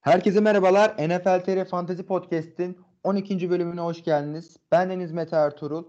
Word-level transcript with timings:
Herkese 0.00 0.40
merhabalar. 0.40 0.90
NFL 0.90 1.40
TR 1.44 1.64
Fantasy 1.64 2.02
Podcast'in 2.02 2.78
12. 3.04 3.50
bölümüne 3.50 3.80
hoş 3.80 4.04
geldiniz. 4.04 4.56
Ben 4.72 4.90
Deniz 4.90 5.12
Mete 5.12 5.36
Ertuğrul 5.36 5.84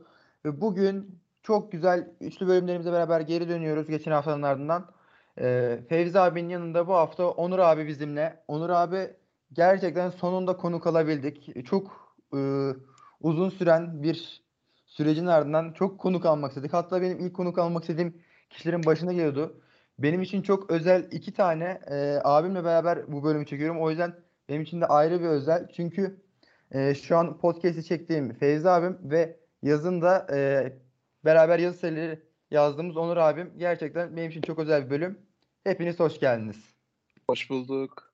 ve 0.45 0.61
bugün 0.61 1.19
çok 1.43 1.71
güzel 1.71 2.07
üçlü 2.21 2.47
bölümlerimize 2.47 2.91
beraber 2.91 3.21
geri 3.21 3.49
dönüyoruz 3.49 3.87
geçen 3.87 4.11
haftanın 4.11 4.41
ardından. 4.41 4.91
Ee, 5.39 5.79
Fevzi 5.89 6.19
abinin 6.19 6.49
yanında 6.49 6.87
bu 6.87 6.93
hafta 6.93 7.29
Onur 7.29 7.59
abi 7.59 7.87
bizimle. 7.87 8.43
Onur 8.47 8.69
abi 8.69 9.13
gerçekten 9.53 10.09
sonunda 10.09 10.57
konuk 10.57 10.87
alabildik. 10.87 11.65
Çok 11.65 12.15
e, 12.35 12.69
uzun 13.21 13.49
süren 13.49 14.03
bir 14.03 14.43
sürecin 14.85 15.25
ardından 15.25 15.73
çok 15.73 15.99
konuk 15.99 16.25
almak 16.25 16.51
istedik. 16.51 16.73
Hatta 16.73 17.01
benim 17.01 17.19
ilk 17.19 17.33
konuk 17.33 17.57
almak 17.57 17.83
istediğim 17.83 18.21
kişilerin 18.49 18.85
başına 18.85 19.13
geliyordu. 19.13 19.61
Benim 19.99 20.21
için 20.21 20.41
çok 20.41 20.71
özel 20.71 21.07
iki 21.11 21.33
tane 21.33 21.81
e, 21.87 22.19
abimle 22.23 22.63
beraber 22.63 23.11
bu 23.11 23.23
bölümü 23.23 23.45
çekiyorum. 23.45 23.81
O 23.81 23.89
yüzden 23.89 24.15
benim 24.49 24.61
için 24.61 24.81
de 24.81 24.85
ayrı 24.85 25.21
bir 25.21 25.25
özel. 25.25 25.67
Çünkü 25.75 26.21
e, 26.71 26.95
şu 26.95 27.17
an 27.17 27.37
podcast'i 27.37 27.83
çektiğim 27.83 28.33
Fevzi 28.33 28.69
abim 28.69 28.97
ve 29.03 29.39
yazın 29.63 30.01
da 30.01 30.27
e, 30.33 30.71
beraber 31.25 31.59
yazı 31.59 31.77
serileri 31.77 32.23
yazdığımız 32.51 32.97
Onur 32.97 33.17
abim. 33.17 33.53
Gerçekten 33.57 34.17
benim 34.17 34.31
için 34.31 34.41
çok 34.41 34.59
özel 34.59 34.85
bir 34.85 34.89
bölüm. 34.89 35.19
Hepiniz 35.63 35.99
hoş 35.99 36.19
geldiniz. 36.19 36.57
Hoş 37.29 37.49
bulduk. 37.49 38.13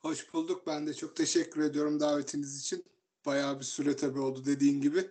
Hoş 0.00 0.34
bulduk. 0.34 0.66
Ben 0.66 0.86
de 0.86 0.94
çok 0.94 1.16
teşekkür 1.16 1.62
ediyorum 1.62 2.00
davetiniz 2.00 2.60
için. 2.60 2.84
Bayağı 3.26 3.58
bir 3.58 3.64
süre 3.64 3.96
tabii 3.96 4.20
oldu 4.20 4.42
dediğin 4.46 4.80
gibi. 4.80 5.10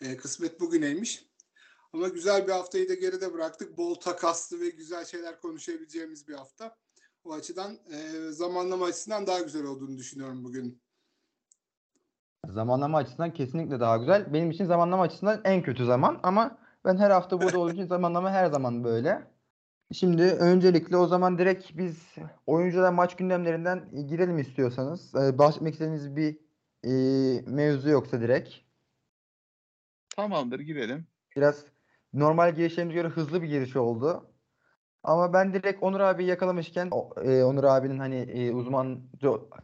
E, 0.00 0.16
kısmet 0.16 0.60
bugüneymiş. 0.60 1.24
Ama 1.92 2.08
güzel 2.08 2.46
bir 2.46 2.52
haftayı 2.52 2.88
da 2.88 2.94
geride 2.94 3.32
bıraktık. 3.32 3.78
Bol 3.78 3.94
takaslı 3.94 4.60
ve 4.60 4.68
güzel 4.68 5.04
şeyler 5.04 5.40
konuşabileceğimiz 5.40 6.28
bir 6.28 6.34
hafta. 6.34 6.76
O 7.24 7.32
açıdan 7.32 7.78
e, 7.92 8.30
zamanlama 8.30 8.84
açısından 8.84 9.26
daha 9.26 9.40
güzel 9.40 9.64
olduğunu 9.64 9.98
düşünüyorum 9.98 10.44
bugün. 10.44 10.82
Zamanlama 12.48 12.98
açısından 12.98 13.32
kesinlikle 13.32 13.80
daha 13.80 13.96
güzel. 13.96 14.32
Benim 14.32 14.50
için 14.50 14.64
zamanlama 14.64 15.02
açısından 15.02 15.40
en 15.44 15.62
kötü 15.62 15.84
zaman 15.84 16.20
ama 16.22 16.58
ben 16.84 16.96
her 16.96 17.10
hafta 17.10 17.40
burada 17.40 17.58
olduğum 17.58 17.72
için 17.72 17.86
zamanlama 17.86 18.30
her 18.30 18.46
zaman 18.46 18.84
böyle. 18.84 19.32
Şimdi 19.92 20.22
öncelikle 20.22 20.96
o 20.96 21.06
zaman 21.06 21.38
direkt 21.38 21.76
biz 21.76 22.14
oyuncular 22.46 22.92
maç 22.92 23.16
gündemlerinden 23.16 24.06
girelim 24.08 24.38
istiyorsanız. 24.38 25.14
Ee, 25.14 25.38
bahsetmek 25.38 25.72
istediğiniz 25.72 26.16
bir 26.16 26.38
e, 26.84 26.90
mevzu 27.46 27.88
yoksa 27.88 28.20
direkt. 28.20 28.54
Tamamdır 30.16 30.60
girelim. 30.60 31.06
Biraz 31.36 31.64
normal 32.14 32.54
girişlerimize 32.54 32.94
göre 32.94 33.08
hızlı 33.08 33.42
bir 33.42 33.48
giriş 33.48 33.76
oldu. 33.76 34.30
Ama 35.02 35.32
ben 35.32 35.54
direkt 35.54 35.82
Onur 35.82 36.00
abi 36.00 36.24
yakalamışken 36.24 36.90
e, 37.24 37.44
Onur 37.44 37.64
abinin 37.64 37.98
hani 37.98 38.16
e, 38.16 38.52
uzman 38.52 39.00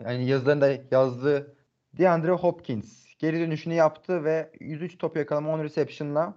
yani 0.04 0.26
yazılarında 0.26 0.68
yazdığı 0.90 1.56
DeAndre 1.98 2.32
Hopkins 2.32 3.06
geri 3.18 3.40
dönüşünü 3.40 3.74
yaptı 3.74 4.24
ve 4.24 4.52
103 4.60 4.98
top 4.98 5.16
yakalama 5.16 5.52
10 5.52 5.64
reception'la 5.64 6.34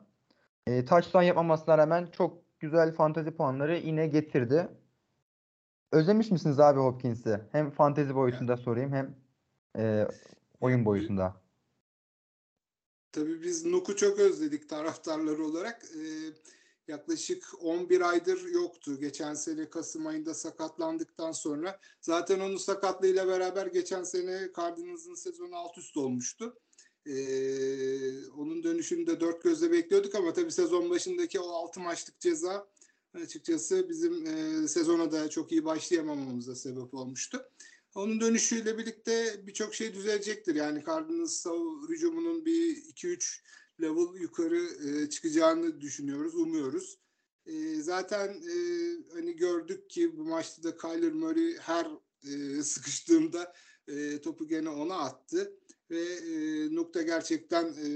e, 0.67 0.85
touchdown 0.85 1.23
yapmamasına 1.23 1.77
rağmen 1.77 2.07
çok 2.11 2.59
güzel 2.59 2.93
fantazi 2.95 3.31
puanları 3.31 3.77
yine 3.77 4.07
getirdi. 4.07 4.67
Özlemiş 5.91 6.31
misiniz 6.31 6.59
abi 6.59 6.79
Hopkins'i? 6.79 7.41
Hem 7.51 7.71
fantazi 7.71 8.15
boyutunda 8.15 8.57
sorayım 8.57 8.93
hem 8.93 9.15
e, 9.77 10.07
oyun 10.61 10.85
boyutunda. 10.85 11.41
Tabii 13.11 13.41
biz 13.41 13.65
Nuk'u 13.65 13.95
çok 13.95 14.19
özledik 14.19 14.69
taraftarları 14.69 15.45
olarak. 15.45 15.85
Ee, 15.95 16.33
yaklaşık 16.87 17.47
11 17.59 18.01
aydır 18.01 18.45
yoktu. 18.45 18.99
Geçen 18.99 19.33
sene 19.33 19.69
Kasım 19.69 20.07
ayında 20.07 20.33
sakatlandıktan 20.33 21.31
sonra 21.31 21.79
zaten 22.01 22.39
onun 22.39 22.57
sakatlığıyla 22.57 23.27
beraber 23.27 23.67
geçen 23.67 24.03
sene 24.03 24.49
Cardinals'ın 24.57 25.15
sezonu 25.15 25.55
alt 25.55 25.77
üst 25.77 25.97
olmuştu. 25.97 26.57
Ee, 27.05 28.27
onun 28.27 28.63
dönüşünü 28.63 29.07
de 29.07 29.19
dört 29.19 29.43
gözle 29.43 29.71
bekliyorduk 29.71 30.15
ama 30.15 30.33
tabii 30.33 30.51
sezon 30.51 30.89
başındaki 30.89 31.39
o 31.39 31.50
altı 31.50 31.79
maçlık 31.79 32.19
ceza 32.19 32.67
açıkçası 33.13 33.89
bizim 33.89 34.27
e, 34.27 34.67
sezona 34.67 35.11
da 35.11 35.29
çok 35.29 35.51
iyi 35.51 35.66
başlayamamamıza 35.66 36.55
sebep 36.55 36.94
olmuştu. 36.94 37.50
Onun 37.96 38.22
dönüşüyle 38.22 38.78
birlikte 38.78 39.47
birçok 39.47 39.75
şey 39.75 39.94
düzelecektir. 39.94 40.56
Yani 40.56 40.84
Cardinals 40.85 41.46
hücumunun 41.90 42.46
bir 42.46 42.75
2-3 42.75 43.41
level 43.81 44.22
yukarı 44.22 44.88
e, 44.88 45.09
çıkacağını 45.09 45.81
düşünüyoruz, 45.81 46.35
umuyoruz. 46.35 47.00
E, 47.46 47.75
zaten 47.75 48.28
e, 48.28 48.56
hani 49.13 49.35
gördük 49.35 49.90
ki 49.90 50.18
bu 50.18 50.25
maçta 50.25 50.63
da 50.63 50.78
Kyler 50.78 51.12
Murray 51.12 51.57
her 51.57 51.88
e, 52.24 52.63
sıkıştığında 52.63 53.53
e, 53.88 54.22
topu 54.22 54.47
gene 54.47 54.69
ona 54.69 54.96
attı 54.96 55.53
ve 55.90 56.01
e, 56.01 56.75
nokta 56.75 57.01
gerçekten 57.01 57.66
e, 57.66 57.88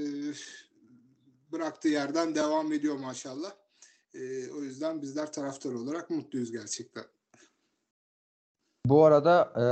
bıraktığı 1.51 1.89
yerden 1.89 2.35
devam 2.35 2.73
ediyor 2.73 2.95
maşallah. 2.95 3.55
E, 4.13 4.51
o 4.51 4.63
yüzden 4.63 5.01
bizler 5.01 5.33
taraftar 5.33 5.73
olarak 5.73 6.09
mutluyuz 6.09 6.51
gerçekten. 6.51 7.14
Bu 8.89 9.05
arada 9.05 9.53
e, 9.57 9.65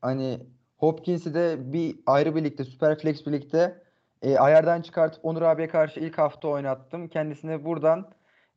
hani 0.00 0.46
Hopkins'i 0.76 1.34
de 1.34 1.72
bir 1.72 1.98
ayrı 2.06 2.36
birlikte 2.36 2.64
Superflex 2.64 3.26
birlikte 3.26 3.84
e, 4.22 4.38
ayardan 4.38 4.82
çıkartıp 4.82 5.24
Onur 5.24 5.42
abiye 5.42 5.68
karşı 5.68 6.00
ilk 6.00 6.18
hafta 6.18 6.48
oynattım. 6.48 7.08
Kendisine 7.08 7.64
buradan 7.64 8.12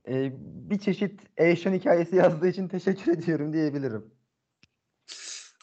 e, 0.07 0.31
bir 0.69 0.79
çeşit 0.79 1.21
Asian 1.39 1.73
hikayesi 1.73 2.15
yazdığı 2.15 2.47
için 2.47 2.67
teşekkür 2.67 3.11
ediyorum 3.17 3.53
diyebilirim. 3.53 4.11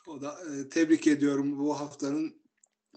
O 0.07 0.21
da 0.21 0.35
e, 0.55 0.69
tebrik 0.69 1.07
ediyorum 1.07 1.59
bu 1.59 1.81
haftanın 1.81 2.35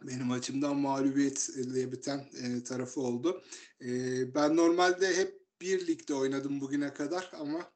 benim 0.03 0.31
açımdan 0.31 0.75
mağlubiyetle 0.75 1.91
biten 1.91 2.25
e, 2.43 2.63
tarafı 2.63 3.01
oldu. 3.01 3.41
E, 3.81 3.89
ben 4.35 4.57
normalde 4.57 5.17
hep 5.17 5.43
bir 5.61 5.87
ligde 5.87 6.13
oynadım 6.13 6.61
bugüne 6.61 6.93
kadar 6.93 7.31
ama 7.39 7.72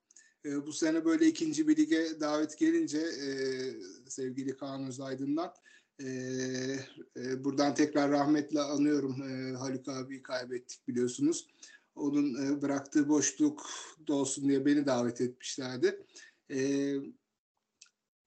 e, 0.48 0.66
bu 0.66 0.74
sene 0.74 1.06
böyle 1.06 1.28
ikinci 1.28 1.68
bir 1.68 1.78
lige 1.78 2.20
davet 2.20 2.58
gelince 2.58 3.00
e, 3.00 3.30
sevgili 4.10 4.58
Kaan 4.58 4.88
Özaydın'dan 4.88 5.54
e, 6.00 6.08
e, 7.18 7.44
buradan 7.44 7.76
tekrar 7.76 8.12
rahmetle 8.12 8.60
anıyorum. 8.60 9.22
E, 9.22 9.58
Haluk 9.58 9.88
abiyi 9.88 10.24
kaybettik 10.24 10.88
biliyorsunuz. 10.88 11.48
Onun 11.96 12.46
e, 12.46 12.62
bıraktığı 12.62 13.10
boşluk 13.10 13.70
da 14.08 14.14
olsun 14.14 14.50
diye 14.50 14.66
beni 14.66 14.86
davet 14.86 15.22
etmişlerdi. 15.22 16.06
E, 16.52 16.94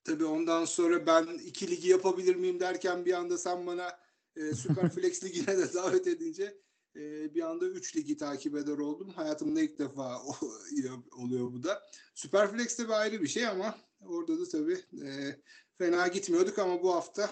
tabii 0.05 0.25
ondan 0.25 0.65
sonra 0.65 1.07
ben 1.07 1.27
iki 1.39 1.71
ligi 1.71 1.89
yapabilir 1.89 2.37
miyim 2.37 2.61
derken 2.61 3.05
bir 3.05 3.13
anda 3.13 3.39
sen 3.39 3.67
bana 3.67 3.99
e, 4.37 4.55
Superflex 4.55 5.25
ligine 5.25 5.59
de 5.59 5.75
davet 5.75 6.07
edince 6.07 6.57
e, 6.97 7.35
bir 7.35 7.43
anda 7.43 7.67
3 7.67 7.97
ligi 7.97 8.17
takip 8.17 8.57
eder 8.57 8.79
oldum. 8.79 9.09
Hayatımda 9.09 9.61
ilk 9.61 9.79
defa 9.79 10.23
oluyor 11.17 11.53
bu 11.53 11.63
da. 11.63 11.83
Superflex 12.15 12.79
de 12.79 12.85
bir 12.85 13.01
ayrı 13.01 13.23
bir 13.23 13.29
şey 13.29 13.47
ama 13.47 13.75
orada 14.07 14.41
da 14.41 14.49
tabii 14.53 14.79
e, 15.07 15.37
fena 15.79 16.09
gitmiyorduk 16.09 16.59
ama 16.59 16.83
bu 16.83 16.95
hafta 16.95 17.31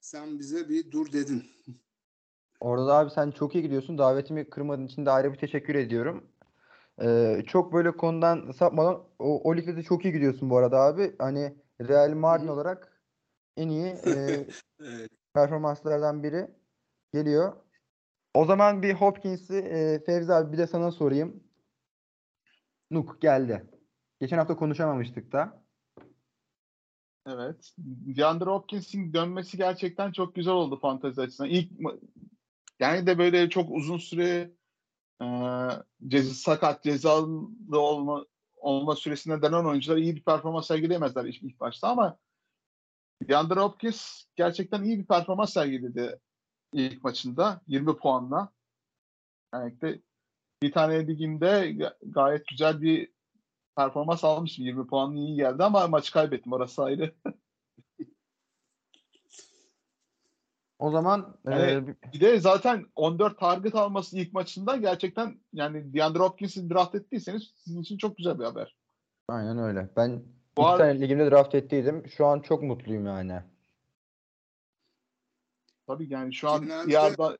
sen 0.00 0.38
bize 0.38 0.68
bir 0.68 0.90
dur 0.90 1.12
dedin. 1.12 1.44
Orada 2.60 2.86
da 2.86 2.94
abi 2.94 3.10
sen 3.10 3.30
çok 3.30 3.54
iyi 3.54 3.62
gidiyorsun. 3.62 3.98
Davetimi 3.98 4.50
kırmadığın 4.50 4.86
için 4.86 5.06
de 5.06 5.10
ayrı 5.10 5.32
bir 5.32 5.38
teşekkür 5.38 5.74
ediyorum. 5.74 6.32
Ee, 7.02 7.42
çok 7.46 7.72
böyle 7.72 7.96
konudan 7.96 8.52
sapmadan 8.52 8.94
o, 9.18 9.50
o 9.50 9.56
ligde 9.56 9.76
de 9.76 9.82
çok 9.82 10.04
iyi 10.04 10.12
gidiyorsun 10.12 10.50
bu 10.50 10.56
arada 10.56 10.80
abi. 10.80 11.14
Hani 11.18 11.54
Real 11.80 12.10
Madrid 12.14 12.48
olarak 12.48 13.02
en 13.56 13.68
iyi 13.68 13.86
e, 13.86 14.46
evet. 14.80 15.10
performanslardan 15.34 16.22
biri 16.22 16.50
geliyor. 17.12 17.52
O 18.34 18.44
zaman 18.44 18.82
bir 18.82 18.94
Hopkins'i 18.94 19.56
e, 19.56 20.04
Fevzi 20.06 20.32
abi 20.32 20.52
bir 20.52 20.58
de 20.58 20.66
sana 20.66 20.90
sorayım. 20.90 21.42
Nuk 22.90 23.20
geldi. 23.20 23.66
Geçen 24.20 24.38
hafta 24.38 24.56
konuşamamıştık 24.56 25.32
da. 25.32 25.62
Evet. 27.26 27.72
DeAndre 27.78 28.44
Hopkins'in 28.44 29.12
dönmesi 29.12 29.56
gerçekten 29.56 30.12
çok 30.12 30.34
güzel 30.34 30.54
oldu 30.54 30.78
fantezi 30.80 31.20
açısından. 31.20 31.50
İlk 31.50 31.72
yani 32.80 33.06
de 33.06 33.18
böyle 33.18 33.48
çok 33.48 33.70
uzun 33.70 33.98
süre 33.98 34.50
e, 35.22 35.26
ceza, 36.08 36.34
sakat 36.34 36.82
cezalı 36.82 37.80
olma 37.80 38.26
olma 38.56 38.96
süresinde 38.96 39.42
denen 39.42 39.64
oyuncular 39.64 39.96
iyi 39.96 40.16
bir 40.16 40.24
performans 40.24 40.66
sergileyemezler 40.66 41.24
ilk, 41.24 41.42
ilk 41.42 41.60
başta 41.60 41.88
ama 41.88 42.18
DeAndre 43.28 43.60
Hopkins 43.60 44.24
gerçekten 44.36 44.82
iyi 44.82 44.98
bir 44.98 45.06
performans 45.06 45.52
sergiledi 45.52 46.18
ilk 46.72 47.04
maçında 47.04 47.60
20 47.66 47.96
puanla. 47.96 48.52
Yani 49.54 49.80
de 49.80 50.00
bir 50.62 50.72
tane 50.72 51.06
ligimde 51.06 51.76
gayet 52.02 52.46
güzel 52.46 52.82
bir 52.82 53.12
performans 53.76 54.24
almıştım. 54.24 54.64
20 54.64 54.86
puan 54.86 55.16
iyi 55.16 55.36
geldi 55.36 55.64
ama 55.64 55.86
maçı 55.86 56.12
kaybettim. 56.12 56.52
Orası 56.52 56.82
ayrı. 56.82 57.14
o 60.78 60.90
zaman 60.90 61.36
yani 61.44 61.70
e, 61.70 62.12
bir 62.12 62.20
de 62.20 62.40
zaten 62.40 62.86
14 62.96 63.38
target 63.38 63.74
alması 63.74 64.18
ilk 64.18 64.32
maçında 64.32 64.76
gerçekten 64.76 65.40
yani 65.52 65.94
DeAndre 65.94 66.18
Hopkins'i 66.18 66.70
draft 66.70 66.94
ettiyseniz 66.94 67.52
sizin 67.56 67.82
için 67.82 67.96
çok 67.96 68.16
güzel 68.16 68.38
bir 68.38 68.44
haber. 68.44 68.76
Aynen 69.28 69.58
öyle. 69.58 69.88
Ben 69.96 70.22
Bu 70.56 70.60
iki 70.62 70.70
ar- 70.70 70.78
tane 70.78 71.00
ligimde 71.00 71.30
draft 71.30 71.54
ettiydim. 71.54 72.08
Şu 72.16 72.26
an 72.26 72.40
çok 72.40 72.62
mutluyum 72.62 73.06
yani. 73.06 73.42
Tabii 75.92 76.12
yani 76.12 76.34
şu 76.34 76.48
an 76.48 76.88
yarda 76.88 77.38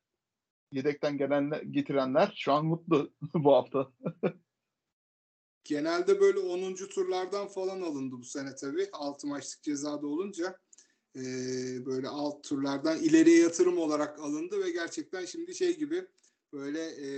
yedekten 0.73 1.19
gelenler 1.19 1.63
getirenler 1.63 2.33
şu 2.37 2.53
an 2.53 2.67
mutlu 2.67 3.13
bu 3.35 3.55
hafta. 3.55 3.93
Genelde 5.65 6.21
böyle 6.21 6.39
10. 6.39 6.75
turlardan 6.75 7.49
falan 7.49 7.81
alındı 7.81 8.15
bu 8.19 8.25
sene 8.25 8.55
tabii. 8.55 8.89
6 8.93 9.27
maçlık 9.27 9.63
cezada 9.63 10.07
olunca 10.07 10.59
e, 11.17 11.23
böyle 11.87 12.09
alt 12.09 12.45
turlardan 12.45 12.99
ileriye 12.99 13.39
yatırım 13.39 13.79
olarak 13.79 14.19
alındı 14.19 14.65
ve 14.65 14.71
gerçekten 14.71 15.25
şimdi 15.25 15.55
şey 15.55 15.79
gibi 15.79 16.07
böyle 16.53 16.81
e, 16.81 17.09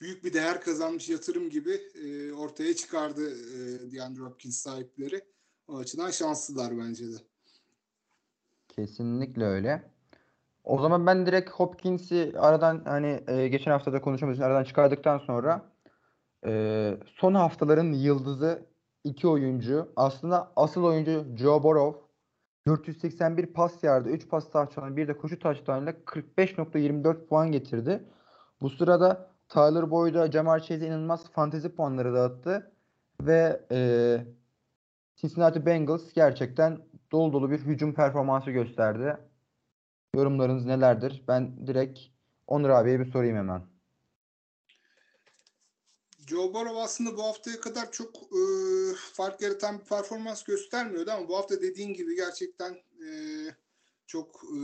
büyük 0.00 0.24
bir 0.24 0.32
değer 0.32 0.60
kazanmış 0.60 1.08
yatırım 1.08 1.50
gibi 1.50 1.72
e, 1.94 2.32
ortaya 2.32 2.76
çıkardı 2.76 3.30
e, 3.30 3.92
DeAndre 3.92 4.22
Hopkins 4.22 4.58
sahipleri. 4.58 5.24
O 5.68 5.76
açıdan 5.76 6.10
şanslılar 6.10 6.78
bence 6.78 7.12
de. 7.12 7.16
Kesinlikle 8.68 9.44
öyle. 9.44 9.95
O 10.66 10.78
zaman 10.78 11.06
ben 11.06 11.26
direkt 11.26 11.50
Hopkins'i 11.50 12.32
aradan 12.38 12.82
hani 12.84 13.20
e, 13.28 13.48
geçen 13.48 13.70
hafta 13.70 13.92
da 13.92 13.98
için 14.14 14.42
aradan 14.42 14.64
çıkardıktan 14.64 15.18
sonra 15.18 15.62
e, 16.46 16.92
son 17.06 17.34
haftaların 17.34 17.92
yıldızı 17.92 18.66
iki 19.04 19.28
oyuncu. 19.28 19.92
Aslında 19.96 20.52
asıl 20.56 20.84
oyuncu 20.84 21.26
Joe 21.36 21.62
Burrow. 21.62 22.06
481 22.66 23.46
pas 23.46 23.84
yardı, 23.84 24.08
3 24.08 24.28
pas 24.28 24.50
touchdown, 24.50 24.96
bir 24.96 25.08
de 25.08 25.16
koşu 25.16 25.38
touchdown'la 25.38 25.90
45.24 25.90 27.26
puan 27.26 27.52
getirdi. 27.52 28.04
Bu 28.60 28.70
sırada 28.70 29.30
Tyler 29.48 29.90
Boyd'a, 29.90 30.30
Jamar 30.30 30.60
Chase'e 30.60 30.86
inanılmaz 30.86 31.30
fantezi 31.32 31.74
puanları 31.74 32.14
dağıttı. 32.14 32.72
Ve 33.20 33.60
e, 33.72 34.18
Cincinnati 35.16 35.66
Bengals 35.66 36.12
gerçekten 36.12 36.78
dolu 37.12 37.32
dolu 37.32 37.50
bir 37.50 37.58
hücum 37.58 37.94
performansı 37.94 38.50
gösterdi. 38.50 39.16
Yorumlarınız 40.16 40.64
nelerdir? 40.64 41.24
Ben 41.28 41.66
direkt 41.66 42.00
Onur 42.46 42.68
abiye 42.68 43.00
bir 43.00 43.10
sorayım 43.10 43.36
hemen. 43.36 43.62
Joe 46.26 46.54
Burrow 46.54 46.80
aslında 46.80 47.16
bu 47.16 47.22
haftaya 47.22 47.60
kadar 47.60 47.92
çok 47.92 48.16
e, 48.16 48.40
fark 49.12 49.40
yaratan 49.40 49.78
bir 49.78 49.84
performans 49.84 50.42
göstermiyordu 50.42 51.10
ama 51.10 51.28
bu 51.28 51.36
hafta 51.36 51.62
dediğin 51.62 51.94
gibi 51.94 52.16
gerçekten 52.16 52.72
e, 52.72 53.10
çok 54.06 54.42
e, 54.44 54.58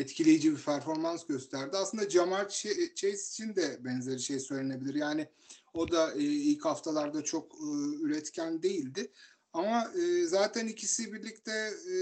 etkileyici 0.00 0.52
bir 0.52 0.62
performans 0.62 1.26
gösterdi. 1.26 1.76
Aslında 1.76 2.10
Jamar 2.10 2.44
Ch- 2.44 2.94
Chase 2.94 3.12
için 3.12 3.56
de 3.56 3.84
benzeri 3.84 4.20
şey 4.20 4.40
söylenebilir. 4.40 4.94
Yani 4.94 5.28
o 5.74 5.90
da 5.90 6.14
e, 6.14 6.22
ilk 6.22 6.64
haftalarda 6.64 7.24
çok 7.24 7.54
e, 7.54 7.66
üretken 8.02 8.62
değildi. 8.62 9.12
Ama 9.52 9.92
e, 10.02 10.26
zaten 10.26 10.66
ikisi 10.66 11.12
birlikte 11.12 11.70
e, 11.92 11.94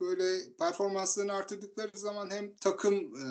böyle 0.00 0.56
performanslarını 0.58 1.32
artırdıkları 1.32 1.98
zaman 1.98 2.30
hem 2.30 2.56
takım 2.56 2.94
e, 2.94 3.24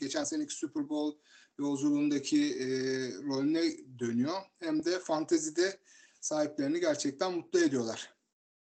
geçen 0.00 0.24
seneki 0.24 0.54
Super 0.54 0.88
Bowl 0.88 1.18
yolculuğundaki 1.58 2.54
e, 2.54 2.68
rolüne 3.26 3.62
dönüyor. 3.98 4.36
Hem 4.58 4.84
de 4.84 4.98
fantezide 4.98 5.78
sahiplerini 6.20 6.80
gerçekten 6.80 7.32
mutlu 7.32 7.60
ediyorlar. 7.60 8.14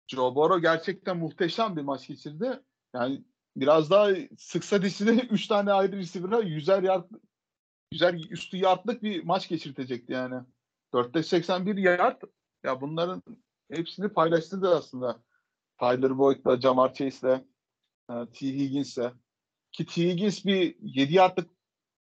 Joe 0.08 0.34
Burrow 0.34 0.60
gerçekten 0.60 1.16
muhteşem 1.16 1.76
bir 1.76 1.82
maç 1.82 2.08
geçirdi. 2.08 2.60
Yani 2.94 3.24
biraz 3.56 3.90
daha 3.90 4.10
sıksa 4.38 4.82
dişine 4.82 5.10
3 5.30 5.46
tane 5.46 5.72
ayrı 5.72 5.96
receiver'a 5.96 6.40
100'er 6.40 6.86
yard, 6.86 7.10
100'er 7.92 8.30
üstü 8.30 8.56
yardlık 8.56 9.02
bir 9.02 9.24
maç 9.24 9.48
geçirtecekti 9.48 10.12
yani. 10.12 10.44
481 10.92 11.76
yard 11.76 12.22
ya 12.64 12.80
bunların 12.80 13.22
hepsini 13.70 14.08
paylaştırdı 14.08 14.76
aslında. 14.76 15.22
Tyler 15.82 16.18
Boyd'la, 16.18 16.60
Jamar 16.60 16.94
Chase'le, 16.94 17.40
e, 18.10 18.14
T. 18.34 18.46
Higgins'le. 18.46 19.12
Ki 19.72 19.86
T. 19.86 20.02
Higgins 20.02 20.44
bir 20.44 20.76
7 20.80 21.14
yardlık 21.14 21.50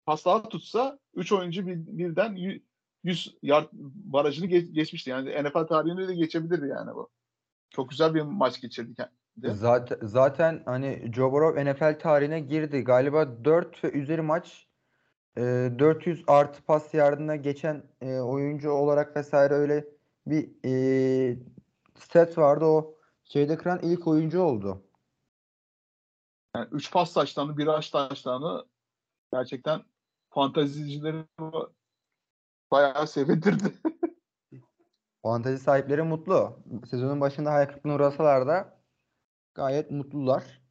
pas 0.06 0.24
daha 0.24 0.48
tutsa 0.48 0.98
3 1.14 1.32
oyuncu 1.32 1.66
bir, 1.66 1.76
birden 1.76 2.60
100 3.04 3.36
yard 3.42 3.68
barajını 3.72 4.46
geç, 4.46 4.72
geçmişti. 4.72 5.10
Yani 5.10 5.42
NFL 5.42 5.66
tarihinde 5.66 6.08
de 6.08 6.14
geçebilirdi 6.14 6.66
yani 6.68 6.94
bu. 6.94 7.08
Çok 7.70 7.90
güzel 7.90 8.14
bir 8.14 8.22
maç 8.22 8.60
geçirdik. 8.60 8.98
Zaten, 9.44 9.98
zaten 10.02 10.62
hani 10.64 11.12
Joe 11.14 11.32
Burrow 11.32 11.72
NFL 11.72 11.98
tarihine 11.98 12.40
girdi. 12.40 12.80
Galiba 12.80 13.44
4 13.44 13.84
ve 13.84 13.90
üzeri 13.90 14.22
maç 14.22 14.66
e, 15.36 15.42
400 15.78 16.24
artı 16.26 16.62
pas 16.62 16.94
yardımına 16.94 17.36
geçen 17.36 17.82
e, 18.00 18.18
oyuncu 18.18 18.70
olarak 18.70 19.16
vesaire 19.16 19.54
öyle 19.54 19.84
bir 20.26 20.50
e, 20.64 21.38
stat 21.98 22.38
vardı. 22.38 22.64
O 22.64 22.95
şeyde 23.32 23.56
kıran 23.56 23.80
ilk 23.82 24.06
oyuncu 24.06 24.42
oldu. 24.42 24.82
Yani 26.56 26.68
3 26.72 26.92
pas 26.92 27.12
taşlarını, 27.12 27.56
bir 27.56 27.66
aç 27.66 27.90
taşlarını 27.90 28.66
gerçekten 29.32 29.82
fantazicileri 30.30 31.24
bayağı 32.70 33.06
sevindirdi. 33.06 33.64
Fantezi 35.22 35.64
sahipleri 35.64 36.02
mutlu. 36.02 36.58
Sezonun 36.90 37.20
başında 37.20 37.52
hayal 37.52 37.66
kırıklığına 37.66 37.94
uğrasalar 37.94 38.46
da 38.46 38.80
gayet 39.54 39.90
mutlular. 39.90 40.62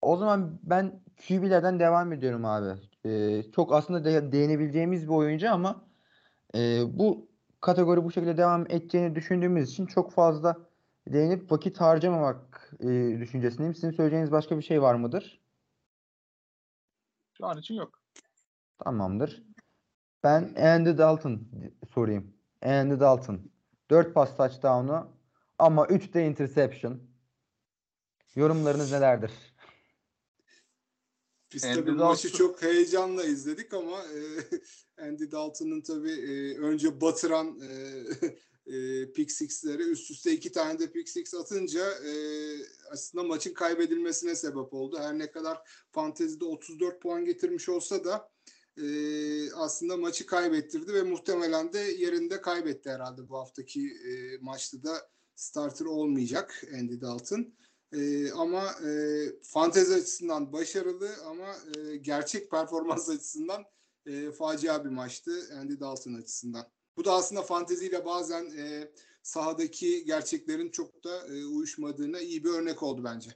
O 0.00 0.16
zaman 0.16 0.60
ben 0.62 1.02
QB'lerden 1.28 1.80
devam 1.80 2.12
ediyorum 2.12 2.44
abi. 2.44 2.80
Ee, 3.04 3.42
çok 3.52 3.72
aslında 3.72 4.04
de, 4.04 4.32
değinebileceğimiz 4.32 5.02
bir 5.02 5.12
oyuncu 5.12 5.50
ama 5.50 5.84
e, 6.54 6.82
bu 6.98 7.28
kategori 7.60 8.04
bu 8.04 8.12
şekilde 8.12 8.36
devam 8.36 8.66
edeceğini 8.66 9.14
düşündüğümüz 9.14 9.70
için 9.70 9.86
çok 9.86 10.12
fazla 10.12 10.56
değinip 11.08 11.52
vakit 11.52 11.80
harcamamak 11.80 12.70
e, 12.80 12.86
düşüncesindeyim. 13.20 13.74
Sizin 13.74 13.90
söyleyeceğiniz 13.90 14.32
başka 14.32 14.58
bir 14.58 14.62
şey 14.62 14.82
var 14.82 14.94
mıdır? 14.94 15.40
Şu 17.38 17.46
an 17.46 17.58
için 17.58 17.74
yok. 17.74 18.00
Tamamdır. 18.78 19.42
Ben 20.22 20.54
Andy 20.54 20.98
Dalton 20.98 21.48
sorayım. 21.94 22.36
Andy 22.62 23.00
Dalton. 23.00 23.52
4 23.90 24.14
pas 24.14 24.36
touchdown'u 24.36 25.10
ama 25.58 25.86
3 25.86 26.14
de 26.14 26.26
interception. 26.26 27.02
Yorumlarınız 28.34 28.92
nelerdir? 28.92 29.32
Biz 31.54 31.64
Andy 31.64 31.74
tabii 31.74 31.90
bu 31.90 31.94
maçı 31.94 32.28
Dalton- 32.28 32.38
çok 32.38 32.62
heyecanla 32.62 33.24
izledik 33.24 33.74
ama 33.74 34.02
e, 34.02 34.18
Andy 35.08 35.30
Dalton'ın 35.30 35.80
tabii 35.80 36.12
e, 36.12 36.58
önce 36.58 37.00
batıran 37.00 37.60
e, 37.60 37.68
e, 38.66 39.12
pick 39.12 39.32
six'leri 39.32 39.82
üst 39.82 40.10
üste 40.10 40.32
iki 40.32 40.52
tane 40.52 40.78
de 40.78 40.90
pick 40.90 41.08
six 41.08 41.34
atınca 41.34 41.90
e, 41.90 42.12
aslında 42.90 43.24
maçın 43.24 43.54
kaybedilmesine 43.54 44.36
sebep 44.36 44.74
oldu. 44.74 44.98
Her 44.98 45.18
ne 45.18 45.30
kadar 45.30 45.58
fantezide 45.92 46.44
34 46.44 47.02
puan 47.02 47.24
getirmiş 47.24 47.68
olsa 47.68 48.04
da 48.04 48.30
e, 48.82 49.52
aslında 49.52 49.96
maçı 49.96 50.26
kaybettirdi 50.26 50.94
ve 50.94 51.02
muhtemelen 51.02 51.72
de 51.72 51.78
yerinde 51.78 52.40
kaybetti 52.40 52.90
herhalde 52.90 53.28
bu 53.28 53.38
haftaki 53.38 53.88
e, 53.88 54.38
maçta 54.40 54.82
da 54.82 55.08
starter 55.34 55.86
olmayacak 55.86 56.64
Andy 56.74 57.00
Dalton. 57.00 57.54
E, 57.92 58.32
ama 58.32 58.74
e, 58.86 59.22
fantezi 59.42 59.94
açısından 59.94 60.52
başarılı 60.52 61.10
ama 61.26 61.56
e, 61.76 61.96
gerçek 61.96 62.50
performans 62.50 63.08
açısından 63.08 63.64
e, 64.06 64.32
facia 64.32 64.84
bir 64.84 64.90
maçtı 64.90 65.30
Andy 65.60 65.80
Dalton 65.80 66.14
açısından. 66.14 66.66
Bu 66.96 67.04
da 67.04 67.12
aslında 67.12 67.42
fanteziyle 67.42 68.04
bazen 68.04 68.44
e, 68.58 68.88
sahadaki 69.22 70.04
gerçeklerin 70.04 70.70
çok 70.70 71.04
da 71.04 71.26
e, 71.26 71.44
uyuşmadığına 71.44 72.20
iyi 72.20 72.44
bir 72.44 72.50
örnek 72.50 72.82
oldu 72.82 73.04
bence. 73.04 73.30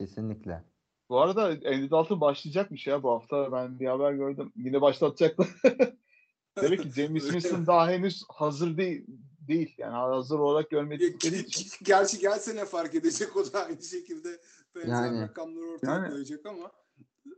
Kesinlikle. 0.00 0.64
Bu 1.08 1.20
arada 1.20 1.42
Andy 1.44 1.90
Dalton 1.90 2.20
başlayacakmış 2.20 2.86
ya 2.86 3.02
bu 3.02 3.10
hafta. 3.10 3.52
Ben 3.52 3.80
bir 3.80 3.86
haber 3.86 4.12
gördüm. 4.12 4.52
Yine 4.56 4.80
başlatacaklar. 4.80 5.48
Demek 6.62 6.82
ki 6.82 6.90
James 6.90 7.22
Winston 7.30 7.66
daha 7.66 7.90
henüz 7.90 8.24
hazır 8.28 8.76
değil. 8.76 9.06
değil. 9.48 9.74
Yani 9.78 9.92
hazır 9.92 10.38
olarak 10.38 10.70
görmedikleri 10.70 11.38
için. 11.38 11.70
Gerçi 11.82 12.18
gelsene 12.18 12.64
fark 12.64 12.94
edecek 12.94 13.36
o 13.36 13.52
da 13.52 13.64
aynı 13.64 13.82
şekilde 13.82 14.40
benzer 14.74 14.88
Yani. 15.04 15.20
rakamları 15.20 15.66
ortaya 15.66 15.92
Yani. 15.92 16.10
koyacak 16.10 16.46
ama. 16.46 16.72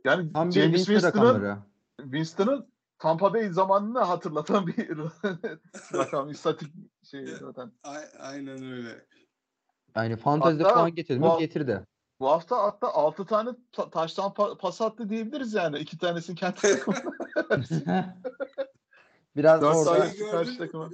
Yani 0.05 0.33
Tam 0.33 0.51
James 0.51 0.85
Winston 0.85 1.11
Winston'ın. 1.11 1.59
Winston'ın 2.01 2.67
Tampa 2.99 3.33
Bay 3.33 3.49
zamanını 3.49 3.99
hatırlatan 3.99 4.67
bir 4.67 4.89
rakam, 5.93 6.29
istatik 6.31 6.73
şey 7.03 7.25
zaten. 7.25 7.71
A- 7.83 8.19
aynen 8.19 8.71
öyle. 8.71 9.05
Yani 9.95 10.17
fantezide 10.17 10.63
Hatta 10.63 10.75
puan 10.75 10.95
getirdi 10.95 11.19
mi? 11.19 11.35
Getirdi. 11.39 11.85
Bu 12.19 12.27
hafta 12.29 12.63
hatta 12.63 12.87
6 12.87 13.25
tane 13.25 13.49
ta- 13.71 13.89
taştan 13.89 14.31
pa- 14.31 14.57
pas 14.57 14.81
attı 14.81 15.09
diyebiliriz 15.09 15.53
yani. 15.53 15.79
İki 15.79 15.97
tanesini 15.97 16.35
kendi 16.35 16.55
takımına. 16.55 17.03
Biraz 19.35 19.63
orada 19.63 20.07
karşı 20.31 20.57
takıma. 20.57 20.89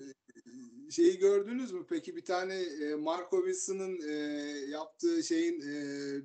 Şeyi 0.91 1.17
gördünüz 1.17 1.71
mü 1.71 1.85
peki 1.89 2.15
bir 2.15 2.25
tane 2.25 2.55
e, 2.61 2.95
Marco 2.95 3.37
Wilson'ın 3.37 3.99
e, 4.09 4.13
yaptığı 4.69 5.23
şeyin 5.23 5.61
e, 5.61 5.75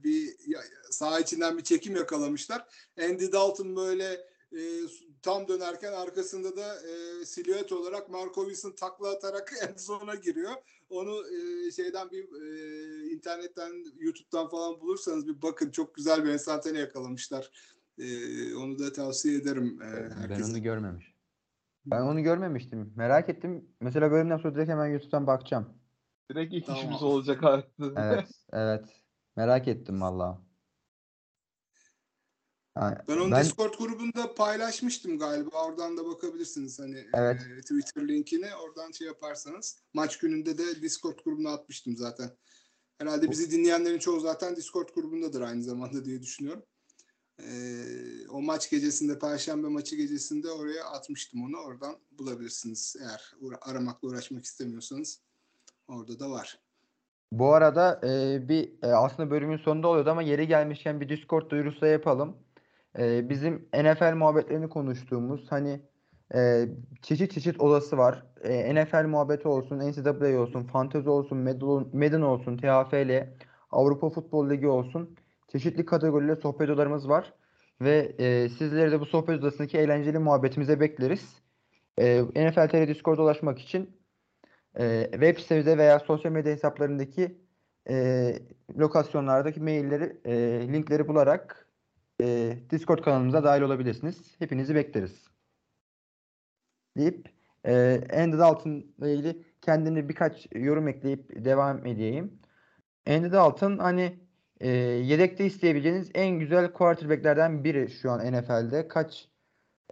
bir 0.05 0.37
ya- 0.47 0.63
saha 0.91 1.21
içinden 1.21 1.59
bir 1.59 1.63
çekim 1.63 1.97
yakalamışlar. 1.97 2.65
Andy 3.03 3.33
Dalton 3.33 3.77
böyle 3.77 4.13
e, 4.53 4.61
tam 5.29 5.49
dönerken 5.49 5.93
arkasında 5.93 6.57
da 6.57 6.75
e, 6.75 7.25
silüet 7.25 7.73
olarak 7.73 8.11
Marco 8.11 8.41
Wilson 8.45 8.73
takla 8.73 9.11
atarak 9.11 9.53
en 9.69 9.77
sona 9.77 10.15
giriyor. 10.15 10.53
onu 10.91 11.23
e, 11.29 11.71
şeyden 11.71 12.11
bir 12.11 12.25
e, 12.25 13.11
internetten 13.11 13.73
YouTube'dan 13.99 14.49
falan 14.49 14.81
bulursanız 14.81 15.29
bir 15.29 15.43
bakın 15.43 15.71
çok 15.71 15.95
güzel 15.95 16.25
bir 16.25 16.31
enstantane 16.31 16.79
yakalamışlar. 16.79 17.51
E, 17.99 18.05
onu 18.55 18.79
da 18.79 18.93
tavsiye 18.93 19.39
ederim 19.39 19.83
e, 19.83 20.11
Ben 20.31 20.43
onu 20.43 20.63
görmemiş. 20.63 21.15
Ben 21.87 22.01
onu 22.01 22.23
görmemiştim. 22.23 22.93
Merak 22.97 23.29
ettim. 23.29 23.69
Mesela 23.81 24.11
bölümden 24.11 24.37
sonra 24.37 24.55
direkt 24.55 24.71
hemen 24.71 24.87
YouTube'dan 24.87 25.27
bakacağım. 25.27 25.69
Direkt 26.31 26.55
ilk 26.55 26.67
Tamam. 26.67 26.81
işimiz 26.81 27.03
olacak 27.03 27.45
artık. 27.45 27.93
Evet, 27.97 28.29
evet. 28.53 28.85
Merak 29.37 29.69
ettim 29.69 30.01
valla. 30.01 30.48
Ha, 32.79 33.05
Ben 33.09 33.17
onu 33.17 33.31
ben- 33.31 33.45
Discord 33.45 33.75
grubunda 33.75 34.35
paylaşmıştım 34.35 35.19
galiba. 35.19 35.65
Oradan 35.67 35.97
da 35.97 36.07
bakabilirsiniz 36.07 36.79
hani 36.79 37.05
Evet. 37.15 37.41
e, 37.59 37.61
Twitter 37.61 38.09
linkini 38.09 38.47
oradan 38.55 38.91
şey 38.91 39.07
yaparsanız. 39.07 39.83
Maç 39.95 40.19
gününde 40.19 40.59
de 40.59 40.83
Discord 40.83 41.19
grubuna 41.25 41.53
atmıştım 41.53 41.97
zaten. 41.97 42.31
Herhalde 42.99 43.31
bizi 43.31 43.51
dinleyenlerin 43.51 43.99
çoğu 43.99 44.21
zaten 44.21 44.57
Discord 44.57 44.89
grubundadır 44.95 45.41
aynı 45.41 45.63
zamanda 45.63 46.05
diye 46.05 46.23
düşünüyorum. 46.23 46.63
E, 47.43 47.49
o 48.29 48.43
maç 48.43 48.71
gecesinde, 48.71 49.19
Perşembe 49.19 49.69
maçı 49.69 49.97
gecesinde 49.97 50.51
oraya 50.51 50.85
atmıştım 50.85 51.45
onu. 51.45 51.57
Oradan 51.57 51.97
bulabilirsiniz 52.11 52.97
eğer 53.01 53.35
aramakla 53.61 54.09
uğraşmak 54.09 54.45
istemiyorsanız. 54.45 55.21
Orada 55.89 56.21
da 56.21 56.31
var. 56.31 56.59
Bu 57.33 57.55
arada 57.55 58.01
e, 58.05 58.49
bir 58.49 58.73
e, 58.83 58.87
aslında 58.87 59.31
bölümün 59.31 59.57
sonunda 59.59 59.89
oluyordu 59.89 60.11
ama 60.11 60.23
yeri 60.23 60.49
gelmişken 60.49 61.01
bir 61.01 61.09
Discord 61.09 61.51
duyurusu 61.51 61.87
yapalım. 61.87 62.37
E, 62.99 63.29
bizim 63.29 63.69
NFL 63.75 64.15
muhabbetlerini 64.15 64.69
konuştuğumuz 64.69 65.53
hani 65.53 65.81
e, 66.35 66.69
çeşit 67.03 67.33
çeşit 67.33 67.61
odası 67.61 67.99
var. 67.99 68.27
E, 68.43 68.75
NFL 68.75 69.07
muhabbeti 69.07 69.49
olsun, 69.49 69.79
NCAA 69.79 70.41
olsun, 70.41 70.65
Fantezi 70.65 71.11
olsun, 71.11 71.39
Madden 71.93 72.21
olsun, 72.21 72.57
TFL, 72.57 73.29
Avrupa 73.71 74.11
Futbol 74.11 74.51
Ligi 74.51 74.67
olsun. 74.67 75.17
Çeşitli 75.53 75.85
kategoride 75.85 76.37
sohbet 76.37 76.71
odalarımız 76.71 77.09
var. 77.09 77.35
Ve 77.81 78.15
e, 78.19 78.49
sizleri 78.49 78.93
de 78.93 79.01
bu 79.01 79.07
sohbet 79.07 79.39
odasındaki 79.39 79.79
eğlenceli 79.79 80.19
muhabbetimize 80.19 80.81
bekleriz. 80.81 81.43
E, 81.99 82.23
NFL 82.23 82.69
TR 82.69 82.89
Discord'a 82.89 83.23
ulaşmak 83.23 83.59
için 83.59 83.99
e, 84.79 85.09
web 85.13 85.39
sitemizde 85.39 85.79
veya 85.79 85.99
sosyal 86.01 86.33
medya 86.33 86.53
hesaplarındaki 86.53 87.39
e, 87.91 88.35
lokasyonlardaki 88.79 89.61
mailleri, 89.61 90.17
e, 90.25 90.35
linkleri 90.73 91.09
bularak 91.09 91.68
e, 92.21 92.57
Discord 92.71 92.99
kanalımıza 92.99 93.45
dahil 93.45 93.63
olabilirsiniz. 93.63 94.35
Hepinizi 94.39 94.75
bekleriz. 94.75 95.29
Deyip 96.97 97.29
e, 97.67 98.01
Andy 98.13 98.39
Dalton'la 98.39 99.09
ilgili 99.09 99.43
kendimde 99.61 100.09
birkaç 100.09 100.47
yorum 100.55 100.89
ekleyip 100.89 101.45
devam 101.45 101.87
edeyim. 101.87 102.41
Andy 103.09 103.33
Dalton 103.33 103.79
hani 103.79 104.19
e, 104.61 104.69
yedekte 104.69 105.47
isteyebileceğiniz 105.47 106.11
en 106.15 106.39
güzel 106.39 106.73
quarterbacklerden 106.73 107.65
biri 107.65 107.91
şu 107.91 108.11
an 108.11 108.33
NFL'de. 108.33 108.89
Kaç 108.89 109.29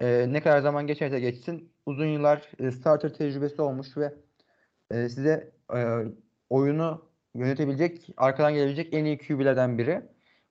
e, 0.01 0.33
ne 0.33 0.43
kadar 0.43 0.61
zaman 0.61 0.87
geçerse 0.87 1.21
geçsin 1.21 1.73
uzun 1.87 2.07
yıllar 2.07 2.51
e, 2.59 2.71
starter 2.71 3.15
tecrübesi 3.15 3.63
olmuş 3.63 3.97
ve 3.97 4.15
e, 4.91 5.09
size 5.09 5.53
e, 5.75 6.05
oyunu 6.51 7.11
yönetebilecek, 7.35 8.09
arkadan 8.17 8.55
gelebilecek 8.55 8.95
en 8.95 9.05
iyi 9.05 9.19
QB'lerden 9.19 9.79
biri. 9.79 10.03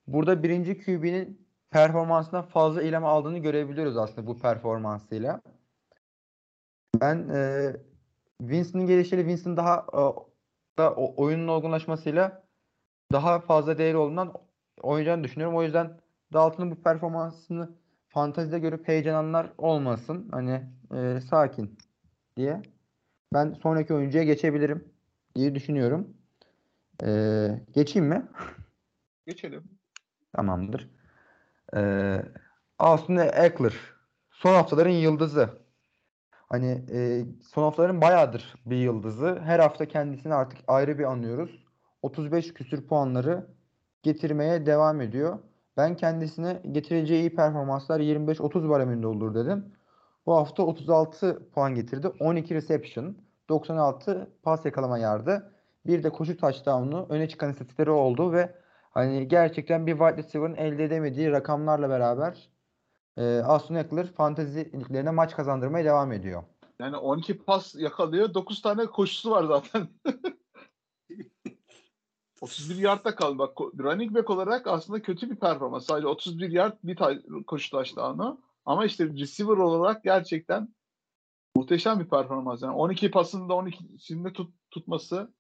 Burada 0.08 0.44
birinci 0.44 0.78
QB'nin 0.78 1.45
performansından 1.72 2.46
fazla 2.46 2.82
ilham 2.82 3.06
aldığını 3.06 3.40
görebiliyoruz 3.40 3.98
aslında 3.98 4.28
bu 4.28 4.40
performansıyla. 4.40 5.42
Ben 7.02 7.30
e, 7.30 7.72
Winston'ın 8.40 8.88
gelişiyle 8.88 9.22
Winston 9.22 9.58
daha 9.58 9.86
e, 9.94 10.02
da 10.78 10.96
oyunun 10.96 11.48
olgunlaşmasıyla 11.48 12.44
daha 13.12 13.40
fazla 13.40 13.78
değeri 13.78 13.98
olduğundan 13.98 14.34
oynayacağını 14.82 15.24
düşünüyorum. 15.24 15.58
O 15.58 15.64
yüzden 15.64 16.00
Dalton'un 16.34 16.72
bu 16.72 16.82
performansını 16.82 17.70
fantazide 18.08 18.60
görüp 18.60 18.88
heyecanlananlar 18.88 19.54
olmasın. 19.58 20.30
Hani 20.32 20.64
e, 20.96 21.20
sakin 21.22 21.78
diye. 22.38 22.62
Ben 23.34 23.54
sonraki 23.54 23.94
oyuncuya 23.94 24.24
geçebilirim 24.24 24.94
diye 25.36 25.56
düşünüyorum. 25.56 26.18
Ee, 27.04 27.48
geçeyim 27.74 28.08
mi? 28.08 28.26
Geçelim. 29.28 29.64
Tamamdır. 30.34 30.90
Ee, 31.76 32.22
Austin 32.80 33.18
Eckler. 33.18 33.74
Son 34.32 34.54
haftaların 34.54 34.92
yıldızı. 34.92 35.50
Hani 36.32 36.86
e, 36.92 37.26
son 37.54 37.64
haftaların 37.64 38.02
bayağıdır 38.02 38.56
bir 38.66 38.76
yıldızı. 38.76 39.40
Her 39.44 39.60
hafta 39.60 39.86
kendisini 39.86 40.34
artık 40.34 40.60
ayrı 40.68 41.00
bir 41.00 41.04
anıyoruz. 41.04 41.66
35 42.02 42.54
küsür 42.54 42.88
puanları 42.88 43.48
getirmeye 44.04 44.66
devam 44.66 45.02
ediyor. 45.02 45.40
Ben 45.78 45.96
kendisine 45.96 46.62
getireceği 46.72 47.20
iyi 47.20 47.36
performanslar 47.36 48.00
25-30 48.00 48.70
bareminde 48.70 49.08
olur 49.08 49.36
dedim. 49.36 49.66
Bu 50.26 50.36
hafta 50.36 50.64
36 50.64 51.50
puan 51.50 51.76
getirdi. 51.76 52.08
12 52.08 52.56
reception, 52.56 53.18
96 53.50 54.30
pas 54.44 54.66
yakalama 54.66 54.98
yardı. 54.98 55.52
Bir 55.86 56.04
de 56.04 56.10
koşu 56.10 56.38
touchdown'u 56.38 57.06
öne 57.10 57.30
çıkan 57.30 57.52
istatistikleri 57.52 57.90
oldu 57.90 58.34
ve 58.34 58.56
hani 58.96 59.28
gerçekten 59.28 59.88
bir 59.88 59.92
wide 59.92 60.18
receiver'ın 60.18 60.56
elde 60.56 60.84
edemediği 60.84 61.32
rakamlarla 61.32 61.90
beraber 61.90 62.50
e, 63.18 63.40
Austin 63.40 63.76
Eckler 63.76 64.08
fantezi 64.08 64.74
liglerine 64.74 65.12
maç 65.12 65.36
kazandırmaya 65.36 65.86
devam 65.86 66.12
ediyor. 66.12 66.44
Yani 66.80 66.98
12 66.98 67.38
pas 67.38 67.76
yakalıyor. 67.76 68.34
9 68.34 68.62
tane 68.62 68.86
koşusu 68.86 69.32
var 69.32 69.44
zaten. 69.44 69.88
31 72.42 72.76
yardta 72.76 73.16
kaldı. 73.16 73.38
Bak 73.38 73.62
running 73.62 74.16
back 74.16 74.30
olarak 74.30 74.68
aslında 74.68 75.02
kötü 75.02 75.30
bir 75.30 75.36
performans. 75.36 75.86
Sadece 75.86 76.08
31 76.08 76.52
yard 76.52 76.78
bir 76.84 76.96
ta- 76.96 77.44
koşu 77.48 77.72
touchdown'u. 77.72 78.42
Ama 78.66 78.86
işte 78.86 79.10
receiver 79.10 79.58
olarak 79.58 80.04
gerçekten 80.04 80.76
muhteşem 81.56 82.00
bir 82.00 82.10
performans. 82.10 82.62
Yani 82.62 82.76
12 82.76 83.12
pasında 83.12 83.54
12'sinde 83.54 84.34
tut, 84.34 84.54
tutması 84.72 85.34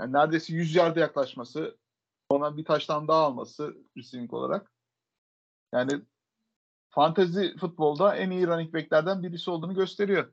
yani 0.00 0.12
neredeyse 0.12 0.54
100 0.54 0.74
yarda 0.74 1.00
yaklaşması 1.00 1.78
sonra 2.32 2.56
bir 2.56 2.64
taştan 2.64 3.08
daha 3.08 3.22
alması 3.22 3.76
receiving 3.96 4.32
olarak. 4.32 4.72
Yani 5.72 6.02
fantezi 6.90 7.56
futbolda 7.60 8.16
en 8.16 8.30
iyi 8.30 8.46
running 8.46 8.74
backlerden 8.74 9.22
birisi 9.22 9.50
olduğunu 9.50 9.74
gösteriyor. 9.74 10.32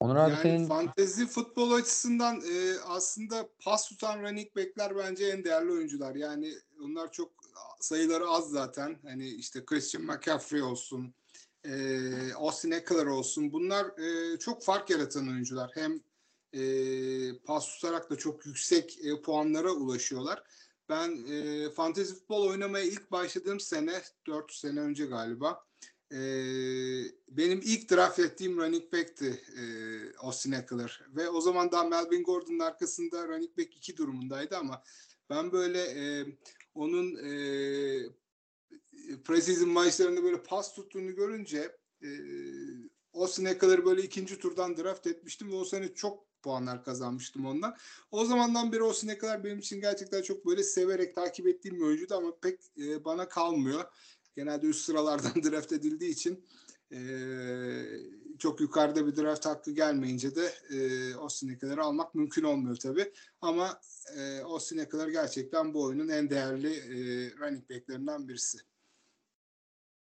Onur 0.00 0.16
abi 0.16 0.30
yani 0.30 0.42
senin 0.42 0.66
fantezi 0.66 1.26
futbol 1.26 1.72
açısından 1.72 2.36
e, 2.36 2.80
aslında 2.86 3.48
pas 3.64 3.88
tutan 3.88 4.22
running 4.22 4.56
backler 4.56 4.96
bence 4.96 5.26
en 5.26 5.44
değerli 5.44 5.72
oyuncular. 5.72 6.14
Yani 6.14 6.52
onlar 6.84 7.12
çok 7.12 7.32
sayıları 7.80 8.28
az 8.28 8.50
zaten. 8.50 8.98
Hani 9.02 9.28
işte 9.28 9.64
Christian 9.64 10.04
McCaffrey 10.04 10.62
olsun, 10.62 11.14
e, 11.64 12.32
Austin 12.34 12.70
Eckler 12.70 13.06
olsun. 13.06 13.52
Bunlar 13.52 13.84
e, 13.98 14.38
çok 14.38 14.64
fark 14.64 14.90
yaratan 14.90 15.28
oyuncular. 15.28 15.70
Hem 15.74 16.00
e, 16.52 16.62
pas 17.38 17.74
tutarak 17.74 18.10
da 18.10 18.16
çok 18.16 18.46
yüksek 18.46 18.98
e, 19.04 19.22
puanlara 19.22 19.72
ulaşıyorlar. 19.72 20.42
Ben 20.88 21.26
e, 21.26 21.70
fantezi 21.70 22.14
futbol 22.14 22.48
oynamaya 22.48 22.84
ilk 22.84 23.10
başladığım 23.10 23.60
sene, 23.60 24.02
4 24.26 24.52
sene 24.52 24.80
önce 24.80 25.06
galiba, 25.06 25.66
e, 26.12 26.18
benim 27.28 27.60
ilk 27.64 27.90
draft 27.90 28.18
ettiğim 28.18 28.58
running 28.58 28.92
back'ti 28.92 29.42
e, 29.58 29.62
Austin 30.16 30.52
Eckler. 30.52 31.00
Ve 31.08 31.28
o 31.28 31.40
zaman 31.40 31.72
daha 31.72 31.84
Melvin 31.84 32.22
Gordon'un 32.22 32.58
arkasında 32.58 33.28
running 33.28 33.58
back 33.58 33.76
2 33.76 33.96
durumundaydı 33.96 34.56
ama 34.56 34.82
ben 35.30 35.52
böyle 35.52 35.80
e, 35.80 36.26
onun 36.74 37.16
e, 37.16 37.32
preseason 39.24 39.68
maçlarında 39.68 40.22
böyle 40.22 40.42
pas 40.42 40.74
tuttuğunu 40.74 41.14
görünce 41.14 41.76
e, 42.02 42.08
Austin 43.12 43.44
Eckler'ı 43.44 43.84
böyle 43.84 44.02
ikinci 44.02 44.38
turdan 44.38 44.76
draft 44.76 45.06
etmiştim 45.06 45.52
ve 45.52 45.54
o 45.54 45.64
sene 45.64 45.94
çok 45.94 46.26
puanlar 46.42 46.84
kazanmıştım 46.84 47.46
ondan. 47.46 47.76
O 48.10 48.24
zamandan 48.24 48.72
beri 48.72 48.82
Austin 48.82 49.08
Eckler 49.08 49.44
benim 49.44 49.58
için 49.58 49.80
gerçekten 49.80 50.22
çok 50.22 50.46
böyle 50.46 50.62
severek 50.62 51.14
takip 51.14 51.46
ettiğim 51.46 51.76
bir 51.76 51.84
oyuncuydu 51.84 52.14
ama 52.14 52.32
pek 52.42 52.60
e, 52.78 53.04
bana 53.04 53.28
kalmıyor. 53.28 53.84
Genelde 54.36 54.66
üst 54.66 54.84
sıralardan 54.84 55.42
draft 55.50 55.72
edildiği 55.72 56.10
için 56.10 56.44
e, 56.92 56.98
çok 58.38 58.60
yukarıda 58.60 59.06
bir 59.06 59.16
draft 59.16 59.46
hakkı 59.46 59.70
gelmeyince 59.70 60.34
de 60.36 60.52
e, 60.70 61.14
Austin 61.14 61.48
Eckler'ı 61.48 61.82
almak 61.82 62.14
mümkün 62.14 62.42
olmuyor 62.42 62.76
tabii. 62.76 63.12
Ama 63.40 63.80
e, 64.16 64.40
Austin 64.40 64.78
Eckler 64.78 65.08
gerçekten 65.08 65.74
bu 65.74 65.82
oyunun 65.82 66.08
en 66.08 66.30
değerli 66.30 66.72
e, 66.72 66.96
running 67.38 67.70
back'lerinden 67.70 68.28
birisi. 68.28 68.58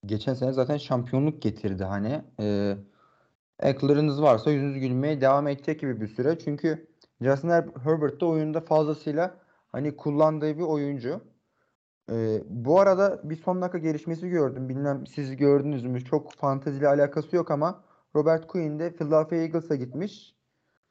geçen 0.05 0.33
sene 0.33 0.53
zaten 0.53 0.77
şampiyonluk 0.77 1.41
getirdi 1.41 1.83
hani. 1.83 2.23
E, 2.39 2.77
Eckler'ınız 3.61 4.21
varsa 4.21 4.51
yüzünüz 4.51 4.79
gülmeye 4.79 5.21
devam 5.21 5.47
edecek 5.47 5.79
gibi 5.79 6.01
bir 6.01 6.07
süre. 6.07 6.39
Çünkü 6.39 6.87
Justin 7.21 7.49
Her- 7.49 7.67
Herbert 7.83 8.21
de 8.21 8.25
oyunda 8.25 8.61
fazlasıyla 8.61 9.35
hani 9.71 9.95
kullandığı 9.97 10.57
bir 10.57 10.63
oyuncu. 10.63 11.21
E, 12.11 12.43
bu 12.49 12.79
arada 12.79 13.21
bir 13.23 13.35
son 13.35 13.61
dakika 13.61 13.77
gelişmesi 13.77 14.29
gördüm. 14.29 14.69
Bilmem 14.69 15.07
siz 15.07 15.35
gördünüz 15.35 15.85
mü? 15.85 16.05
Çok 16.05 16.33
fanteziyle 16.33 16.87
alakası 16.87 17.35
yok 17.35 17.51
ama 17.51 17.83
Robert 18.15 18.47
Quinn 18.47 18.79
de 18.79 18.95
Philadelphia 18.95 19.35
Eagles'a 19.35 19.75
gitmiş. 19.75 20.35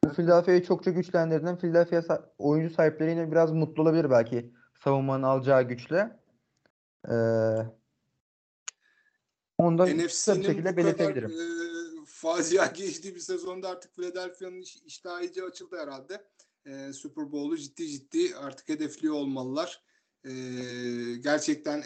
Bu 0.04 0.08
Philadelphia'yı 0.08 0.62
çok 0.62 0.84
çok 0.84 0.94
güçlendirdiğinden 0.94 1.58
Philadelphia 1.58 2.18
oyuncu 2.38 2.74
sahipleri 2.74 3.10
yine 3.10 3.30
biraz 3.30 3.52
mutlu 3.52 3.82
olabilir 3.82 4.10
belki 4.10 4.52
savunmanın 4.84 5.22
alacağı 5.22 5.62
güçle. 5.62 6.16
Ee, 7.08 7.14
onu 9.58 9.78
da 9.78 9.86
NFC'nin 9.86 10.42
şekilde 10.42 10.76
bu 10.76 10.76
kadar 10.76 10.76
belirtebilirim. 10.76 11.30
e, 11.30 11.79
facia 12.20 12.66
geçtiği 12.66 13.14
bir 13.14 13.20
sezonda 13.20 13.68
artık 13.68 13.94
Philadelphia'nın 13.94 14.60
iş, 14.60 14.76
iştahı 14.76 15.24
iyice 15.24 15.44
açıldı 15.44 15.78
herhalde. 15.78 16.24
E, 16.66 16.92
Super 16.92 17.32
Bowl'u 17.32 17.56
ciddi 17.56 17.88
ciddi 17.88 18.36
artık 18.36 18.68
hedefliyor 18.68 19.14
olmalılar. 19.14 19.82
E, 20.24 20.32
gerçekten 21.20 21.84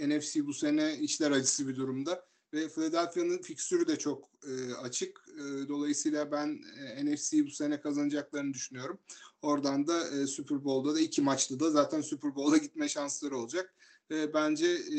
NFC 0.00 0.46
bu 0.46 0.54
sene 0.54 0.98
içler 0.98 1.30
acısı 1.30 1.68
bir 1.68 1.76
durumda. 1.76 2.26
Ve 2.52 2.68
Philadelphia'nın 2.68 3.38
fikstürü 3.38 3.86
de 3.86 3.98
çok 3.98 4.30
e, 4.48 4.74
açık. 4.74 5.24
E, 5.34 5.68
dolayısıyla 5.68 6.32
ben 6.32 6.62
e, 6.80 7.06
NFC'yi 7.06 7.46
bu 7.46 7.50
sene 7.50 7.80
kazanacaklarını 7.80 8.54
düşünüyorum. 8.54 8.98
Oradan 9.42 9.86
da 9.86 10.08
e, 10.08 10.26
Super 10.26 10.64
Bowl'da 10.64 10.94
da 10.94 11.00
iki 11.00 11.22
maçlı 11.22 11.60
da 11.60 11.70
zaten 11.70 12.00
Super 12.00 12.34
Bowl'a 12.34 12.56
gitme 12.56 12.88
şansları 12.88 13.36
olacak. 13.36 13.74
Ve 14.10 14.34
bence 14.34 14.66
e, 14.66 14.98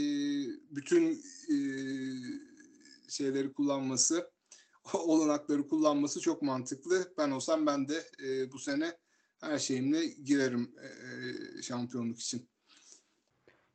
bütün 0.75 1.23
e, 1.49 1.57
şeyleri 3.09 3.53
kullanması, 3.53 4.34
olanakları 4.93 5.67
kullanması 5.67 6.19
çok 6.21 6.41
mantıklı. 6.41 7.13
Ben 7.17 7.31
olsam 7.31 7.65
ben 7.65 7.87
de 7.87 8.03
e, 8.25 8.51
bu 8.51 8.59
sene 8.59 8.91
her 9.41 9.59
şeyimle 9.59 10.05
girerim 10.05 10.75
e, 10.81 11.61
şampiyonluk 11.61 12.19
için. 12.19 12.49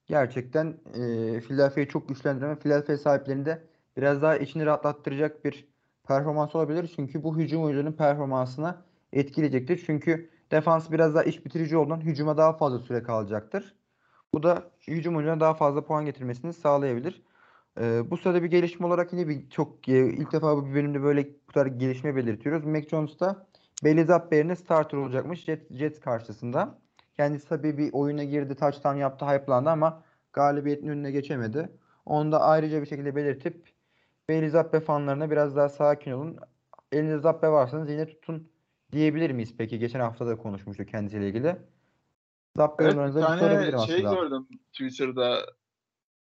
Gerçekten 0.06 0.66
e, 0.94 1.00
Philadelphia'yı 1.40 1.88
çok 1.88 2.08
güçlendiren 2.08 2.58
Philadelphia 2.58 2.98
sahiplerinde 2.98 3.66
biraz 3.96 4.22
daha 4.22 4.36
içini 4.36 4.66
rahatlattıracak 4.66 5.44
bir 5.44 5.68
performans 6.08 6.54
olabilir. 6.54 6.92
Çünkü 6.96 7.22
bu 7.22 7.38
hücum 7.38 7.62
oyuncularının 7.62 7.96
performansına 7.96 8.84
etkileyecektir. 9.12 9.82
Çünkü 9.86 10.30
defans 10.50 10.90
biraz 10.90 11.14
daha 11.14 11.22
iş 11.22 11.44
bitirici 11.44 11.76
olduğundan 11.76 12.00
hücuma 12.00 12.36
daha 12.36 12.56
fazla 12.56 12.78
süre 12.78 13.02
kalacaktır. 13.02 13.74
Bu 14.34 14.42
da 14.42 14.70
hücum 14.88 15.16
oyuncularına 15.16 15.40
daha 15.40 15.54
fazla 15.54 15.84
puan 15.84 16.04
getirmesini 16.04 16.52
sağlayabilir. 16.52 17.22
Bu 17.80 18.16
sırada 18.16 18.42
bir 18.42 18.50
gelişme 18.50 18.86
olarak 18.86 19.12
yine 19.12 19.28
bir 19.28 19.50
çok 19.50 19.88
ilk 19.88 20.32
defa 20.32 20.56
bu 20.56 20.74
bölümde 20.74 21.02
böyle 21.02 21.28
bu 21.48 21.52
kadar 21.52 21.66
gelişme 21.66 22.16
belirtiyoruz. 22.16 22.64
Mac 22.64 22.88
Jones 22.88 23.20
da 23.20 23.46
Zappi 24.06 24.36
yerine 24.36 24.56
starter 24.56 24.98
olacakmış 24.98 25.44
Jets, 25.44 25.70
Jets 25.70 26.00
karşısında. 26.00 26.78
Kendisi 27.16 27.48
tabii 27.48 27.78
bir 27.78 27.92
oyuna 27.92 28.24
girdi, 28.24 28.54
touchdown 28.54 28.96
yaptı, 28.96 29.26
hype'landı 29.26 29.70
ama 29.70 30.02
galibiyetin 30.32 30.88
önüne 30.88 31.10
geçemedi. 31.10 31.68
Onu 32.06 32.32
da 32.32 32.40
ayrıca 32.40 32.80
bir 32.80 32.86
şekilde 32.86 33.16
belirtip 33.16 33.68
Bailey 34.28 34.48
Zappe 34.48 34.80
fanlarına 34.80 35.30
biraz 35.30 35.56
daha 35.56 35.68
sakin 35.68 36.12
olun. 36.12 36.36
Elinizde 36.92 37.18
Zappe 37.18 37.48
varsanız 37.48 37.90
yine 37.90 38.06
tutun 38.06 38.48
diyebilir 38.92 39.30
miyiz 39.30 39.54
peki? 39.58 39.78
Geçen 39.78 40.00
hafta 40.00 40.26
da 40.26 40.36
konuşmuştuk 40.36 40.88
kendisiyle 40.88 41.28
ilgili. 41.28 41.56
Zappe 42.56 42.84
Evet, 42.84 42.94
bir 42.94 43.20
tane 43.20 43.70
şey 43.70 43.74
aslında. 43.74 44.14
gördüm 44.14 44.48
Twitter'da. 44.72 45.38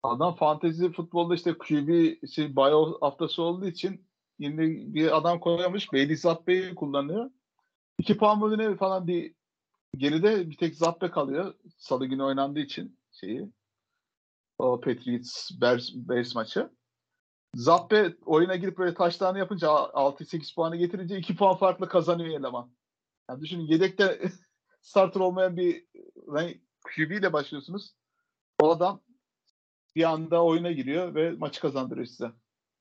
Adam 0.10 0.36
fantezi 0.36 0.92
futbolda 0.92 1.36
işte 1.36 1.54
QB 1.54 2.14
şey 2.28 2.56
bio 2.56 2.98
haftası 3.02 3.42
olduğu 3.42 3.68
için 3.68 4.08
yine 4.40 4.94
bir 4.94 5.18
adam 5.18 5.40
koyamış. 5.40 5.94
Bailey 5.94 6.16
Zappe'yi 6.16 6.76
kullanıyor. 6.76 7.32
İki 8.00 8.18
puan 8.18 8.40
mı 8.40 8.58
ne 8.58 8.76
falan 8.76 9.08
bir 9.08 9.36
geride 9.98 10.50
bir 10.50 10.58
tek 10.58 10.76
Zappe 10.76 11.12
kalıyor. 11.12 11.54
Salı 11.78 12.06
günü 12.06 12.24
oynandığı 12.24 12.60
için 12.60 13.00
şeyi. 13.12 13.52
O 14.58 14.82
Patriots 14.82 15.52
Bears, 15.62 15.90
Bears 15.96 16.36
maçı. 16.36 16.70
Zappe 17.56 18.16
oyuna 18.26 18.56
girip 18.56 18.78
böyle 18.78 18.94
taşlarını 18.94 19.40
yapınca 19.40 19.68
6-8 19.68 20.56
puanı 20.56 20.76
getirince 20.76 21.18
2 21.18 21.36
puan 21.36 21.56
farklı 21.56 21.90
kazanıyor 21.90 22.40
eleman. 22.40 22.72
Yani 23.30 23.42
düşünün 23.42 23.68
yedekte 23.68 24.22
starter 24.82 25.20
olmayan 25.20 25.58
bir 25.58 25.86
QB 26.84 27.12
ile 27.12 27.34
başlıyorsunuz. 27.34 27.96
O 28.60 28.72
adam 28.72 29.02
bir 29.96 30.04
anda 30.04 30.44
oyuna 30.44 30.72
giriyor 30.72 31.16
ve 31.16 31.32
maçı 31.32 31.62
kazandırıyor 31.62 32.08
size. 32.08 32.32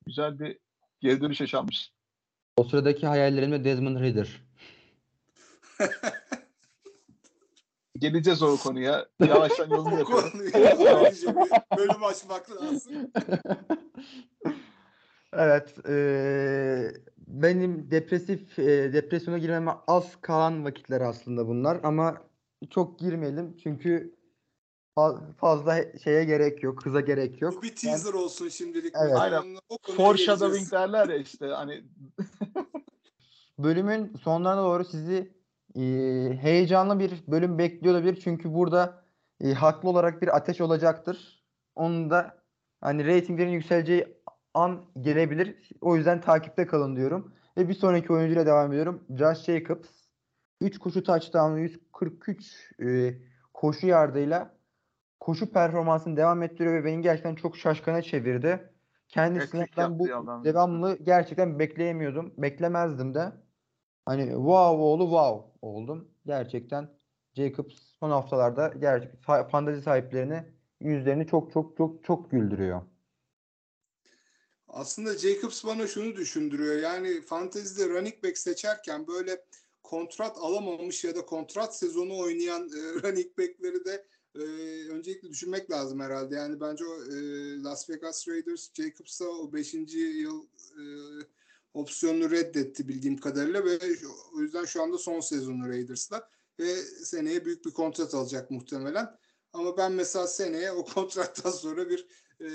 Güzel 0.06 0.38
bir 0.38 0.58
geri 1.00 1.20
dönüş 1.20 1.40
yaşanmış. 1.40 1.92
O 2.56 2.64
sıradaki 2.64 3.06
hayallerim 3.06 3.52
de 3.52 3.64
Desmond 3.64 4.00
Ridder. 4.00 4.42
Geleceğiz 7.98 8.42
o 8.42 8.56
konuya. 8.56 9.06
Yavaştan 9.28 9.70
yolunu 9.70 9.98
bir 9.98 10.06
bölüm 11.76 12.04
açmak 12.04 12.50
lazım. 12.50 12.92
Evet, 15.32 15.74
eee, 15.88 16.92
benim 17.18 17.90
depresif 17.90 18.58
eee, 18.58 18.92
depresyona 18.92 19.38
girmeme 19.38 19.72
az 19.86 20.20
kalan 20.20 20.64
vakitler 20.64 21.00
aslında 21.00 21.48
bunlar 21.48 21.80
ama 21.82 22.22
çok 22.70 22.98
girmeyelim 22.98 23.56
çünkü 23.62 24.14
fazla 25.36 25.98
şeye 26.04 26.24
gerek 26.24 26.62
yok, 26.62 26.86
hıza 26.86 27.00
gerek 27.00 27.42
yok. 27.42 27.54
Bu 27.56 27.62
bir 27.62 27.76
teaser 27.76 28.12
olsun 28.14 28.48
şimdilik. 28.48 28.94
Evet. 29.02 29.16
Aynen. 29.16 29.42
Foreshadowing 29.96 30.72
derler 30.72 31.08
ya 31.08 31.16
işte 31.16 31.46
hani 31.46 31.84
Bölümün 33.58 34.14
sonlarına 34.22 34.62
doğru 34.62 34.84
sizi 34.84 35.32
eee, 35.74 36.38
heyecanlı 36.42 36.98
bir 36.98 37.12
bölüm 37.28 37.58
bekliyor 37.58 37.94
olabilir 37.94 38.20
çünkü 38.24 38.54
burada 38.54 39.04
eee, 39.40 39.52
haklı 39.54 39.88
olarak 39.88 40.22
bir 40.22 40.36
ateş 40.36 40.60
olacaktır. 40.60 41.44
Onun 41.74 42.10
da 42.10 42.38
hani 42.80 43.04
reytinglerin 43.04 43.50
yükseleceği 43.50 44.16
an 44.54 44.84
gelebilir. 45.00 45.68
O 45.80 45.96
yüzden 45.96 46.20
takipte 46.20 46.66
kalın 46.66 46.96
diyorum. 46.96 47.34
Ve 47.56 47.68
bir 47.68 47.74
sonraki 47.74 48.12
oyuncuyla 48.12 48.46
devam 48.46 48.72
ediyorum. 48.72 49.04
Josh 49.18 49.38
Jacobs. 49.44 49.88
3 50.60 50.78
koşu 50.78 51.02
touchdown'u 51.02 51.58
143 51.58 52.70
e, 52.82 53.14
koşu 53.54 53.86
yardıyla 53.86 54.54
koşu 55.24 55.52
performansını 55.52 56.16
devam 56.16 56.42
ettiriyor 56.42 56.74
ve 56.74 56.84
beni 56.84 57.02
gerçekten 57.02 57.34
çok 57.34 57.56
şaşkına 57.56 58.02
çevirdi. 58.02 58.72
Kendisinden 59.08 59.98
bu 59.98 60.04
adam. 60.04 60.44
devamlı 60.44 60.98
gerçekten 61.02 61.58
bekleyemiyordum. 61.58 62.34
Beklemezdim 62.38 63.14
de. 63.14 63.32
Hani 64.06 64.22
wow 64.22 64.82
oğlu 64.82 65.04
wow 65.04 65.58
oldum. 65.62 66.08
Gerçekten 66.26 66.88
Jacobs 67.36 67.74
son 68.00 68.10
haftalarda 68.10 68.68
gerçek 68.68 69.14
fa- 69.14 69.50
fantasy 69.50 69.80
sahiplerini 69.80 70.44
yüzlerini 70.80 71.26
çok 71.26 71.52
çok 71.52 71.76
çok 71.76 72.04
çok 72.04 72.30
güldürüyor. 72.30 72.82
Aslında 74.68 75.18
Jacobs 75.18 75.64
bana 75.64 75.86
şunu 75.86 76.16
düşündürüyor. 76.16 76.78
Yani 76.78 77.22
fantezide 77.22 77.88
running 77.88 78.24
back 78.24 78.38
seçerken 78.38 79.06
böyle 79.06 79.44
kontrat 79.82 80.36
alamamış 80.38 81.04
ya 81.04 81.16
da 81.16 81.26
kontrat 81.26 81.76
sezonu 81.76 82.18
oynayan 82.18 82.62
e, 82.62 83.02
running 83.02 83.38
backleri 83.38 83.84
de 83.84 84.04
e, 84.34 84.42
öncelikle 84.88 85.30
düşünmek 85.30 85.70
lazım 85.70 86.00
herhalde. 86.00 86.34
Yani 86.34 86.60
bence 86.60 86.84
o 86.84 87.04
e, 87.04 87.16
Las 87.62 87.90
Vegas 87.90 88.28
Raiders 88.28 88.68
Jacobs'a 88.74 89.24
o 89.24 89.52
5. 89.52 89.74
yıl 89.74 90.44
e, 90.78 90.82
opsiyonunu 91.74 92.30
reddetti 92.30 92.88
bildiğim 92.88 93.16
kadarıyla 93.16 93.64
ve 93.64 93.78
o 94.36 94.40
yüzden 94.40 94.64
şu 94.64 94.82
anda 94.82 94.98
son 94.98 95.20
sezonu 95.20 95.68
Raiders'ta 95.68 96.28
ve 96.58 96.74
seneye 96.82 97.44
büyük 97.44 97.64
bir 97.64 97.70
kontrat 97.70 98.14
alacak 98.14 98.50
muhtemelen. 98.50 99.18
Ama 99.52 99.76
ben 99.76 99.92
mesela 99.92 100.26
seneye 100.26 100.72
o 100.72 100.84
kontrattan 100.94 101.50
sonra 101.50 101.90
bir 101.90 102.06
e, 102.40 102.48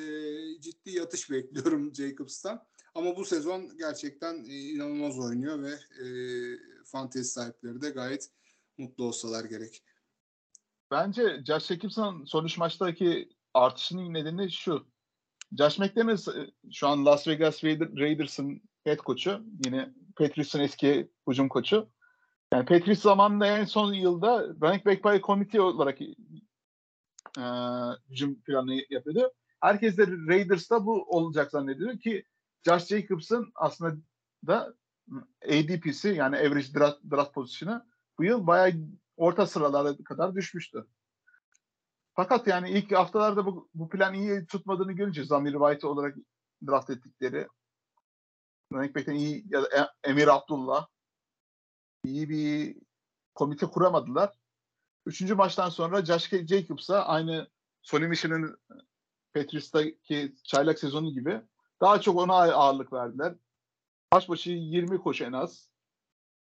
ciddi 0.62 0.92
yatış 0.92 1.32
bekliyorum 1.32 1.96
Jacobs'tan. 1.96 2.66
Ama 2.96 3.16
bu 3.16 3.26
sezon 3.26 3.78
gerçekten 3.78 4.36
inanılmaz 4.36 5.20
oynuyor 5.20 5.64
ve 5.64 5.72
e, 6.04 6.08
fantezi 6.86 7.30
sahipleri 7.30 7.82
de 7.82 7.90
gayet 7.90 8.30
mutlu 8.78 9.04
olsalar 9.04 9.46
gerek. 9.46 9.84
Bence 10.92 11.44
Josh 11.48 11.66
Jacobs'ın 11.66 12.26
son 12.26 12.46
üç 12.46 12.58
maçtaki 12.58 13.30
artışının 13.54 14.14
nedeni 14.14 14.52
şu. 14.52 14.88
Josh 15.58 15.80
McDaniels 15.80 16.28
e, 16.28 16.52
şu 16.72 16.88
an 16.88 17.06
Las 17.06 17.28
Vegas 17.28 17.64
Raider- 17.64 18.00
Raiders'ın 18.00 18.62
head 18.84 18.98
koçu. 18.98 19.44
Yine 19.66 19.94
Patriots'ın 20.16 20.60
eski 20.60 21.12
hücum 21.30 21.50
koçu. 21.50 21.90
Yani 22.54 22.66
Patriots 22.66 23.02
zamanında 23.02 23.48
en 23.48 23.66
son 23.66 23.94
yılda 23.94 24.48
running 24.48 24.86
back 24.86 25.06
by 25.06 25.26
committee 25.26 25.62
olarak 25.62 26.02
e, 26.02 26.16
hücum 28.10 28.42
planı 28.42 28.74
yapıyordu. 28.90 29.32
Herkes 29.62 29.98
de 29.98 30.08
Raiders'ta 30.08 30.86
bu 30.86 31.04
olacak 31.04 31.52
zannediyor 31.52 32.00
ki 32.00 32.24
Josh 32.66 32.88
Jacobs'ın 32.88 33.52
aslında 33.56 33.96
da 34.48 34.74
ADP'si 35.46 36.08
yani 36.08 36.38
average 36.38 36.74
draft, 36.74 37.00
draft 37.12 37.34
pozisyonu 37.34 37.86
bu 38.20 38.24
yıl 38.24 38.48
bayağı 38.48 38.72
orta 39.20 39.48
sıralara 39.48 39.98
kadar 40.04 40.36
düşmüştü. 40.36 40.86
Fakat 42.16 42.48
yani 42.48 42.70
ilk 42.70 42.92
haftalarda 42.92 43.46
bu, 43.46 43.70
bu 43.74 43.90
plan 43.90 44.14
iyi 44.14 44.46
tutmadığını 44.46 44.92
görünce 44.92 45.24
Zamir 45.24 45.52
White 45.52 45.88
olarak 45.88 46.16
draft 46.68 46.90
ettikleri 46.90 47.48
running 48.74 48.96
back'ten 48.96 49.16
iyi 49.16 49.46
ya 49.50 49.64
da 49.64 49.68
E- 49.78 50.10
Emir 50.10 50.28
Abdullah 50.28 50.88
iyi 52.06 52.30
bir 52.30 52.76
komite 53.36 53.66
kuramadılar. 53.66 54.36
Üçüncü 55.06 55.36
maçtan 55.36 55.70
sonra 55.70 56.06
Josh 56.06 56.30
Jacobs'a 56.30 57.06
aynı 57.06 57.48
Sonny 57.82 58.08
Michel'in 58.08 58.56
Patriots'taki 59.34 60.36
çaylak 60.44 60.80
sezonu 60.80 61.12
gibi 61.12 61.42
daha 61.82 62.02
çok 62.02 62.18
ona 62.18 62.34
ağırlık 62.34 62.94
verdiler. 62.94 63.36
Maç 64.14 64.30
başı 64.30 64.52
20 64.52 64.98
koşu 64.98 65.24
en 65.24 65.34
az. 65.34 65.70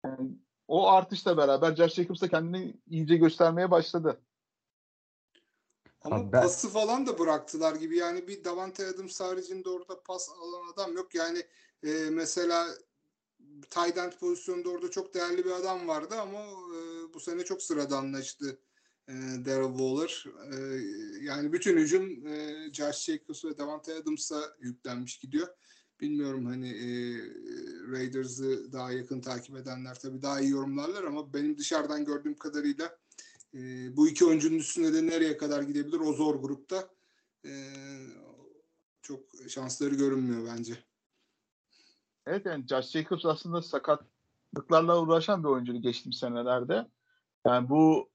Yani 0.05 0.31
o 0.67 0.87
artışla 0.87 1.37
beraber 1.37 1.75
Josh 1.75 1.93
Jacobs 1.93 2.21
da 2.21 2.27
kendini 2.27 2.73
iyice 2.87 3.17
göstermeye 3.17 3.71
başladı. 3.71 4.21
Ama 6.01 6.31
ben... 6.31 6.41
pası 6.41 6.69
falan 6.69 7.07
da 7.07 7.19
bıraktılar 7.19 7.75
gibi. 7.75 7.97
Yani 7.97 8.27
bir 8.27 8.43
Davante 8.43 8.87
Adams 8.87 9.21
haricinde 9.21 9.69
orada 9.69 10.03
pas 10.03 10.29
alan 10.29 10.73
adam 10.73 10.93
yok. 10.93 11.15
Yani 11.15 11.43
e, 11.83 11.89
mesela 12.11 12.67
tight 13.69 13.97
end 13.97 14.13
pozisyonunda 14.19 14.69
orada 14.69 14.91
çok 14.91 15.13
değerli 15.13 15.45
bir 15.45 15.51
adam 15.51 15.87
vardı 15.87 16.15
ama 16.21 16.39
e, 16.39 17.13
bu 17.13 17.19
sene 17.19 17.43
çok 17.43 17.61
sıradanlaştı 17.61 18.59
e, 19.07 19.13
Darrell 19.45 19.77
Waller. 19.77 20.25
E, 20.53 20.57
yani 21.21 21.53
bütün 21.53 21.77
hücum 21.77 22.27
e, 22.27 22.55
Josh 22.73 23.05
Jacobs 23.05 23.45
ve 23.45 23.57
Davante 23.57 23.95
Adams'a 23.95 24.55
yüklenmiş 24.59 25.17
gidiyor. 25.17 25.47
Bilmiyorum 26.01 26.45
hani 26.45 26.69
e, 26.69 26.87
Raiders'ı 27.91 28.73
daha 28.73 28.91
yakın 28.91 29.21
takip 29.21 29.55
edenler 29.55 29.99
tabii 29.99 30.21
daha 30.21 30.41
iyi 30.41 30.49
yorumlarlar 30.49 31.03
ama 31.03 31.33
benim 31.33 31.57
dışarıdan 31.57 32.05
gördüğüm 32.05 32.37
kadarıyla 32.37 32.97
e, 33.53 33.59
bu 33.97 34.07
iki 34.07 34.25
oyuncunun 34.25 34.57
üstünde 34.57 34.93
de 34.93 35.07
nereye 35.07 35.37
kadar 35.37 35.61
gidebilir 35.61 35.99
o 35.99 36.13
zor 36.13 36.35
grupta 36.35 36.89
e, 37.45 37.51
çok 39.01 39.19
şansları 39.49 39.95
görünmüyor 39.95 40.47
bence. 40.57 40.73
Evet 42.25 42.45
yani 42.45 42.67
Josh 42.67 42.91
Jacobs 42.91 43.25
aslında 43.25 43.61
sakatlıklarla 43.61 45.01
uğraşan 45.01 45.43
bir 45.43 45.49
oyuncu 45.49 45.73
geçtiğimiz 45.73 46.17
senelerde. 46.17 46.87
Yani 47.45 47.69
bu 47.69 48.09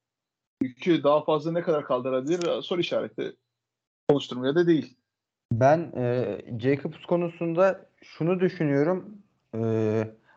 yükü 0.61 1.03
daha 1.03 1.25
fazla 1.25 1.53
ne 1.53 1.63
kadar 1.63 1.85
kaldırabilir 1.85 2.63
soru 2.63 2.81
işareti 2.81 3.37
oluşturmaya 4.09 4.55
da 4.55 4.67
değil. 4.67 4.97
Ben 5.61 5.93
e, 5.97 6.39
Jacobs 6.59 7.07
konusunda 7.07 7.87
şunu 8.03 8.41
düşünüyorum. 8.41 9.19
E, 9.55 9.61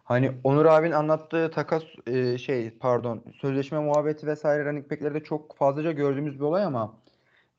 hani 0.04 0.32
Onur 0.44 0.66
abin 0.66 0.92
anlattığı 0.92 1.52
takas 1.52 1.84
e, 2.08 2.38
şey 2.38 2.72
pardon 2.72 3.24
sözleşme 3.42 3.80
muhabbeti 3.80 4.28
vesaire 4.28 4.66
running 4.66 4.92
back'lerde 4.92 5.24
çok 5.24 5.58
fazlaca 5.58 5.92
gördüğümüz 5.92 6.36
bir 6.36 6.44
olay 6.44 6.64
ama 6.64 6.98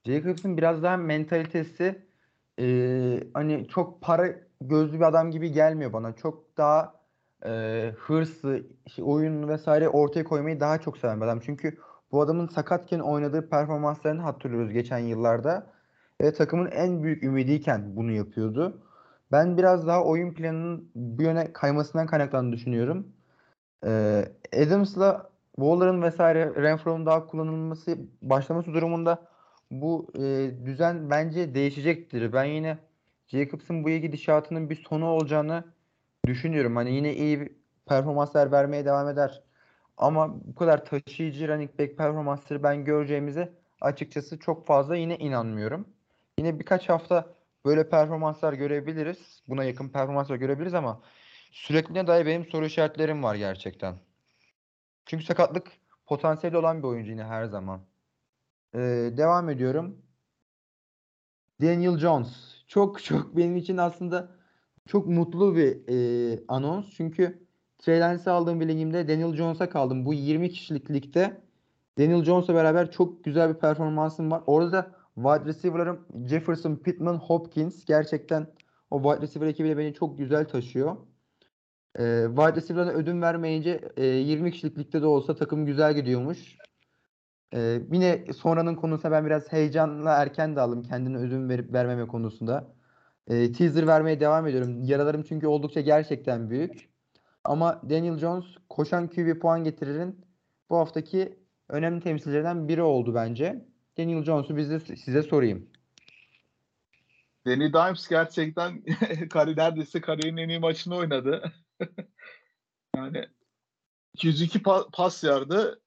Jacobs'ın 0.04 0.56
biraz 0.56 0.82
daha 0.82 0.96
mentalitesi 0.96 2.02
e, 2.60 2.66
hani 3.34 3.68
çok 3.68 4.00
para 4.02 4.28
gözlü 4.60 4.96
bir 4.96 5.04
adam 5.04 5.30
gibi 5.30 5.52
gelmiyor 5.52 5.92
bana. 5.92 6.16
Çok 6.16 6.56
daha 6.56 6.94
e, 7.46 7.50
hırsı, 7.98 8.66
işte 8.86 9.02
oyun 9.02 9.48
vesaire 9.48 9.88
ortaya 9.88 10.24
koymayı 10.24 10.60
daha 10.60 10.80
çok 10.80 10.98
seven 10.98 11.20
bir 11.20 11.26
adam. 11.26 11.40
Çünkü 11.40 11.78
bu 12.12 12.20
adamın 12.22 12.46
sakatken 12.48 13.00
oynadığı 13.00 13.48
performanslarını 13.50 14.22
hatırlıyoruz 14.22 14.72
geçen 14.72 14.98
yıllarda. 14.98 15.75
Ve 16.22 16.32
takımın 16.32 16.70
en 16.70 17.02
büyük 17.02 17.22
ümidiyken 17.22 17.96
bunu 17.96 18.12
yapıyordu. 18.12 18.82
Ben 19.32 19.58
biraz 19.58 19.86
daha 19.86 20.04
oyun 20.04 20.34
planının 20.34 20.90
bu 20.94 21.22
yöne 21.22 21.52
kaymasından 21.52 22.06
kaynaklandığını 22.06 22.52
düşünüyorum. 22.52 23.12
Ee, 23.86 24.24
Adams'la 24.56 25.30
Waller'ın 25.56 26.02
vesaire 26.02 26.62
Renfro'nun 26.62 27.06
daha 27.06 27.26
kullanılması 27.26 27.98
başlaması 28.22 28.74
durumunda 28.74 29.28
bu 29.70 30.12
e, 30.18 30.50
düzen 30.66 31.10
bence 31.10 31.54
değişecektir. 31.54 32.32
Ben 32.32 32.44
yine 32.44 32.78
Jacobs'ın 33.26 33.84
bu 33.84 33.88
gidişatının 33.88 34.70
bir 34.70 34.84
sonu 34.88 35.06
olacağını 35.06 35.64
düşünüyorum. 36.26 36.76
Hani 36.76 36.94
yine 36.94 37.14
iyi 37.14 37.58
performanslar 37.86 38.52
vermeye 38.52 38.84
devam 38.84 39.08
eder. 39.08 39.42
Ama 39.96 40.44
bu 40.44 40.54
kadar 40.54 40.84
taşıyıcı 40.84 41.48
running 41.48 41.78
back 41.78 41.98
performansları 41.98 42.62
ben 42.62 42.84
göreceğimize 42.84 43.52
açıkçası 43.80 44.38
çok 44.38 44.66
fazla 44.66 44.96
yine 44.96 45.18
inanmıyorum. 45.18 45.95
Yine 46.38 46.58
birkaç 46.58 46.88
hafta 46.88 47.34
böyle 47.64 47.88
performanslar 47.88 48.52
görebiliriz. 48.52 49.42
Buna 49.48 49.64
yakın 49.64 49.88
performanslar 49.88 50.36
görebiliriz 50.36 50.74
ama 50.74 51.02
sürekliliğine 51.52 52.06
dair 52.06 52.26
benim 52.26 52.44
soru 52.44 52.66
işaretlerim 52.66 53.22
var 53.22 53.34
gerçekten. 53.34 53.96
Çünkü 55.06 55.24
sakatlık 55.24 55.66
potansiyeli 56.06 56.56
olan 56.56 56.78
bir 56.82 56.88
oyuncu 56.88 57.10
yine 57.10 57.24
her 57.24 57.44
zaman. 57.44 57.80
Ee, 58.74 58.78
devam 59.16 59.48
ediyorum. 59.48 60.02
Daniel 61.60 61.98
Jones. 61.98 62.28
Çok 62.68 63.04
çok 63.04 63.36
benim 63.36 63.56
için 63.56 63.76
aslında 63.76 64.28
çok 64.86 65.06
mutlu 65.06 65.56
bir 65.56 65.88
e, 65.88 66.40
anons. 66.48 66.90
Çünkü 66.96 67.46
Trey 67.78 68.00
Lance'ı 68.00 68.32
aldığım 68.32 68.60
bir 68.60 68.68
ligimde 68.68 69.08
Daniel 69.08 69.36
Jones'a 69.36 69.68
kaldım. 69.70 70.04
Bu 70.04 70.14
20 70.14 70.50
kişilik 70.50 70.90
ligde 70.90 71.40
Daniel 71.98 72.24
Jones'la 72.24 72.54
beraber 72.54 72.90
çok 72.90 73.24
güzel 73.24 73.54
bir 73.54 73.60
performansım 73.60 74.30
var. 74.30 74.42
Orada 74.46 74.72
da 74.72 74.95
wide 75.16 75.44
receiver'larım 75.44 76.06
Jefferson, 76.28 76.76
Pittman, 76.76 77.16
Hopkins. 77.16 77.84
Gerçekten 77.84 78.46
o 78.90 79.02
wide 79.02 79.22
receiver 79.22 79.46
ekibiyle 79.46 79.78
beni 79.78 79.94
çok 79.94 80.18
güzel 80.18 80.48
taşıyor. 80.48 80.96
E, 81.98 82.24
wide 82.28 82.56
receiver'lara 82.56 82.92
ödün 82.92 83.22
vermeyince 83.22 83.80
e, 83.96 84.06
20 84.06 84.52
kişilik 84.52 84.78
ligde 84.78 85.02
de 85.02 85.06
olsa 85.06 85.36
takım 85.36 85.66
güzel 85.66 85.94
gidiyormuş. 85.94 86.56
E, 87.54 87.80
yine 87.92 88.24
sonranın 88.36 88.74
konusuna 88.74 89.12
ben 89.12 89.26
biraz 89.26 89.52
heyecanla 89.52 90.10
erken 90.10 90.56
de 90.56 90.60
aldım 90.60 90.82
kendine 90.82 91.16
ödün 91.16 91.48
verip 91.48 91.72
vermeme 91.72 92.06
konusunda. 92.06 92.74
E, 93.28 93.52
teaser 93.52 93.86
vermeye 93.86 94.20
devam 94.20 94.46
ediyorum. 94.46 94.82
Yaralarım 94.82 95.22
çünkü 95.22 95.46
oldukça 95.46 95.80
gerçekten 95.80 96.50
büyük. 96.50 96.90
Ama 97.44 97.82
Daniel 97.90 98.18
Jones 98.18 98.44
koşan 98.68 99.08
QB 99.08 99.40
puan 99.40 99.64
getiririn 99.64 100.26
bu 100.70 100.76
haftaki 100.76 101.38
önemli 101.68 102.00
temsilcilerinden 102.00 102.68
biri 102.68 102.82
oldu 102.82 103.14
bence. 103.14 103.66
Daniel 103.98 104.24
Jones'u 104.24 104.56
bize, 104.56 104.80
size 104.80 105.22
sorayım. 105.22 105.70
Danny 107.46 107.72
Dimes 107.72 108.08
gerçekten 108.08 108.84
kari 109.30 109.56
neredeyse 109.56 110.00
kariyerin 110.00 110.36
en 110.36 110.48
iyi 110.48 110.58
maçını 110.58 110.96
oynadı. 110.96 111.52
yani 112.96 113.28
202 114.14 114.58
pa- 114.58 114.90
pas 114.92 115.24
yardı 115.24 115.82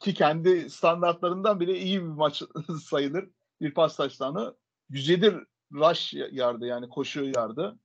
ki 0.00 0.14
kendi 0.14 0.70
standartlarından 0.70 1.60
bile 1.60 1.78
iyi 1.78 2.02
bir 2.02 2.06
maç 2.06 2.42
sayılır. 2.84 3.30
Bir 3.60 3.74
pas 3.74 3.96
taştanı. 3.96 4.56
107 4.90 5.40
rush 5.72 6.14
yardı 6.14 6.66
yani 6.66 6.88
koşu 6.88 7.24
yardı. 7.24 7.78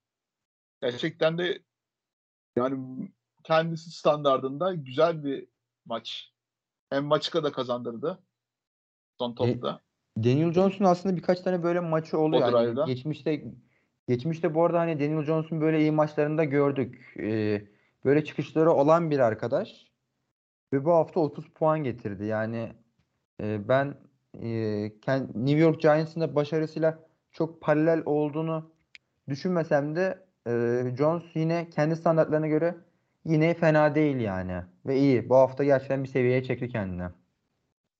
Gerçekten 0.81 1.37
de 1.37 1.63
yani 2.55 3.09
kendisi 3.43 3.91
standardında 3.91 4.73
güzel 4.73 5.23
bir 5.23 5.47
maç. 5.85 6.31
Hem 6.89 7.05
maçı 7.05 7.43
da 7.43 7.51
kazandırdı 7.51 8.23
son 9.21 9.35
topta. 9.35 9.79
E, 10.17 10.23
Daniel 10.23 10.53
Jones'un 10.53 10.85
aslında 10.85 11.15
birkaç 11.15 11.41
tane 11.41 11.63
böyle 11.63 11.79
maçı 11.79 12.17
oluyor. 12.17 12.67
Yani 12.67 12.85
geçmişte 12.85 13.43
geçmişte 14.07 14.55
bu 14.55 14.65
arada 14.65 14.79
hani 14.79 14.99
Daniel 14.99 15.23
Jones'un 15.23 15.61
böyle 15.61 15.79
iyi 15.79 15.91
maçlarında 15.91 16.43
gördük. 16.43 17.13
Ee, 17.19 17.61
böyle 18.05 18.25
çıkışları 18.25 18.71
olan 18.71 19.11
bir 19.11 19.19
arkadaş. 19.19 19.91
Ve 20.73 20.85
bu 20.85 20.91
hafta 20.91 21.19
30 21.19 21.49
puan 21.49 21.83
getirdi. 21.83 22.25
Yani 22.25 22.73
e, 23.41 23.67
ben 23.67 23.95
e, 24.41 24.47
New 25.35 25.59
York 25.59 25.81
Giants'ın 25.81 26.21
da 26.21 26.35
başarısıyla 26.35 26.99
çok 27.31 27.61
paralel 27.61 28.03
olduğunu 28.05 28.71
düşünmesem 29.29 29.95
de 29.95 30.25
e, 30.47 30.51
Jones 30.97 31.23
yine 31.35 31.69
kendi 31.69 31.95
standartlarına 31.95 32.47
göre 32.47 32.75
yine 33.25 33.53
fena 33.53 33.95
değil 33.95 34.15
yani. 34.19 34.61
Ve 34.85 34.97
iyi. 34.97 35.29
Bu 35.29 35.35
hafta 35.35 35.63
gerçekten 35.63 36.03
bir 36.03 36.09
seviyeye 36.09 36.43
çekti 36.43 36.69
kendini. 36.69 37.03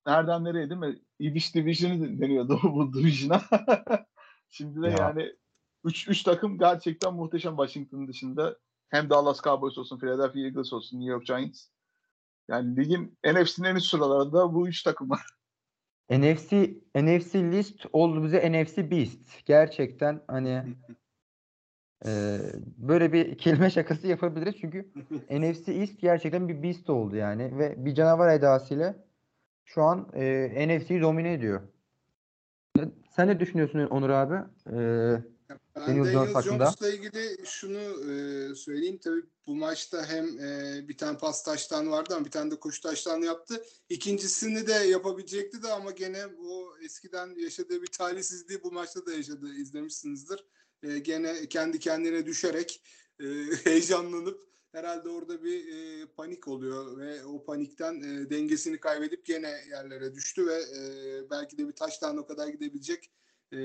Nereden 0.07 0.43
nereye 0.43 0.69
değil 0.69 0.79
mi? 0.79 0.99
Ibiş 1.19 1.55
Division'ı 1.55 2.21
deniyordu 2.21 2.59
bu 2.63 2.93
Division'a. 2.93 3.41
Şimdi 4.49 4.81
de 4.81 4.87
ya. 4.87 4.95
yani 4.97 5.35
3 5.83 6.07
3 6.07 6.23
takım 6.23 6.57
gerçekten 6.57 7.13
muhteşem 7.13 7.55
Washington 7.55 8.07
dışında. 8.07 8.57
Hem 8.89 9.09
Dallas 9.09 9.41
Cowboys 9.41 9.77
olsun, 9.77 9.99
Philadelphia 9.99 10.39
Eagles 10.39 10.73
olsun, 10.73 10.99
New 10.99 11.11
York 11.11 11.25
Giants. 11.25 11.67
Yani 12.47 12.77
ligin 12.77 13.17
NFC'nin 13.25 13.67
en 13.67 13.75
üst 13.75 13.87
sıralarında 13.87 14.53
bu 14.53 14.67
üç 14.67 14.83
takım 14.83 15.09
var. 15.09 15.25
NFC 16.11 16.75
NFC 16.95 17.51
list 17.51 17.85
oldu 17.93 18.23
bize 18.23 18.51
NFC 18.51 18.91
Beast. 18.91 19.45
Gerçekten 19.45 20.23
hani 20.27 20.63
e, 22.05 22.39
böyle 22.77 23.13
bir 23.13 23.37
kelime 23.37 23.69
şakası 23.69 24.07
yapabiliriz 24.07 24.55
çünkü 24.61 24.91
NFC 25.29 25.73
East 25.73 25.99
gerçekten 26.01 26.49
bir 26.49 26.63
beast 26.63 26.89
oldu 26.89 27.15
yani 27.15 27.57
ve 27.57 27.85
bir 27.85 27.95
canavar 27.95 28.33
edasıyla 28.35 28.95
şu 29.65 29.83
an 29.83 30.09
e, 30.13 30.67
NFC'yi 30.67 31.01
domine 31.01 31.33
ediyor. 31.33 31.61
Sen 33.15 33.27
ne 33.27 33.39
düşünüyorsun 33.39 33.79
Onur 33.79 34.09
abi? 34.09 34.35
Ee, 34.67 35.23
ben 35.75 35.87
Daniel, 35.87 36.13
Daniel 36.13 36.41
Jones'la 36.41 36.89
ilgili 36.89 37.45
şunu 37.45 37.79
e, 37.79 38.55
söyleyeyim. 38.55 38.99
Tabii 39.03 39.21
bu 39.47 39.55
maçta 39.55 40.05
hem 40.05 40.39
e, 40.39 40.79
bir 40.87 40.97
tane 40.97 41.17
pas 41.17 41.43
taştan 41.43 41.91
vardı 41.91 42.13
ama 42.15 42.25
bir 42.25 42.31
tane 42.31 42.51
de 42.51 42.59
koşu 42.59 42.81
taştan 42.81 43.21
yaptı. 43.21 43.63
İkincisini 43.89 44.67
de 44.67 44.73
yapabilecekti 44.73 45.63
de 45.63 45.71
ama 45.71 45.91
gene 45.91 46.37
bu 46.37 46.77
eskiden 46.83 47.35
yaşadığı 47.35 47.81
bir 47.81 47.87
talihsizliği 47.87 48.63
bu 48.63 48.71
maçta 48.71 49.05
da 49.05 49.11
yaşadı. 49.11 49.53
izlemişsinizdir. 49.53 50.45
E, 50.83 50.99
gene 50.99 51.45
kendi 51.49 51.79
kendine 51.79 52.25
düşerek 52.25 52.83
e, 53.19 53.25
heyecanlanıp 53.63 54.41
herhalde 54.71 55.09
orada 55.09 55.43
bir 55.43 55.67
e, 55.67 56.05
panik 56.05 56.47
oluyor 56.47 56.97
ve 56.97 57.25
o 57.25 57.43
panikten 57.43 58.01
e, 58.01 58.29
dengesini 58.29 58.79
kaybedip 58.79 59.25
gene 59.25 59.53
yerlere 59.69 60.15
düştü 60.15 60.47
ve 60.47 60.53
e, 60.53 60.81
belki 61.29 61.57
de 61.57 61.67
bir 61.67 61.73
taştan 61.73 62.17
o 62.17 62.25
kadar 62.25 62.47
gidebilecek 62.47 63.11
e, 63.51 63.59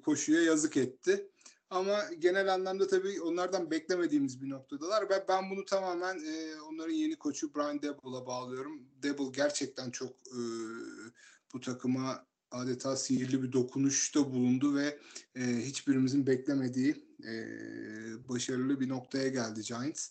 koşuya 0.00 0.42
yazık 0.42 0.76
etti. 0.76 1.28
ama 1.70 2.04
genel 2.18 2.54
anlamda 2.54 2.86
tabii 2.86 3.20
onlardan 3.20 3.70
beklemediğimiz 3.70 4.42
bir 4.42 4.50
noktadalar 4.50 5.10
ve 5.10 5.24
ben 5.28 5.50
bunu 5.50 5.64
tamamen 5.64 6.18
e, 6.24 6.60
onların 6.60 6.94
yeni 6.94 7.16
koçu 7.16 7.54
Brian 7.54 7.82
Daboll'a 7.82 8.26
bağlıyorum. 8.26 8.82
Dabble 9.02 9.30
gerçekten 9.32 9.90
çok 9.90 10.10
e, 10.10 10.40
bu 11.54 11.60
takıma 11.60 12.26
adeta 12.50 12.96
sihirli 12.96 13.42
bir 13.42 13.52
dokunuşta 13.52 14.32
bulundu 14.32 14.74
ve 14.74 14.98
e, 15.34 15.40
hiçbirimizin 15.40 16.26
beklemediği 16.26 16.96
e, 17.24 17.34
başarılı 18.28 18.80
bir 18.80 18.88
noktaya 18.88 19.28
geldi 19.28 19.62
Giants. 19.62 20.08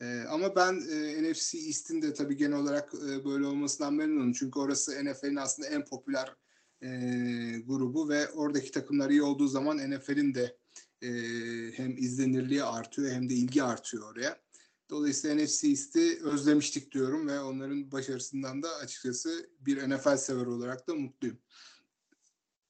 E, 0.00 0.24
ama 0.30 0.56
ben 0.56 0.74
e, 0.90 1.30
NFC 1.30 1.58
East'in 1.58 2.02
de 2.02 2.14
tabii 2.14 2.36
genel 2.36 2.58
olarak 2.58 2.92
e, 2.94 3.24
böyle 3.24 3.46
olmasından 3.46 3.94
memnunum. 3.94 4.32
Çünkü 4.32 4.58
orası 4.58 5.04
NFL'in 5.04 5.36
aslında 5.36 5.68
en 5.68 5.84
popüler 5.84 6.36
e, 6.82 6.88
grubu 7.66 8.08
ve 8.08 8.30
oradaki 8.30 8.70
takımlar 8.70 9.10
iyi 9.10 9.22
olduğu 9.22 9.48
zaman 9.48 9.90
NFL'in 9.90 10.34
de 10.34 10.56
e, 11.02 11.08
hem 11.76 11.96
izlenirliği 11.96 12.64
artıyor 12.64 13.12
hem 13.12 13.28
de 13.28 13.34
ilgi 13.34 13.62
artıyor 13.62 14.12
oraya. 14.12 14.40
Dolayısıyla 14.90 15.44
NFC 15.44 15.68
East'i 15.68 16.18
özlemiştik 16.22 16.92
diyorum 16.92 17.28
ve 17.28 17.40
onların 17.40 17.92
başarısından 17.92 18.62
da 18.62 18.68
açıkçası 18.76 19.50
bir 19.60 19.90
NFL 19.90 20.16
sever 20.16 20.46
olarak 20.46 20.88
da 20.88 20.94
mutluyum. 20.94 21.38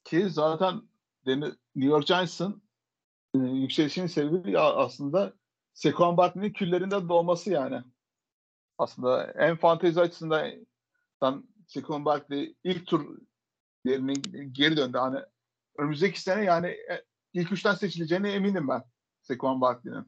Ki 0.04 0.26
zaten 0.30 0.82
New 1.26 1.54
York 1.74 2.06
Giants'ın 2.06 2.62
e, 3.34 3.38
yükselişinin 3.38 4.06
sebebi 4.06 4.58
aslında 4.58 5.39
Sekon 5.80 6.16
Barkley'nin 6.16 6.52
küllerinde 6.52 7.08
doğması 7.08 7.50
yani. 7.50 7.82
Aslında 8.78 9.32
en 9.32 9.56
fantezi 9.56 10.00
açısından 10.00 11.48
Sekon 11.66 12.04
Barkley 12.04 12.56
ilk 12.64 12.86
tur 12.86 13.18
yerinin 13.84 14.52
geri 14.52 14.76
döndü. 14.76 14.98
Hani 14.98 15.18
önümüzdeki 15.78 16.20
sene 16.20 16.44
yani 16.44 16.66
e, 16.66 17.04
ilk 17.32 17.52
üçten 17.52 17.74
seçileceğine 17.74 18.32
eminim 18.32 18.68
ben 18.68 18.82
Sekon 19.22 19.60
Barkley'nin. 19.60 20.04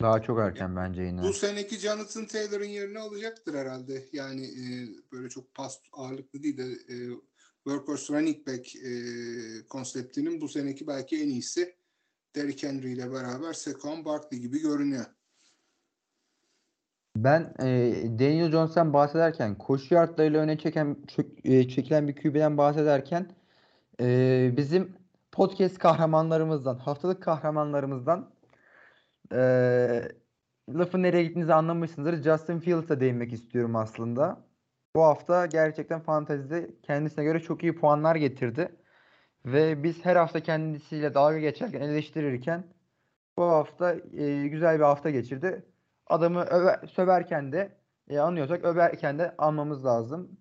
Daha 0.00 0.22
çok 0.22 0.38
erken 0.38 0.76
bence 0.76 1.02
yine. 1.02 1.22
Bu 1.22 1.32
seneki 1.32 1.78
Jonathan 1.78 2.26
Taylor'ın 2.26 2.64
yerini 2.64 2.98
alacaktır 2.98 3.54
herhalde. 3.54 4.08
Yani 4.12 4.46
e, 4.46 4.88
böyle 5.12 5.28
çok 5.28 5.54
pas 5.54 5.80
ağırlıklı 5.92 6.42
değil 6.42 6.56
de 6.56 6.94
e, 6.94 6.96
workhorse 7.64 8.14
running 8.14 8.46
back 8.46 8.76
e, 8.76 8.90
konseptinin 9.68 10.40
bu 10.40 10.48
seneki 10.48 10.86
belki 10.86 11.22
en 11.22 11.28
iyisi. 11.28 11.76
Derrick 12.36 12.68
Henry 12.68 12.92
ile 12.92 13.12
beraber 13.12 13.52
Saquon 13.52 14.04
Barkley 14.04 14.40
gibi 14.40 14.62
görünüyor. 14.62 15.04
Ben 17.16 17.54
e, 17.60 17.92
Daniel 18.18 18.50
Jones'tan 18.50 18.92
bahsederken 18.92 19.58
koşu 19.58 19.94
yardlarıyla 19.94 20.40
öne 20.40 20.58
çeken 20.58 20.96
e, 21.44 21.68
çekilen 21.68 22.08
bir 22.08 22.16
QB'den 22.16 22.58
bahsederken 22.58 23.30
e, 24.00 24.50
bizim 24.56 24.96
podcast 25.32 25.78
kahramanlarımızdan, 25.78 26.78
haftalık 26.78 27.22
kahramanlarımızdan 27.22 28.30
e, 29.32 29.38
lafın 30.68 31.02
nereye 31.02 31.24
gittiğinizi 31.24 31.54
anlamışsınızdır. 31.54 32.22
Justin 32.22 32.60
Fields'a 32.60 33.00
değinmek 33.00 33.32
istiyorum 33.32 33.76
aslında. 33.76 34.46
Bu 34.96 35.02
hafta 35.02 35.46
gerçekten 35.46 36.00
fantezide 36.00 36.70
kendisine 36.82 37.24
göre 37.24 37.40
çok 37.40 37.62
iyi 37.62 37.76
puanlar 37.76 38.16
getirdi. 38.16 38.76
Ve 39.46 39.82
biz 39.82 40.04
her 40.04 40.16
hafta 40.16 40.42
kendisiyle 40.42 41.14
dalga 41.14 41.38
geçerken, 41.38 41.80
eleştirirken 41.80 42.74
bu 43.36 43.42
hafta 43.42 43.94
e, 43.94 44.48
güzel 44.48 44.78
bir 44.78 44.84
hafta 44.84 45.10
geçirdi. 45.10 45.66
Adamı 46.06 46.44
öve, 46.44 46.86
söverken 46.94 47.52
de 47.52 47.78
e, 48.08 48.18
anıyorsak 48.18 48.64
överken 48.64 49.18
de 49.18 49.34
almamız 49.38 49.84
lazım. 49.84 50.40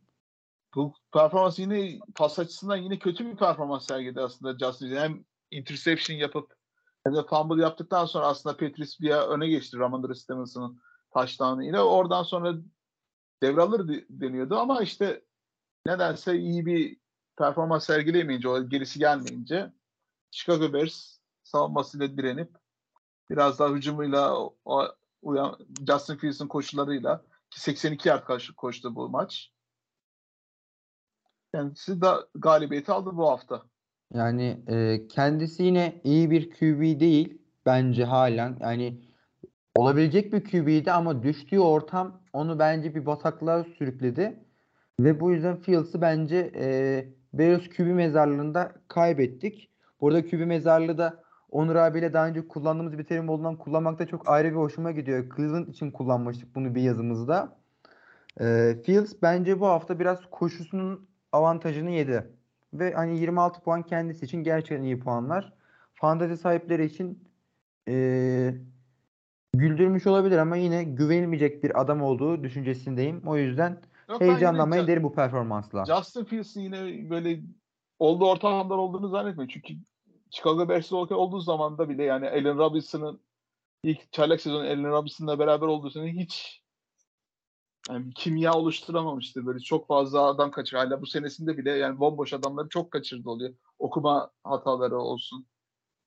Bu 0.76 0.94
performans 1.14 1.60
yine 1.60 2.00
pas 2.16 2.40
açısından 2.40 2.78
yine 2.78 3.00
kötü 3.00 3.26
bir 3.26 3.36
performans 3.38 3.88
sergiledi 3.88 4.22
aslında 4.22 4.58
Justin. 4.60 4.96
Hem 4.96 5.26
interception 5.52 6.18
yapıp 6.18 6.54
hem 7.04 7.16
de 7.16 7.24
fumble 7.30 7.62
yaptıktan 7.62 8.06
sonra 8.06 8.26
aslında 8.26 8.58
Patrice 8.58 8.94
bir 9.02 9.12
öne 9.12 9.48
geçti 9.48 9.78
Ramondre 9.78 10.16
Stevenson'ın 10.16 10.82
touchdown'ı 11.14 11.66
ile. 11.66 11.80
Oradan 11.80 12.24
sonra 12.24 12.54
devralır 13.44 14.06
deniyordu 14.10 14.56
ama 14.56 14.82
işte 14.82 15.22
nedense 15.86 16.38
iyi 16.38 16.66
bir 16.66 17.05
performans 17.38 17.86
sergileyemeyince, 17.86 18.50
o 18.50 18.70
gerisi 18.70 19.00
gelmeyince 19.00 19.72
Chicago 20.32 20.74
Bears 20.74 21.18
savunmasıyla 21.44 22.18
direnip 22.18 22.50
biraz 23.30 23.60
daha 23.60 23.70
hücumuyla 23.70 24.40
o, 24.66 24.88
uyan, 25.22 25.58
Justin 25.88 26.16
Fields'in 26.16 26.48
koşularıyla 26.48 27.24
ki 27.50 27.62
82 27.62 28.10
yard 28.10 28.24
koştu 28.58 28.96
bu 28.96 29.10
maç. 29.10 29.52
Kendisi 31.54 32.02
de 32.02 32.08
galibiyeti 32.36 32.92
aldı 32.92 33.18
bu 33.18 33.30
hafta. 33.30 33.64
Yani 34.14 34.64
e, 34.68 35.08
kendisi 35.08 35.64
yine 35.64 36.02
iyi 36.04 36.32
bir 36.32 36.50
QB 36.50 37.00
değil 37.00 37.42
bence 37.66 38.06
halen. 38.06 38.58
Yani 38.62 39.02
olabilecek 39.76 40.34
bir 40.34 40.44
QB'ydi 40.44 40.92
ama 40.92 41.24
düştüğü 41.24 41.60
ortam 41.60 42.22
onu 42.34 42.60
bence 42.60 42.96
bir 42.96 43.06
bataklığa 43.06 43.64
sürükledi. 43.64 44.46
Ve 45.00 45.20
bu 45.20 45.32
yüzden 45.32 45.62
Fields'ı 45.62 46.02
bence 46.02 46.52
e, 46.56 47.06
Bears 47.38 47.70
QB 47.70 47.88
mezarlığında 47.88 48.72
kaybettik. 48.88 49.70
Burada 50.02 50.26
QB 50.26 50.46
mezarlığı 50.46 50.98
da 50.98 51.26
Onur 51.50 51.76
abiyle 51.76 52.14
daha 52.14 52.28
önce 52.28 52.48
kullandığımız 52.48 52.98
bir 52.98 53.04
terim 53.04 53.30
olduğundan 53.30 53.56
kullanmakta 53.56 54.08
çok 54.08 54.30
ayrı 54.30 54.52
bir 54.52 54.56
hoşuma 54.56 54.92
gidiyor. 54.92 55.26
Cleveland 55.36 55.68
için 55.68 55.92
kullanmıştık 55.92 56.56
bunu 56.56 56.76
bir 56.76 56.82
yazımızda. 56.82 57.58
E, 58.42 58.76
Fields 58.86 59.14
bence 59.22 59.60
bu 59.60 59.68
hafta 59.68 60.00
biraz 60.00 60.20
koşusunun 60.32 61.08
avantajını 61.32 61.90
yedi. 61.92 62.28
Ve 62.74 62.94
hani 62.94 63.20
26 63.20 63.62
puan 63.62 63.84
kendisi 63.84 64.26
için 64.26 64.44
gerçekten 64.44 64.84
iyi 64.84 65.00
puanlar. 65.00 65.54
Fantasy 65.94 66.34
sahipleri 66.34 66.86
için 66.86 67.24
e, 67.88 68.54
güldürmüş 69.54 70.08
olabilir 70.08 70.38
ama 70.38 70.56
yine 70.56 70.84
güvenilmeyecek 70.84 71.64
bir 71.64 71.82
adam 71.82 72.02
olduğu 72.02 72.44
düşüncesindeyim. 72.44 73.22
O 73.26 73.38
yüzden 73.38 73.78
Yok, 74.10 74.22
heyecanlanmayın 74.22 74.88
derim 74.88 75.04
bu 75.04 75.14
performansla. 75.14 75.86
Justin 75.86 76.24
Fields'in 76.24 76.62
yine 76.62 77.10
böyle 77.10 77.42
olduğu 78.00 78.26
ortamlar 78.26 78.78
olduğunu 78.78 79.10
zannetmiyorum. 79.10 79.54
Çünkü 79.54 79.74
Chicago 80.32 80.70
Bears 80.70 80.94
olduğu 80.94 81.40
zaman 81.40 81.78
da 81.78 81.90
bile 81.90 82.04
yani 82.04 82.30
Allen 82.30 82.58
Robinson'ın 82.58 83.22
ilk 83.84 84.12
çaylak 84.12 84.42
sezonu 84.42 84.62
Allen 84.62 84.92
Robinson'la 84.92 85.40
beraber 85.40 85.68
olduğu 85.68 85.90
sene 85.90 86.12
hiç 86.12 86.62
yani 87.90 88.14
kimya 88.14 88.54
oluşturamamıştı. 88.54 89.46
Böyle 89.46 89.60
çok 89.60 89.88
fazla 89.88 90.22
adam 90.22 90.52
kaçır. 90.52 90.78
Hala 90.78 91.02
bu 91.02 91.06
senesinde 91.06 91.58
bile 91.58 91.72
yani 91.72 92.00
bomboş 92.00 92.34
adamları 92.34 92.70
çok 92.70 92.92
kaçırdı 92.92 93.30
oluyor. 93.30 93.54
Okuma 93.80 94.32
hataları 94.44 94.98
olsun. 94.98 95.46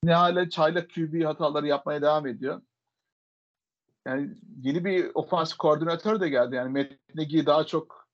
Ne 0.03 0.15
hala 0.15 0.51
çaylak 0.51 0.91
QB 0.95 1.25
hataları 1.25 1.67
yapmaya 1.67 2.03
devam 2.03 2.27
ediyor. 2.27 2.63
Yani 4.07 4.31
yeni 4.57 4.85
bir 4.85 5.11
ofansif 5.15 5.59
koordinatör 5.59 6.21
de 6.21 6.29
geldi. 6.29 6.55
Yani 6.55 6.79
Matt 6.79 7.15
Nagy 7.15 7.47
daha 7.47 7.67
çok 7.67 8.09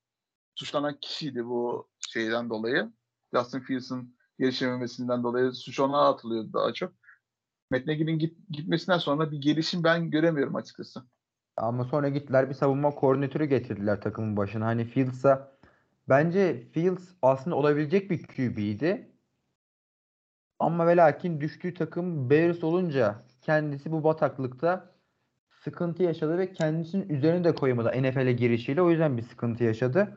suçlanan 0.55 0.99
kişiydi 1.01 1.45
bu 1.45 1.89
şeyden 2.01 2.51
dolayı. 2.51 2.93
Justin 3.35 3.61
Fields'ın 3.61 4.17
gelişememesinden 4.39 5.23
dolayı 5.23 5.53
suç 5.53 5.81
ona 5.81 6.09
atılıyordu 6.09 6.53
daha 6.53 6.73
çok. 6.73 6.93
Matt 7.71 7.87
Nagy'nin 7.87 8.19
git, 8.19 8.39
gitmesinden 8.51 8.99
sonra 8.99 9.31
bir 9.31 9.41
gelişim 9.41 9.85
ben 9.85 10.11
göremiyorum 10.11 10.57
açıkçası. 10.57 11.03
Ama 11.57 11.85
sonra 11.85 12.09
gittiler 12.09 12.49
bir 12.49 12.55
savunma 12.55 12.91
koordinatörü 12.91 13.45
getirdiler 13.45 14.01
takımın 14.01 14.37
başına. 14.37 14.67
Hani 14.67 14.85
Fields'a 14.85 15.59
bence 16.09 16.69
Fields 16.73 17.09
aslında 17.23 17.57
olabilecek 17.57 18.11
bir 18.11 18.27
QB'ydi. 18.27 19.11
Ama 20.59 20.87
ve 20.87 20.97
lakin 20.97 21.41
düştüğü 21.41 21.75
takım 21.75 22.31
Bears 22.31 22.65
olunca 22.65 23.25
kendisi 23.43 23.93
bu 23.93 24.05
bataklıkta 24.05 24.94
sıkıntı 25.65 26.03
yaşadı 26.03 26.39
ve 26.39 26.53
kendisinin 26.53 27.09
üzerine 27.09 27.45
de 27.45 27.55
koyamadı 27.55 27.89
NFL'e 27.89 28.33
girişiyle. 28.33 28.83
O 28.83 28.91
yüzden 28.91 29.17
bir 29.17 29.23
sıkıntı 29.23 29.65
yaşadı. 29.65 30.17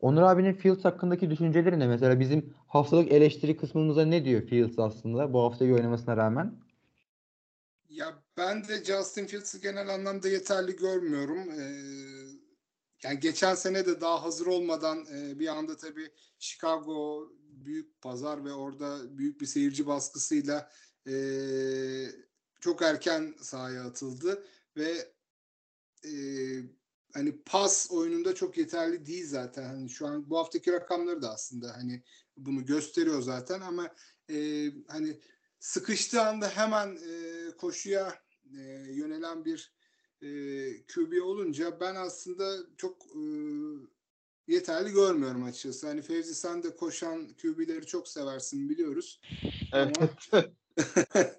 Onur 0.00 0.22
abinin 0.22 0.52
Fields 0.52 0.84
hakkındaki 0.84 1.30
düşünceleri 1.30 1.78
ne? 1.78 1.86
Mesela 1.86 2.20
bizim 2.20 2.54
haftalık 2.68 3.12
eleştiri 3.12 3.56
kısmımıza 3.56 4.04
ne 4.04 4.24
diyor 4.24 4.42
Fields 4.42 4.78
aslında 4.78 5.32
bu 5.32 5.42
hafta 5.42 5.64
iyi 5.64 5.74
oynamasına 5.74 6.16
rağmen? 6.16 6.54
Ya 7.88 8.14
ben 8.36 8.68
de 8.68 8.84
Justin 8.84 9.26
Fields'ı 9.26 9.58
genel 9.58 9.88
anlamda 9.88 10.28
yeterli 10.28 10.76
görmüyorum. 10.76 11.50
Ee, 11.50 11.64
yani 13.02 13.20
geçen 13.20 13.54
sene 13.54 13.86
de 13.86 14.00
daha 14.00 14.22
hazır 14.22 14.46
olmadan 14.46 15.06
e, 15.14 15.38
bir 15.38 15.48
anda 15.48 15.76
tabii 15.76 16.08
Chicago 16.38 17.28
büyük 17.40 18.00
pazar 18.00 18.44
ve 18.44 18.52
orada 18.52 19.18
büyük 19.18 19.40
bir 19.40 19.46
seyirci 19.46 19.86
baskısıyla 19.86 20.70
e, 21.06 21.14
çok 22.60 22.82
erken 22.82 23.34
sahaya 23.40 23.84
atıldı 23.84 24.44
ve 24.76 25.12
e, 26.04 26.12
hani 27.14 27.42
pas 27.46 27.90
oyununda 27.90 28.34
çok 28.34 28.58
yeterli 28.58 29.06
değil 29.06 29.26
zaten. 29.26 29.64
Hani 29.64 29.90
şu 29.90 30.06
an 30.06 30.30
bu 30.30 30.38
haftaki 30.38 30.72
rakamları 30.72 31.22
da 31.22 31.30
aslında 31.30 31.76
hani 31.76 32.02
bunu 32.36 32.66
gösteriyor 32.66 33.22
zaten 33.22 33.60
ama 33.60 33.94
e, 34.30 34.68
hani 34.88 35.20
sıkıştığı 35.60 36.22
anda 36.22 36.48
hemen 36.48 36.96
e, 36.96 37.50
koşuya 37.56 38.22
e, 38.58 38.60
yönelen 38.90 39.44
bir 39.44 39.74
e, 40.22 40.28
QB 40.86 41.22
olunca 41.22 41.80
ben 41.80 41.94
aslında 41.94 42.56
çok 42.76 43.06
e, 43.06 43.22
yeterli 44.46 44.92
görmüyorum 44.92 45.44
açıkçası. 45.44 45.86
Hani 45.86 46.02
Fevzi 46.02 46.34
sen 46.34 46.62
de 46.62 46.76
koşan 46.76 47.28
QB'leri 47.42 47.86
çok 47.86 48.08
seversin 48.08 48.68
biliyoruz. 48.68 49.20
Evet. 49.72 49.96
Ama 50.32 50.44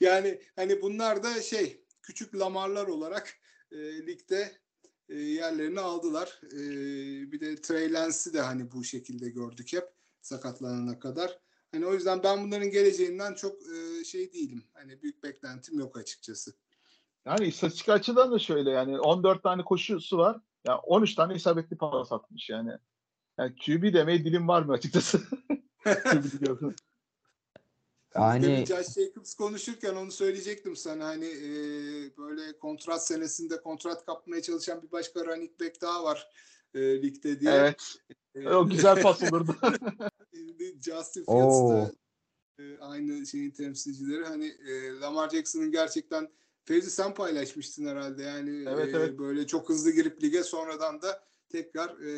yani 0.00 0.40
hani 0.56 0.82
bunlar 0.82 1.22
da 1.22 1.42
şey 1.42 1.83
küçük 2.04 2.34
lamarlar 2.34 2.86
olarak 2.86 3.34
e, 3.72 3.76
ligde 4.06 4.52
e, 5.08 5.14
yerlerini 5.14 5.80
aldılar. 5.80 6.40
E, 6.44 6.58
bir 7.32 7.40
de 7.40 7.54
Trey 7.54 7.92
Lance'i 7.92 8.34
de 8.34 8.40
hani 8.40 8.72
bu 8.72 8.84
şekilde 8.84 9.30
gördük 9.30 9.72
hep 9.72 9.84
sakatlanana 10.20 10.98
kadar. 10.98 11.38
Hani 11.72 11.86
o 11.86 11.94
yüzden 11.94 12.22
ben 12.22 12.44
bunların 12.44 12.70
geleceğinden 12.70 13.34
çok 13.34 13.56
e, 13.62 14.04
şey 14.04 14.32
değilim. 14.32 14.64
Hani 14.74 15.02
büyük 15.02 15.22
beklentim 15.22 15.78
yok 15.78 15.98
açıkçası. 15.98 16.54
Yani 17.26 17.46
istatistik 17.46 17.88
açıdan 17.88 18.32
da 18.32 18.38
şöyle 18.38 18.70
yani 18.70 19.00
14 19.00 19.42
tane 19.42 19.64
koşusu 19.64 20.18
var. 20.18 20.40
Yani 20.66 20.78
13 20.78 21.14
tane 21.14 21.34
isabetli 21.34 21.76
pas 21.76 22.12
atmış 22.12 22.50
yani. 22.50 22.70
Yani 23.38 23.54
QB 23.56 23.94
demeye 23.94 24.24
dilim 24.24 24.48
var 24.48 24.62
mı 24.62 24.72
açıkçası? 24.72 25.22
Yani 28.14 28.64
Josh 28.66 28.94
Jacobs 28.94 29.34
konuşurken 29.34 29.94
onu 29.94 30.12
söyleyecektim 30.12 30.76
sana. 30.76 31.04
Hani 31.06 31.26
e, 31.26 31.50
böyle 32.16 32.58
kontrat 32.58 33.06
senesinde 33.06 33.62
kontrat 33.62 34.06
kapmaya 34.06 34.42
çalışan 34.42 34.82
bir 34.82 34.92
başka 34.92 35.26
running 35.26 35.60
back 35.60 35.80
daha 35.80 36.04
var 36.04 36.28
e, 36.74 37.02
ligde 37.02 37.40
diye. 37.40 37.52
Evet. 37.52 37.96
E, 38.34 38.48
O 38.48 38.68
güzel 38.68 39.02
pas 39.02 39.22
olurdu. 39.22 39.56
Justin 40.80 41.24
Fields 41.24 41.70
da 41.70 41.92
e, 42.58 42.78
aynı 42.78 43.26
şeyin 43.26 43.50
temsilcileri. 43.50 44.24
Hani 44.24 44.46
e, 44.46 44.90
Lamar 45.00 45.30
Jackson'ın 45.30 45.70
gerçekten 45.70 46.28
Fevzi 46.64 46.90
sen 46.90 47.14
paylaşmıştın 47.14 47.86
herhalde. 47.86 48.22
Yani 48.22 48.64
Evet, 48.68 48.94
e, 48.94 48.96
evet. 48.96 49.18
böyle 49.18 49.46
çok 49.46 49.68
hızlı 49.68 49.90
girip 49.90 50.22
lige 50.22 50.42
sonradan 50.42 51.02
da 51.02 51.24
tekrar 51.48 52.00
e, 52.00 52.12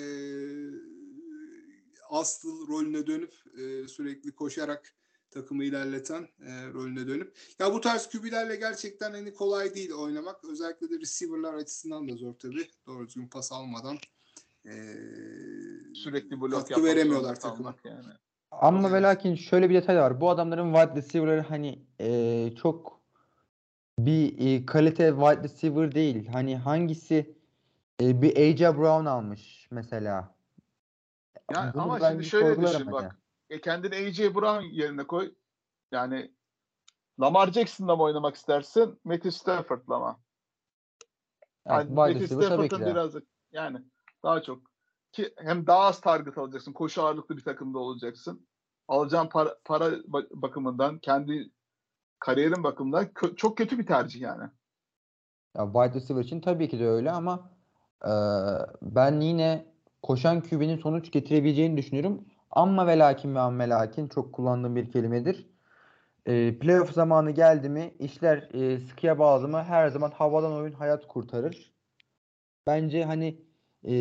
asıl 2.10 2.68
rolüne 2.68 3.06
dönüp 3.06 3.34
e, 3.58 3.88
sürekli 3.88 4.32
koşarak 4.32 4.95
takımı 5.36 5.64
ilerleten 5.64 6.22
e, 6.22 6.72
rolüne 6.74 7.06
dönüp. 7.06 7.36
Ya 7.58 7.72
bu 7.72 7.80
tarz 7.80 8.08
QB'lerle 8.08 8.56
gerçekten 8.56 9.12
hani 9.12 9.34
kolay 9.34 9.74
değil 9.74 9.92
oynamak. 9.92 10.44
Özellikle 10.44 10.90
de 10.90 11.00
receiver'lar 11.00 11.54
açısından 11.54 12.08
da 12.08 12.16
zor 12.16 12.34
tabii. 12.34 12.68
Doğru 12.86 13.08
düzgün 13.08 13.28
pas 13.28 13.52
almadan 13.52 13.98
e, 14.64 14.74
Sürekli 15.94 16.40
blok 16.40 16.52
katkı 16.52 16.84
veremiyorlar 16.84 17.40
takıma. 17.40 17.74
Yani. 17.84 18.04
ama 18.50 18.92
ve 18.92 19.02
lakin 19.02 19.34
şöyle 19.34 19.70
bir 19.70 19.74
detay 19.74 19.96
var. 19.96 20.20
Bu 20.20 20.30
adamların 20.30 20.74
wide 20.74 20.96
receiver'ları 20.96 21.40
hani 21.40 21.86
e, 22.00 22.50
çok 22.62 23.00
bir 23.98 24.38
e, 24.38 24.66
kalite 24.66 25.10
wide 25.10 25.42
receiver 25.42 25.94
değil. 25.94 26.26
Hani 26.26 26.56
hangisi 26.56 27.36
e, 28.02 28.22
bir 28.22 28.36
AJ 28.36 28.60
Brown 28.60 29.06
almış 29.06 29.68
mesela. 29.70 30.34
Yani 31.54 31.74
Bunu 31.74 31.82
ama 31.82 32.10
şimdi 32.10 32.24
şöyle 32.24 32.62
düşün 32.62 32.92
bak. 32.92 33.16
E 33.50 33.60
kendini 33.60 33.94
AJ 33.94 34.34
Brown 34.34 34.62
yerine 34.62 35.06
koy. 35.06 35.34
Yani 35.92 36.32
Lamar 37.20 37.52
Jackson'la 37.52 37.96
mı 37.96 38.02
oynamak 38.02 38.36
istersin? 38.36 39.00
Matthew 39.04 39.30
Stafford'la 39.30 39.98
mı? 39.98 40.18
Yani 41.68 41.94
Matthew 41.94 42.20
receiver 42.20 42.48
tabii 42.48 42.68
ki 42.68 42.74
Stafford'ın 42.74 42.86
de. 42.86 42.90
biraz 42.90 43.22
yani 43.52 43.78
daha 44.22 44.42
çok 44.42 44.62
ki 45.12 45.34
hem 45.36 45.66
daha 45.66 45.80
az 45.80 46.00
target 46.00 46.38
alacaksın. 46.38 46.72
Koşu 46.72 47.02
ağırlıklı 47.02 47.36
bir 47.36 47.42
takımda 47.42 47.78
olacaksın. 47.78 48.46
Alacağın 48.88 49.28
para, 49.28 49.58
para 49.64 49.88
ba- 49.88 50.28
bakımından 50.30 50.98
kendi 50.98 51.50
kariyerin 52.18 52.64
bakımından 52.64 53.04
kö- 53.04 53.36
çok 53.36 53.58
kötü 53.58 53.78
bir 53.78 53.86
tercih 53.86 54.20
yani. 54.20 54.50
Ya 55.56 55.64
wide 55.72 55.94
receiver 55.94 56.24
için 56.24 56.40
tabii 56.40 56.68
ki 56.68 56.78
de 56.78 56.88
öyle 56.88 57.10
ama 57.10 57.50
e, 58.04 58.12
ben 58.82 59.20
yine 59.20 59.66
koşan 60.02 60.40
QB'nin 60.40 60.78
sonuç 60.78 61.10
getirebileceğini 61.12 61.76
düşünüyorum. 61.76 62.24
Amma 62.56 62.86
ve 62.86 62.98
lakin 62.98 63.34
ve 63.34 63.38
amme 63.40 63.68
lakin 63.68 64.08
çok 64.08 64.32
kullandığım 64.32 64.76
bir 64.76 64.90
kelimedir. 64.90 65.46
E, 66.26 66.58
playoff 66.58 66.92
zamanı 66.92 67.30
geldi 67.30 67.68
mi 67.68 67.94
işler 67.98 68.48
e, 68.54 68.80
sıkıya 68.80 69.18
bağladı 69.18 69.48
mı 69.48 69.62
her 69.62 69.88
zaman 69.88 70.10
havadan 70.10 70.52
oyun 70.52 70.72
hayat 70.72 71.08
kurtarır. 71.08 71.72
Bence 72.66 73.04
hani 73.04 73.40
e, 73.88 73.94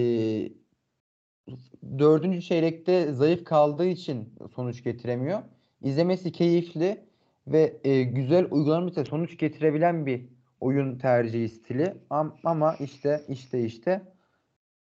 dördüncü 2.00 2.42
çeyrekte 2.42 3.14
zayıf 3.14 3.44
kaldığı 3.44 3.86
için 3.88 4.34
sonuç 4.56 4.84
getiremiyor. 4.84 5.40
İzlemesi 5.82 6.32
keyifli 6.32 7.06
ve 7.48 7.78
e, 7.84 8.04
güzel 8.04 8.48
uygulanmışsa 8.52 9.06
sonuç 9.06 9.38
getirebilen 9.38 10.06
bir 10.06 10.26
oyun 10.60 10.98
tercihi 10.98 11.50
stili. 11.50 11.94
Am- 12.10 12.34
ama 12.44 12.76
işte 12.76 13.26
işte 13.30 13.66
işte 13.66 14.02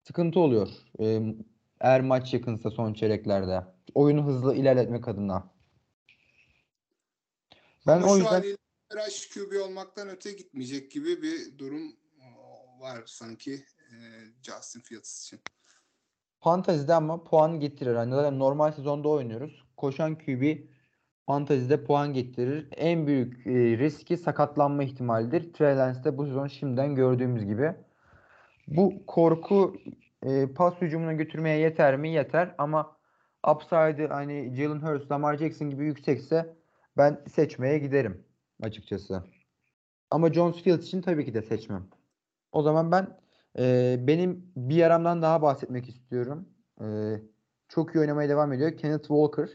sıkıntı 0.03 0.39
oluyor. 0.39 0.69
E, 0.99 1.35
eğer 1.85 2.01
maç 2.01 2.33
yakınsa 2.33 2.71
son 2.71 2.93
çeyreklerde. 2.93 3.63
Oyunu 3.93 4.25
hızlı 4.25 4.55
ilerletmek 4.55 5.07
adına. 5.07 5.49
Ben 7.87 7.97
Ama 7.97 8.11
o 8.11 8.17
yüzden 8.17 8.43
Rush 8.93 9.29
QB 9.29 9.61
olmaktan 9.65 10.09
öte 10.09 10.31
gitmeyecek 10.31 10.91
gibi 10.91 11.21
bir 11.21 11.57
durum 11.57 11.95
o, 12.21 12.81
var 12.81 13.03
sanki 13.05 13.53
e, 13.53 13.95
Justin 14.43 14.79
Fields 14.79 15.23
için. 15.23 15.39
Fantezide 16.39 16.93
ama 16.93 17.23
puan 17.23 17.59
getirir. 17.59 17.93
Zaten 17.93 18.39
normal 18.39 18.71
sezonda 18.71 19.09
oynuyoruz. 19.09 19.65
Koşan 19.77 20.17
QB 20.17 20.57
fantezide 21.25 21.83
puan 21.83 22.13
getirir. 22.13 22.67
En 22.71 23.07
büyük 23.07 23.47
e, 23.47 23.77
riski 23.77 24.17
sakatlanma 24.17 24.83
ihtimalidir. 24.83 25.53
Trey 25.53 26.17
bu 26.17 26.25
sezon 26.25 26.47
şimdiden 26.47 26.95
gördüğümüz 26.95 27.45
gibi. 27.45 27.75
Bu 28.67 29.05
korku 29.05 29.75
e, 30.25 30.53
pas 30.53 30.81
hücumuna 30.81 31.13
götürmeye 31.13 31.59
yeter 31.59 31.97
mi? 31.97 32.09
Yeter 32.09 32.55
ama 32.57 32.97
upside'ı 33.51 34.07
hani 34.07 34.53
Jalen 34.55 34.81
Hurts, 34.81 35.11
Lamar 35.11 35.37
Jackson 35.37 35.69
gibi 35.69 35.85
yüksekse 35.85 36.55
ben 36.97 37.23
seçmeye 37.27 37.77
giderim 37.79 38.25
açıkçası. 38.61 39.23
Ama 40.11 40.33
Jones 40.33 40.55
Fields 40.55 40.87
için 40.87 41.01
tabii 41.01 41.25
ki 41.25 41.33
de 41.33 41.41
seçmem. 41.41 41.87
O 42.51 42.61
zaman 42.61 42.91
ben 42.91 43.19
e, 43.59 43.95
benim 43.99 44.51
bir 44.55 44.75
yaramdan 44.75 45.21
daha 45.21 45.41
bahsetmek 45.41 45.89
istiyorum. 45.89 46.49
E, 46.81 46.85
çok 47.69 47.95
iyi 47.95 47.99
oynamaya 47.99 48.29
devam 48.29 48.53
ediyor. 48.53 48.77
Kenneth 48.77 49.07
Walker. 49.07 49.49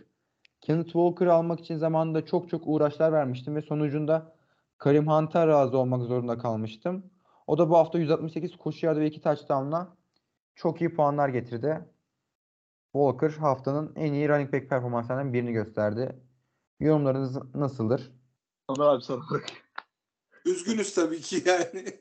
Kenneth 0.60 0.86
Walker'ı 0.86 1.32
almak 1.32 1.60
için 1.60 1.76
zamanında 1.76 2.26
çok 2.26 2.48
çok 2.50 2.62
uğraşlar 2.66 3.12
vermiştim 3.12 3.56
ve 3.56 3.62
sonucunda 3.62 4.32
Karim 4.78 5.08
Hunt'a 5.08 5.46
razı 5.46 5.78
olmak 5.78 6.02
zorunda 6.02 6.38
kalmıştım. 6.38 7.10
O 7.46 7.58
da 7.58 7.70
bu 7.70 7.76
hafta 7.76 7.98
168 7.98 8.56
koşu 8.56 8.86
yardı 8.86 9.00
ve 9.00 9.06
2 9.06 9.20
touchdown'la 9.20 9.96
çok 10.60 10.80
iyi 10.80 10.94
puanlar 10.94 11.28
getirdi. 11.28 11.80
Walker 12.92 13.30
haftanın 13.30 13.92
en 13.96 14.12
iyi 14.12 14.28
running 14.28 14.52
back 14.52 14.68
performanslarından 14.70 15.32
birini 15.32 15.52
gösterdi. 15.52 16.16
Yorumlarınız 16.80 17.36
nasıldır? 17.54 18.12
Ömer 18.70 18.86
abi 18.86 19.02
sana. 19.04 19.22
Üzgünüz 20.44 20.94
tabii 20.94 21.20
ki 21.20 21.42
yani. 21.46 22.00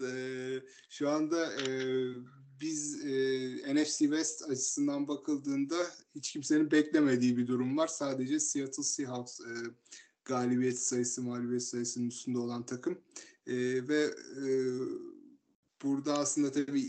Eee, 0.00 0.62
Şu 0.88 1.10
anda 1.10 1.56
eee, 1.56 2.14
biz 2.60 3.04
eee, 3.04 3.74
NFC 3.74 3.98
West 3.98 4.50
açısından 4.50 5.08
bakıldığında 5.08 5.76
hiç 6.14 6.32
kimsenin 6.32 6.70
beklemediği 6.70 7.36
bir 7.36 7.46
durum 7.46 7.78
var. 7.78 7.86
Sadece 7.86 8.40
Seattle 8.40 8.82
Seahawks 8.82 9.40
eee, 9.40 9.46
galibiyet 10.24 10.78
sayısı, 10.78 11.22
mağlubiyet 11.22 11.62
sayısının 11.62 12.08
üstünde 12.08 12.38
olan 12.38 12.66
takım. 12.66 12.98
Eee, 13.46 13.88
ve 13.88 14.04
eee, 14.44 14.72
burada 15.82 16.18
aslında 16.18 16.52
tabii 16.52 16.86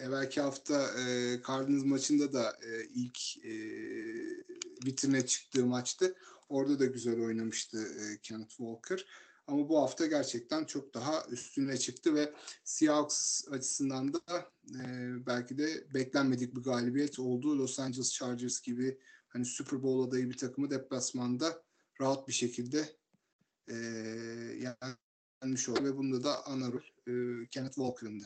evvelki 0.00 0.40
hafta 0.40 0.90
eee 0.98 1.40
Cardinals 1.46 1.84
maçında 1.84 2.32
da 2.32 2.58
eee, 2.62 2.88
ilk 2.94 3.36
eee 3.36 4.44
vitrine 4.86 5.26
çıktığı 5.26 5.66
maçtı. 5.66 6.14
Orada 6.48 6.78
da 6.78 6.86
güzel 6.86 7.20
oynamıştı 7.20 7.78
eee, 7.98 8.18
Kenneth 8.22 8.48
Walker. 8.50 9.06
Ama 9.46 9.68
bu 9.68 9.78
hafta 9.82 10.06
gerçekten 10.06 10.64
çok 10.64 10.94
daha 10.94 11.24
üstüne 11.30 11.76
çıktı 11.78 12.14
ve 12.14 12.34
Seahawks 12.64 13.48
açısından 13.48 14.14
da 14.14 14.20
e, 14.74 14.86
belki 15.26 15.58
de 15.58 15.86
beklenmedik 15.94 16.56
bir 16.56 16.60
galibiyet 16.62 17.18
oldu. 17.18 17.58
Los 17.58 17.78
Angeles 17.78 18.12
Chargers 18.12 18.60
gibi 18.60 18.98
hani 19.28 19.44
Super 19.44 19.82
Bowl 19.82 20.08
adayı 20.08 20.30
bir 20.30 20.36
takımı 20.36 20.70
deplasmanda 20.70 21.62
rahat 22.00 22.28
bir 22.28 22.32
şekilde 22.32 22.96
e, 23.68 23.74
yenmiş 25.42 25.68
oldu 25.68 25.84
ve 25.84 25.96
bunda 25.96 26.24
da 26.24 26.46
ana 26.46 26.72
rol 26.72 26.80
e, 27.06 27.46
Kenneth 27.46 27.74
Walker'ındı. 27.74 28.24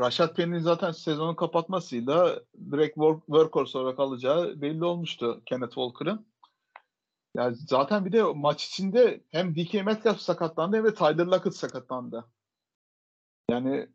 Rashad 0.00 0.36
Penny'nin 0.36 0.58
zaten 0.58 0.92
sezonu 0.92 1.36
kapatmasıyla 1.36 2.40
direkt 2.70 2.94
work, 2.94 3.26
workhorse 3.26 3.78
olarak 3.78 3.98
alacağı 3.98 4.60
belli 4.60 4.84
olmuştu 4.84 5.42
Kenneth 5.46 5.74
Walker'ın. 5.74 6.26
Yani 7.36 7.56
zaten 7.56 8.04
bir 8.04 8.12
de 8.12 8.22
maç 8.22 8.66
içinde 8.66 9.24
hem 9.30 9.56
DK 9.56 9.74
Metcalf 9.74 10.20
sakatlandı 10.20 10.76
hem 10.76 10.84
de 10.84 10.94
Tyler 10.94 11.26
Lockett 11.26 11.56
sakatlandı. 11.56 12.24
Yani 13.50 13.88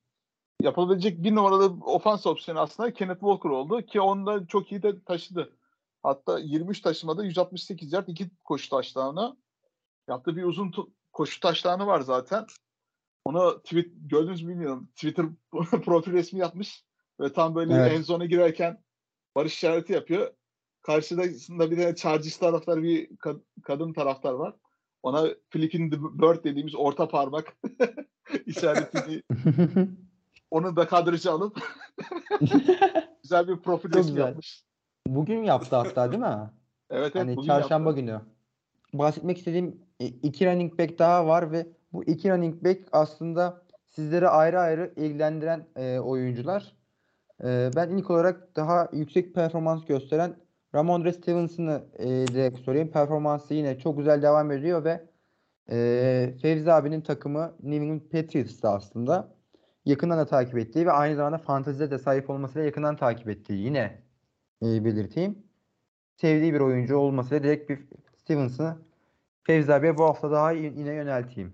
yapılabilecek 0.61 1.24
bir 1.24 1.36
numaralı 1.36 1.65
ofans 1.86 2.26
opsiyonu 2.26 2.59
aslında 2.59 2.93
Kenneth 2.93 3.20
Walker 3.20 3.49
oldu 3.49 3.82
ki 3.82 4.01
onu 4.01 4.26
da 4.26 4.47
çok 4.47 4.72
iyi 4.72 4.84
de 4.84 5.03
taşıdı. 5.03 5.55
Hatta 6.03 6.39
23 6.39 6.82
taşımada 6.82 7.24
168 7.24 7.93
yard 7.93 8.07
2 8.07 8.30
koşu 8.43 8.70
taşlarına 8.70 9.38
yaptığı 10.07 10.38
bir 10.38 10.43
uzun 10.43 10.72
koşu 11.20 11.39
taşlarını 11.39 11.88
var 11.88 12.01
zaten. 12.01 12.45
Onu 13.26 13.61
tweet 13.63 13.88
gördünüz 13.95 14.43
mü 14.43 14.49
bilmiyorum. 14.51 14.89
Twitter 14.95 15.26
profil 15.86 16.11
resmi 16.13 16.39
yapmış. 16.39 16.84
Ve 17.22 17.34
tam 17.34 17.55
böyle 17.55 17.74
Evet. 17.74 17.91
en 17.91 18.01
zona 18.01 18.26
girerken 18.26 18.84
barış 19.36 19.53
işareti 19.53 19.93
yapıyor. 19.93 20.34
Karşısında 20.82 21.72
bir 21.72 21.78
tane 21.78 21.95
Chargers 21.95 22.38
taraftar 22.38 22.84
bir 22.84 23.09
kad- 23.09 23.41
kadın 23.63 23.93
taraftar 23.93 24.34
var. 24.34 24.55
Ona 25.03 25.28
Flipping 25.49 25.93
the 25.93 26.01
Bird 26.01 26.43
dediğimiz 26.43 26.76
orta 26.76 27.07
parmak 27.07 27.57
işaretini 28.45 29.24
onu 30.51 30.76
da 30.76 30.88
kadraja 30.88 31.32
alıp 31.32 31.59
güzel 33.24 33.47
bir 33.47 33.57
profil 33.57 33.93
resmi 33.93 34.20
yapmış. 34.20 34.63
Bugün 35.07 35.43
yaptı 35.43 35.76
hatta 35.76 36.11
değil 36.11 36.24
mi? 36.24 36.49
Evet 36.89 37.15
evet 37.15 37.15
Hani 37.15 37.36
bugün 37.36 37.47
çarşamba 37.47 37.89
yaptı. 37.89 38.01
günü. 38.01 38.22
Bahsetmek 38.93 39.37
istediğim 39.37 39.81
e, 39.99 40.05
iki 40.05 40.45
running 40.45 40.79
back 40.79 40.99
daha 40.99 41.27
var 41.27 41.51
ve 41.51 41.65
bu 41.93 42.03
iki 42.03 42.29
running 42.29 42.63
back 42.63 42.79
aslında 42.91 43.61
sizleri 43.87 44.27
ayrı 44.29 44.59
ayrı 44.59 44.93
ilgilendiren 44.95 45.65
e, 45.75 45.99
oyuncular. 45.99 46.75
E, 47.43 47.69
ben 47.75 47.89
ilk 47.89 48.09
olarak 48.09 48.55
daha 48.55 48.89
yüksek 48.93 49.35
performans 49.35 49.85
gösteren 49.85 50.35
Ramondre 50.75 51.13
Stevenson'ı 51.13 51.83
e, 51.97 52.07
direkt 52.07 52.59
sorayım. 52.59 52.91
Performansı 52.91 53.53
yine 53.53 53.79
çok 53.79 53.97
güzel 53.97 54.21
devam 54.21 54.51
ediyor 54.51 54.83
ve 54.83 55.03
e, 55.71 56.33
Fevzi 56.41 56.71
abinin 56.71 57.01
takımı 57.01 57.55
New 57.63 57.85
England 57.85 58.01
Patriots'ta 58.01 58.73
aslında 58.73 59.35
yakından 59.85 60.17
da 60.17 60.25
takip 60.25 60.57
ettiği 60.57 60.85
ve 60.85 60.91
aynı 60.91 61.15
zamanda 61.15 61.37
fantezide 61.37 61.91
de 61.91 61.99
sahip 61.99 62.29
olmasıyla 62.29 62.65
yakından 62.65 62.95
takip 62.95 63.29
ettiği 63.29 63.65
yine 63.65 64.03
e, 64.63 64.85
belirteyim 64.85 65.49
sevdiği 66.15 66.53
bir 66.53 66.59
oyuncu 66.59 66.97
olmasıyla 66.97 67.43
direkt 67.43 67.69
bir 67.69 67.79
Stevenson'ı 68.30 68.77
Fevzi 69.43 69.73
abiye 69.73 69.97
bu 69.97 70.03
hafta 70.03 70.32
daha 70.32 70.51
yine 70.51 70.93
yönelteyim. 70.93 71.53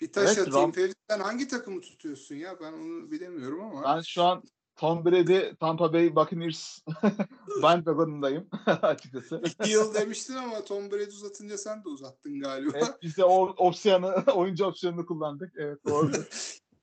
Bir 0.00 0.12
taş 0.12 0.38
Evet, 0.38 0.48
atayım. 0.48 0.70
Ram- 0.70 0.72
Fevzi 0.72 0.94
sen 1.10 1.20
hangi 1.20 1.48
takımı 1.48 1.80
tutuyorsun 1.80 2.34
ya? 2.34 2.60
Ben 2.60 2.72
onu 2.72 3.10
bilemiyorum 3.10 3.60
ama. 3.60 3.82
Ben 3.82 4.00
şu 4.02 4.22
an 4.22 4.42
Tom 4.76 5.04
Brady, 5.04 5.54
Tampa 5.60 5.92
Bay 5.92 6.16
Buccaneers 6.16 6.78
bandwagonundayım 7.62 8.48
açıkçası. 8.66 9.42
İki 9.44 9.70
yıl 9.70 9.94
demiştin 9.94 10.34
ama 10.34 10.64
Tom 10.64 10.90
Brady 10.90 11.08
uzatınca 11.08 11.58
sen 11.58 11.84
de 11.84 11.88
uzattın 11.88 12.40
galiba. 12.40 12.78
Evet, 12.78 12.94
biz 13.02 13.16
de 13.16 13.24
o 13.24 13.42
opsiyonu, 13.42 14.14
oyuncu 14.34 14.64
opsiyonunu 14.64 15.06
kullandık. 15.06 15.52
Evet 15.56 15.84
doğru. 15.86 16.12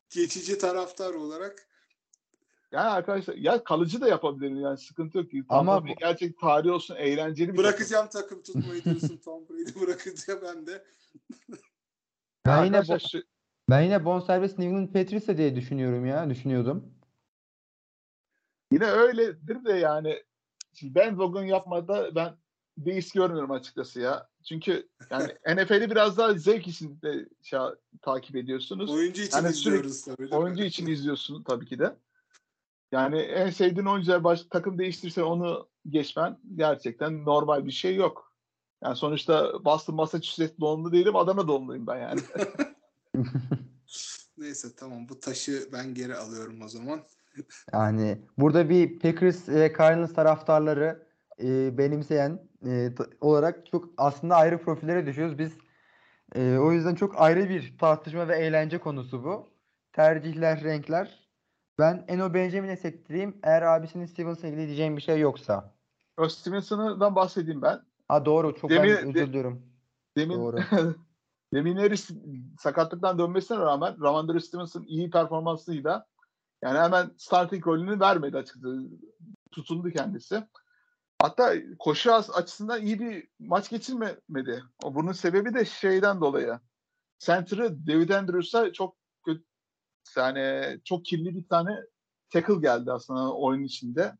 Geçici 0.10 0.58
taraftar 0.58 1.14
olarak. 1.14 1.68
Yani 2.74 2.90
arkadaşlar 2.90 3.36
ya 3.36 3.64
kalıcı 3.64 4.02
da 4.02 4.08
yapabilirim 4.08 4.60
yani 4.62 4.78
sıkıntı 4.78 5.18
yok 5.18 5.32
ki. 5.32 5.44
Ama 5.50 5.88
bu- 5.88 5.96
gerçek 5.96 6.40
tarihi 6.40 6.72
olsun 6.72 6.96
eğlenceli 6.96 7.48
bir 7.54 7.58
takım. 7.58 7.64
Bırakacağım 7.64 8.08
takım 8.10 8.44
tutmayı 8.44 8.84
diyorsun 8.84 9.18
Tom 9.26 9.50
Brady 9.50 9.80
bırakınca 9.82 10.42
ben 10.42 10.68
de. 10.68 10.86
Ben 12.46 12.66
yine 12.66 13.00
şu- 13.00 13.24
Ben 13.70 13.82
yine 13.82 14.06
bonservis 14.06 14.52
New 14.60 14.66
England 14.66 14.94
Patriots'a 14.94 15.38
diye 15.38 15.56
düşünüyorum 15.56 16.06
ya. 16.06 16.30
Düşünüyordum. 16.30 16.94
yine 18.72 18.86
öyledir 18.86 19.66
de 19.66 19.74
yani 19.74 20.24
ben 20.84 21.20
Vogan 21.20 21.44
yapmada 21.44 22.16
ben 22.16 22.36
değiş 22.78 23.12
görmüyorum 23.12 23.52
açıkçası 23.52 24.00
ya. 24.02 24.30
Çünkü 24.44 24.90
yani 25.10 25.28
NFL'i 25.56 25.92
biraz 25.92 26.18
daha 26.18 26.34
zevk 26.34 26.68
için 26.68 27.02
de 27.02 27.30
şey, 27.42 27.60
takip 28.02 28.36
ediyorsunuz. 28.36 28.92
Oyuncu 28.92 29.22
için 29.22 29.38
Yani 29.38 29.50
izliyoruz 29.50 30.02
tabii. 30.06 30.18
değil 30.18 30.30
mi? 30.30 30.36
Oyuncu 30.38 30.64
için 30.64 30.88
izliyorsun 30.88 31.44
tabii 31.44 31.66
ki 31.66 31.80
de. 31.80 31.96
Yani 32.94 33.20
en 33.20 33.50
sevdiğin 33.50 33.88
oyuncuya 33.88 34.24
baş, 34.24 34.44
takım 34.50 34.78
değiştirse 34.78 35.24
onu 35.24 35.68
geçmen 35.89 36.38
gerçekten 36.56 37.26
normal 37.26 37.66
bir 37.66 37.72
şey 37.72 37.96
yok. 37.96 38.34
Yani 38.84 38.96
sonuçta 38.96 39.66
Boston 39.66 39.96
Massachusetts 39.96 40.60
doğumlu 40.60 40.91
değilim 40.91 41.16
Adana 41.16 41.48
doğumluyum 41.48 41.88
ben 41.88 41.98
yani. 41.98 42.20
Neyse 44.38 44.68
tamam 44.78 45.10
bu 45.10 45.20
taşı 45.20 45.70
ben 45.74 45.94
geri 45.94 46.16
alıyorum 46.16 46.62
o 46.62 46.68
zaman. 46.68 47.00
Yani 47.74 48.18
burada 48.38 48.70
bir 48.70 49.00
Packers 49.00 49.50
ve 49.50 49.74
Cardinals 49.78 50.14
taraftarları 50.14 51.08
e, 51.44 51.78
benimseyen 51.78 52.39
e, 52.66 52.96
t- 52.96 53.04
olarak 53.22 53.66
çok 53.66 53.89
aslında 53.98 54.36
ayrı 54.36 54.62
profillere 54.62 55.06
düşüyoruz. 55.06 55.39
Biz 55.39 55.52
e, 56.36 56.58
o 56.58 56.72
yüzden 56.72 56.96
çok 56.96 57.22
ayrı 57.22 57.50
bir 57.50 57.78
tartışma 57.78 58.28
ve 58.28 58.36
eğlence 58.36 58.78
konusu 58.78 59.24
bu. 59.24 59.50
Tercihler, 59.94 60.64
renkler. 60.64 61.23
Ben 61.80 62.06
Eno 62.08 62.34
Benjamin'e 62.34 62.78
sektireyim. 62.78 63.38
Eğer 63.44 63.62
abisinin 63.62 64.06
Stevenson'la 64.06 64.48
ilgili 64.48 64.68
diyeceğim 64.68 64.98
bir 64.98 65.02
şey 65.02 65.20
yoksa. 65.20 65.74
Ö 66.18 66.30
Stevenson'dan 66.30 67.16
bahsedeyim 67.16 67.62
ben. 67.62 67.82
Ha 68.08 68.26
doğru. 68.26 68.56
Çok 68.56 68.70
Demin- 68.70 68.90
ben 68.90 69.08
özür 69.08 69.28
diliyorum. 69.28 69.66
Demin 70.18 70.36
Doğru. 70.36 70.58
Demin 71.54 71.78
Harris 71.78 72.10
sakatlıktan 72.60 73.20
dönmesine 73.20 73.58
rağmen 73.58 74.02
Ramondre 74.02 74.40
Stevenson 74.40 74.84
iyi 74.84 75.10
performansıyla 75.10 76.06
yani 76.64 76.80
hemen 76.80 77.12
starting 77.18 77.68
rolünü 77.68 78.00
vermedi 78.00 78.38
açıkçası. 78.38 78.90
Tutundu 79.52 79.90
kendisi. 79.90 80.44
Hatta 81.20 81.54
koşu 81.80 82.14
açısından 82.14 82.82
iyi 82.82 83.00
bir 83.00 83.28
maç 83.40 83.70
geçirmedi. 83.70 84.64
O 84.84 84.96
bunun 84.96 85.12
sebebi 85.12 85.54
de 85.54 85.66
şeyden 85.66 86.22
dolayı. 86.22 86.60
Center'ı 87.20 87.88
David 87.88 88.10
Andrews'a 88.10 88.74
çok 88.74 88.96
yani 90.18 90.80
çok 90.84 91.06
kirli 91.06 91.36
bir 91.36 91.47
tane 91.47 91.80
tackle 92.30 92.56
geldi 92.56 92.91
aslında 92.91 93.34
oyun 93.34 93.64
içinde. 93.64 94.18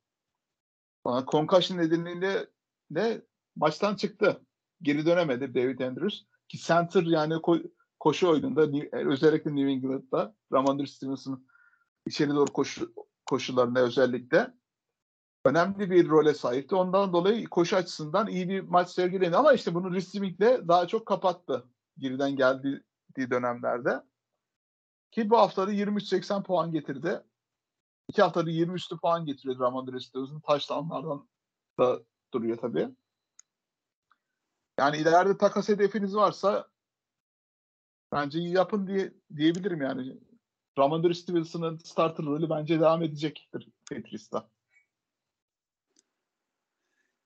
Sonra 1.06 1.26
concussion 1.26 1.78
nedeniyle 1.78 2.48
de 2.92 3.26
maçtan 3.56 3.96
çıktı. 3.96 4.42
Geri 4.82 5.06
dönemedi 5.06 5.56
David 5.56 5.80
Andrews. 5.80 6.24
Ki 6.50 6.58
center 6.58 7.04
yani 7.04 7.34
ko- 7.34 7.72
koşu 8.00 8.30
oyununda 8.30 8.62
özellikle 8.92 9.56
New 9.56 9.72
England'da 9.72 10.36
Ramondre 10.54 10.88
Stevenson 10.88 11.48
içeri 12.08 12.30
doğru 12.30 12.54
koşu 12.54 12.94
koşularında 13.26 13.80
özellikle 13.80 14.54
önemli 15.46 15.92
bir 15.92 16.10
role 16.10 16.34
sahipti. 16.34 16.76
Ondan 16.76 17.14
dolayı 17.14 17.48
koşu 17.50 17.76
açısından 17.76 18.28
iyi 18.28 18.50
bir 18.50 18.62
maç 18.62 18.90
sergiledi. 18.90 19.38
Ama 19.38 19.54
işte 19.54 19.76
bunu 19.76 19.94
receiving'le 19.94 20.68
daha 20.68 20.88
çok 20.88 21.06
kapattı. 21.06 21.64
Geriden 21.98 22.36
geldiği 22.36 22.82
dönemlerde. 23.18 24.02
Ki 25.14 25.30
bu 25.30 25.38
haftada 25.38 25.74
23-80 25.74 26.44
puan 26.44 26.72
getirdi. 26.72 27.24
İki 28.08 28.22
haftada 28.22 28.50
20 28.50 28.74
üstü 28.74 28.98
puan 28.98 29.26
getiriyor 29.26 29.60
Ramondre 29.60 30.00
Stevenson. 30.00 30.40
Touchdownlardan 30.40 31.30
da 31.80 32.00
duruyor 32.34 32.58
tabii. 32.58 32.90
Yani 34.80 34.98
ileride 34.98 35.38
takas 35.38 35.70
hedefiniz 35.70 36.16
varsa 36.16 36.68
bence 38.12 38.40
iyi 38.40 38.54
yapın 38.54 38.88
diye 38.88 39.14
diyebilirim 39.36 39.82
yani. 39.82 40.20
Ramondre 40.78 41.14
Stevenson'ın 41.14 41.78
starter 41.78 42.26
rolü 42.26 42.50
bence 42.50 42.80
devam 42.80 43.04
edecektir 43.04 43.70
Patriots'ta. 43.90 44.50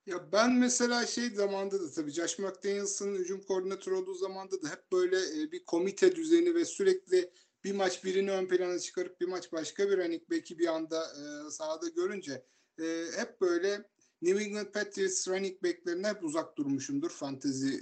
Ya 0.06 0.32
ben 0.32 0.56
mesela 0.56 1.06
şey 1.06 1.30
zamanda 1.30 1.80
da 1.80 1.92
tabii 1.92 2.12
Josh 2.12 2.40
McDaniels'ın 2.40 3.16
hücum 3.16 3.42
koordinatörü 3.42 3.96
olduğu 3.96 4.14
zamanda 4.14 4.62
da 4.62 4.70
hep 4.70 4.92
böyle 4.92 5.18
e, 5.18 5.52
bir 5.52 5.66
komite 5.66 6.16
düzeni 6.16 6.56
ve 6.56 6.66
sürekli 6.66 7.32
bir 7.64 7.72
maç 7.72 8.03
birini 8.03 8.32
ön 8.32 8.47
plana 8.47 8.80
çıkarıp 8.80 9.22
bir 9.22 9.28
maç 9.28 9.51
başka 9.51 9.89
bir 9.89 9.97
running 9.97 10.32
back'i 10.32 10.60
bir 10.60 10.68
anda 10.68 11.03
e, 11.03 11.51
sahada 11.51 11.88
görünce 11.88 12.45
e, 12.80 13.05
hep 13.16 13.41
böyle 13.41 13.86
New 14.22 14.43
England 14.43 14.68
Patriots 14.68 15.28
running 15.28 15.64
back'lerine 15.64 16.08
hep 16.08 16.24
uzak 16.24 16.58
durmuşumdur 16.58 17.10
fantezi 17.10 17.80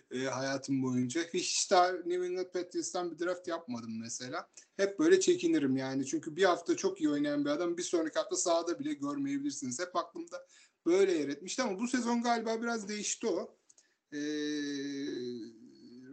e, 0.10 0.18
hayatım 0.18 0.82
boyunca. 0.82 1.22
Hiç 1.34 1.70
daha 1.70 1.92
New 1.92 2.26
England 2.26 2.46
Patriots'tan 2.52 3.10
bir 3.10 3.18
draft 3.18 3.48
yapmadım 3.48 4.00
mesela. 4.00 4.50
Hep 4.76 4.98
böyle 4.98 5.20
çekinirim 5.20 5.76
yani. 5.76 6.06
Çünkü 6.06 6.36
bir 6.36 6.44
hafta 6.44 6.76
çok 6.76 7.00
iyi 7.00 7.10
oynayan 7.10 7.44
bir 7.44 7.50
adam 7.50 7.76
bir 7.76 7.82
sonraki 7.82 8.18
hafta 8.18 8.36
sahada 8.36 8.78
bile 8.78 8.92
görmeyebilirsiniz. 8.92 9.80
Hep 9.80 9.96
aklımda 9.96 10.46
böyle 10.86 11.12
yer 11.12 11.28
etmişti 11.28 11.62
ama 11.62 11.78
bu 11.78 11.88
sezon 11.88 12.22
galiba 12.22 12.62
biraz 12.62 12.88
değişti 12.88 13.26
o. 13.26 13.58
Ee, 14.12 14.18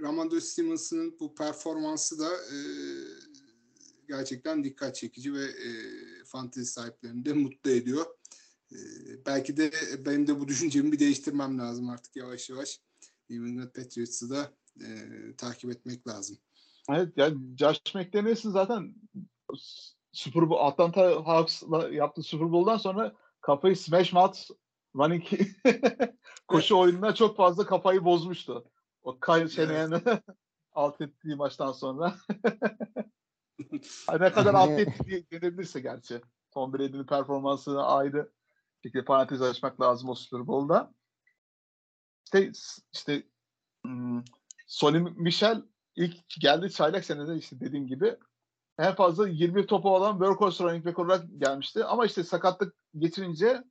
Ramondre 0.04 0.41
Stevenson'ın 0.41 1.20
bu 1.20 1.36
performansı 1.36 2.20
da 2.20 2.28
e, 2.28 2.58
gerçekten 4.08 4.64
dikkat 4.64 4.95
çekici 4.95 5.34
ve 5.34 5.43
e, 5.43 5.70
fantezi 6.26 6.72
sahiplerini 6.72 7.26
de 7.26 7.34
mutlu 7.34 7.72
ediyor. 7.72 8.06
E, 8.72 8.78
belki 9.26 9.58
de 9.58 9.72
benim 10.06 10.28
de 10.28 10.39
bu 10.39 10.47
düşüncemi 10.47 10.91
bir 10.91 10.99
değiştirmem 10.99 11.60
lazım 11.60 11.89
artık 11.89 12.16
yavaş 12.16 12.49
yavaş. 12.49 12.80
New 13.30 13.49
England 13.49 13.70
Patriots'ı 13.70 14.30
da 14.30 14.54
e, 14.82 14.88
takip 15.38 15.72
etmek 15.72 16.08
lazım. 16.08 16.38
Evet 16.89 17.14
yani 17.18 17.58
Josh 17.58 17.95
McDaniels'ın 17.95 18.51
zaten 18.51 18.95
Super 20.12 20.49
Bowl, 20.49 20.66
Atlanta 20.66 21.26
Hawks'la 21.26 21.89
yaptığı 21.89 22.24
Super 22.24 22.51
Bowl'dan 22.51 22.78
sonra 22.78 23.16
kafayı 23.41 23.78
smash 23.78 24.14
mouth 24.14 24.39
running 24.95 25.24
koşu 26.47 26.78
oyununa 26.78 27.16
çok 27.16 27.38
fazla 27.38 27.66
kafayı 27.66 28.06
bozmuştu. 28.06 28.72
O 29.04 29.20
Kyle 29.20 29.49
Shanahan'ı 29.49 30.01
alt 30.72 31.01
ettiği 31.01 31.36
maçtan 31.36 31.72
sonra. 31.72 32.16
Ne 34.20 34.32
kadar 34.32 34.54
alt 34.54 34.70
etti 34.70 35.06
diye 35.06 35.24
denebilirse 35.32 35.80
gerçi. 35.80 36.22
Tom 36.51 36.74
Brady'nin 36.74 37.06
performansını 37.06 37.86
ayrı 37.86 38.32
şekilde 38.84 39.06
parantez 39.06 39.41
açmak 39.41 39.82
lazım 39.82 40.10
o 40.10 40.16
Super 40.16 40.47
Bowl'da. 40.47 40.93
İşte, 42.24 42.51
işte 42.93 43.24
hmm, 43.86 44.24
Sonny 44.68 44.99
Michel 44.99 45.64
ilk 45.95 46.30
geldi 46.41 46.72
çaylak 46.72 47.06
senede 47.06 47.38
işte 47.38 47.60
dediğim 47.60 47.88
gibi 47.88 48.18
en 48.80 48.95
fazla 48.95 49.28
20 49.28 49.66
topu 49.66 49.95
olan 49.95 50.12
workhorse 50.12 50.64
running 50.64 50.86
back 50.86 50.99
olarak 50.99 51.26
gelmişti. 51.38 51.86
Ama 51.86 52.06
işte 52.06 52.24
sakatlık 52.24 52.76
getirince 52.97 53.64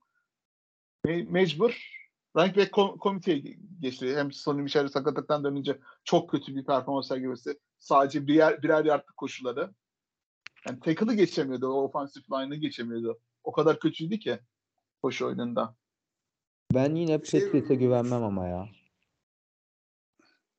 me- 1.07 1.31
mecbur 1.31 2.02
running 2.37 2.57
back 2.57 2.73
kom- 2.73 2.99
komiteye 2.99 3.43
geçti. 3.81 4.17
Hem 4.17 4.33
Sonny 4.33 4.63
Michel'e 4.63 4.89
sakatlıktan 4.89 5.45
dönünce 5.45 5.79
çok 6.05 6.31
kötü 6.31 6.57
bir 6.57 6.65
performans 6.65 7.09
sergilemesi. 7.09 7.59
Sadece 7.79 8.27
birer, 8.27 8.63
birer 8.63 8.85
yardlık 8.85 9.17
koşuları. 9.17 9.71
Yani 10.69 10.81
tackle'ı 10.81 11.15
geçemiyordu. 11.15 11.69
O 11.69 11.83
offensive 11.85 12.25
line'ı 12.31 12.57
geçemiyordu. 12.57 13.21
O 13.45 13.53
kadar 13.53 13.81
kötüydü 13.81 14.19
ki 14.19 14.39
koşu 15.03 15.27
oyununda. 15.27 15.77
Ben 16.75 16.95
yine 16.95 17.19
Patriots'a 17.19 17.75
güvenmem 17.75 18.23
ama 18.25 18.47
ya. 18.49 18.69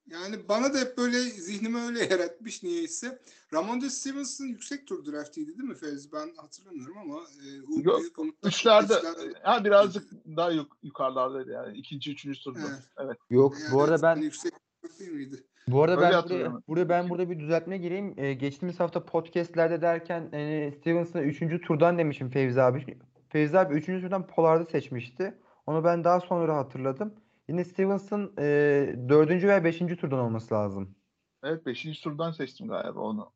Yani 0.07 0.35
bana 0.49 0.73
da 0.73 0.77
hep 0.79 0.97
böyle 0.97 1.19
zihnime 1.19 1.81
öyle 1.81 1.99
yer 2.13 2.19
etmiş 2.19 2.63
niyeyse. 2.63 3.19
Ramondre 3.53 3.89
Stevenson 3.89 4.45
yüksek 4.45 4.87
tur 4.87 5.05
draftiydi 5.05 5.57
değil 5.57 5.69
mi 5.69 5.75
Fevzi? 5.75 6.11
Ben 6.11 6.29
hatırlamıyorum 6.37 6.97
ama 6.97 7.15
e, 7.19 7.61
o 7.61 7.81
Yok, 7.83 8.01
Üçlerde 8.43 8.93
üçlerde- 8.93 9.39
ha, 9.43 9.65
birazcık 9.65 10.03
daha 10.37 10.51
yuk- 10.51 10.77
yukarılardaydı 10.83 11.51
yani. 11.51 11.77
ikinci, 11.77 12.11
üçüncü 12.11 12.39
turda. 12.41 12.59
Evet. 12.59 12.79
Evet. 12.97 13.17
Yok 13.29 13.55
Yani 13.63 13.73
bu 13.73 13.81
arada 13.81 14.01
ben 14.01 14.07
hani 14.15 14.23
yüksek 14.23 14.53
değil 14.99 15.11
miydi? 15.11 15.43
Bu 15.67 15.83
arada 15.83 16.05
Öyle 16.05 16.11
ben 16.17 16.23
buraya, 16.29 16.61
buraya 16.67 16.89
ben 16.89 17.09
burada 17.09 17.29
bir 17.29 17.39
düzeltme 17.39 17.77
gireyim. 17.77 18.13
Ee, 18.17 18.33
geçtiğimiz 18.33 18.79
hafta 18.79 19.05
podcastlerde 19.05 19.81
derken 19.81 20.29
e, 20.33 20.71
Stevenson'ı 20.79 21.23
3. 21.23 21.61
turdan 21.67 21.97
demişim 21.97 22.29
Fevzi 22.29 22.61
abi. 22.61 22.97
Fevzi 23.29 23.59
abi 23.59 23.73
3. 23.73 23.85
turdan 23.85 24.27
Pollard'ı 24.27 24.71
seçmişti. 24.71 25.33
Onu 25.67 25.83
ben 25.83 26.03
daha 26.03 26.19
sonra 26.19 26.57
hatırladım. 26.57 27.13
Yine 27.49 27.65
Stevenson 27.65 28.33
e, 28.39 28.95
4. 29.09 29.29
veya 29.47 29.63
5. 29.63 29.77
turdan 29.79 30.19
olması 30.19 30.53
lazım. 30.53 30.95
Evet. 31.43 31.65
Beşinci 31.65 32.01
turdan 32.01 32.31
seçtim 32.31 32.67
galiba 32.67 32.99
onu. 32.99 33.31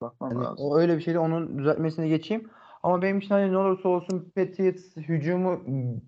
Bakmam 0.00 0.32
Yani 0.32 0.44
lazım. 0.44 0.66
o 0.66 0.78
öyle 0.78 0.96
bir 0.96 1.02
şeydi. 1.02 1.18
Onun 1.18 1.58
düzeltmesine 1.58 2.08
geçeyim. 2.08 2.50
Ama 2.82 3.02
benim 3.02 3.18
için 3.18 3.28
hani 3.28 3.52
ne 3.52 3.58
olursa 3.58 3.88
olsun 3.88 4.32
Patriots 4.36 4.96
hücumu 4.96 5.62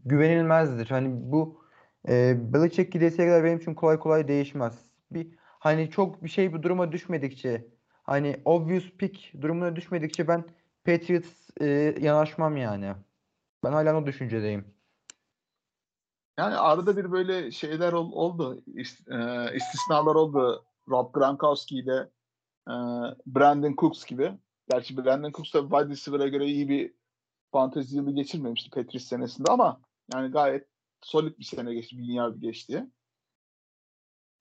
güvenilmezdir. 0.04 0.86
Hani 0.90 1.32
bu 1.32 1.62
e, 2.08 2.34
Belichick 2.54 2.92
gidesiye 2.92 3.28
kadar 3.28 3.44
benim 3.44 3.58
için 3.58 3.74
kolay 3.74 3.98
kolay 3.98 4.28
değişmez. 4.28 4.90
Bir 5.10 5.34
hani 5.38 5.90
çok 5.90 6.24
bir 6.24 6.28
şey 6.28 6.54
bir 6.54 6.62
duruma 6.62 6.92
düşmedikçe 6.92 7.66
hani 8.02 8.36
obvious 8.44 8.90
pick 8.90 9.32
durumuna 9.40 9.76
düşmedikçe 9.76 10.28
ben 10.28 10.44
Patriots 10.84 11.50
e, 11.60 11.66
yanaşmam 12.00 12.56
yani. 12.56 12.92
Ben 13.64 13.72
hala 13.72 13.96
o 13.98 14.06
düşüncedeyim. 14.06 14.64
Yani 16.38 16.56
arada 16.56 16.96
bir 16.96 17.12
böyle 17.12 17.50
şeyler 17.50 17.92
ol- 17.92 18.12
oldu. 18.12 18.62
İst- 18.66 19.08
e, 19.10 19.56
istisnalar 19.56 20.14
oldu. 20.14 20.64
Rob 20.88 21.14
Gronkowski 21.14 21.76
ile 21.76 22.10
e, 22.68 22.74
Brandon 23.26 23.74
Cooks 23.78 24.04
gibi. 24.04 24.32
Gerçi 24.70 24.96
Brandon 24.96 25.32
Cooks 25.32 25.54
da 25.54 25.60
wide 25.62 25.88
receiver'a 25.88 26.28
göre 26.28 26.46
iyi 26.46 26.68
bir 26.68 26.94
fantezi 27.52 27.96
yılı 27.96 28.10
geçirmemişti 28.12 28.70
Patriots 28.70 29.06
senesinde 29.08 29.52
ama 29.52 29.80
yani 30.14 30.30
gayet 30.30 30.68
solid 31.02 31.38
bir 31.38 31.44
sene 31.44 31.74
geçti. 31.74 31.98
Bin 31.98 32.12
yard 32.12 32.36
geçti. 32.36 32.86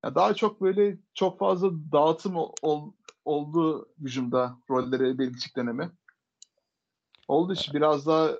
Ya 0.03 0.15
daha 0.15 0.33
çok 0.33 0.61
böyle 0.61 0.97
çok 1.13 1.39
fazla 1.39 1.71
dağıtım 1.91 2.35
ol, 2.35 2.53
ol- 2.61 2.93
oldu 3.25 3.89
hücumda 3.99 4.57
rolleri 4.69 5.19
Belichick 5.19 5.55
dönemi. 5.55 5.91
Oldu 7.27 7.53
işte 7.53 7.73
biraz 7.73 8.07
daha 8.07 8.31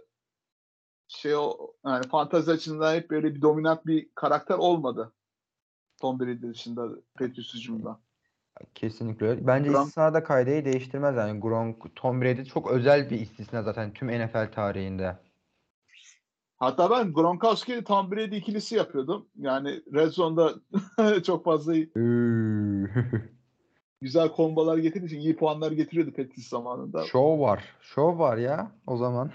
şey 1.17 1.35
o 1.35 1.57
yani 1.85 2.07
fantezi 2.07 2.51
açısından 2.51 2.95
hep 2.95 3.09
böyle 3.09 3.35
bir 3.35 3.41
dominant 3.41 3.85
bir 3.85 4.09
karakter 4.15 4.55
olmadı. 4.55 5.11
Tom 6.01 6.19
Brady 6.19 6.41
dışında 6.41 6.89
Patriots 7.19 7.53
hücumunda. 7.53 7.99
Kesinlikle 8.75 9.27
öyle. 9.27 9.47
Bence 9.47 9.69
Gronk- 9.69 9.81
istisna 9.81 10.13
da 10.13 10.23
kaideyi 10.23 10.65
değiştirmez 10.65 11.15
yani. 11.15 11.39
Gronk, 11.39 11.95
Tom 11.95 12.21
Brady 12.21 12.45
çok 12.45 12.71
özel 12.71 13.09
bir 13.09 13.19
istisna 13.19 13.63
zaten 13.63 13.93
tüm 13.93 14.07
NFL 14.07 14.51
tarihinde. 14.51 15.17
Hatta 16.57 16.89
ben 16.89 17.13
Gronkowski 17.13 17.83
Tom 17.83 18.11
Brady 18.11 18.37
ikilisi 18.37 18.75
yapıyordum. 18.75 19.27
Yani 19.35 19.81
Red 19.93 20.09
Zone'da 20.09 20.53
çok 21.23 21.45
fazla 21.45 21.73
güzel 24.01 24.29
kombalar 24.29 24.77
getirdiği 24.77 25.05
için 25.05 25.19
iyi 25.19 25.35
puanlar 25.35 25.71
getiriyordu 25.71 26.11
Patriots 26.11 26.47
zamanında. 26.47 27.05
Şov 27.05 27.39
var. 27.39 27.63
Şov 27.81 28.19
var 28.19 28.37
ya 28.37 28.71
o 28.87 28.97
zaman. 28.97 29.31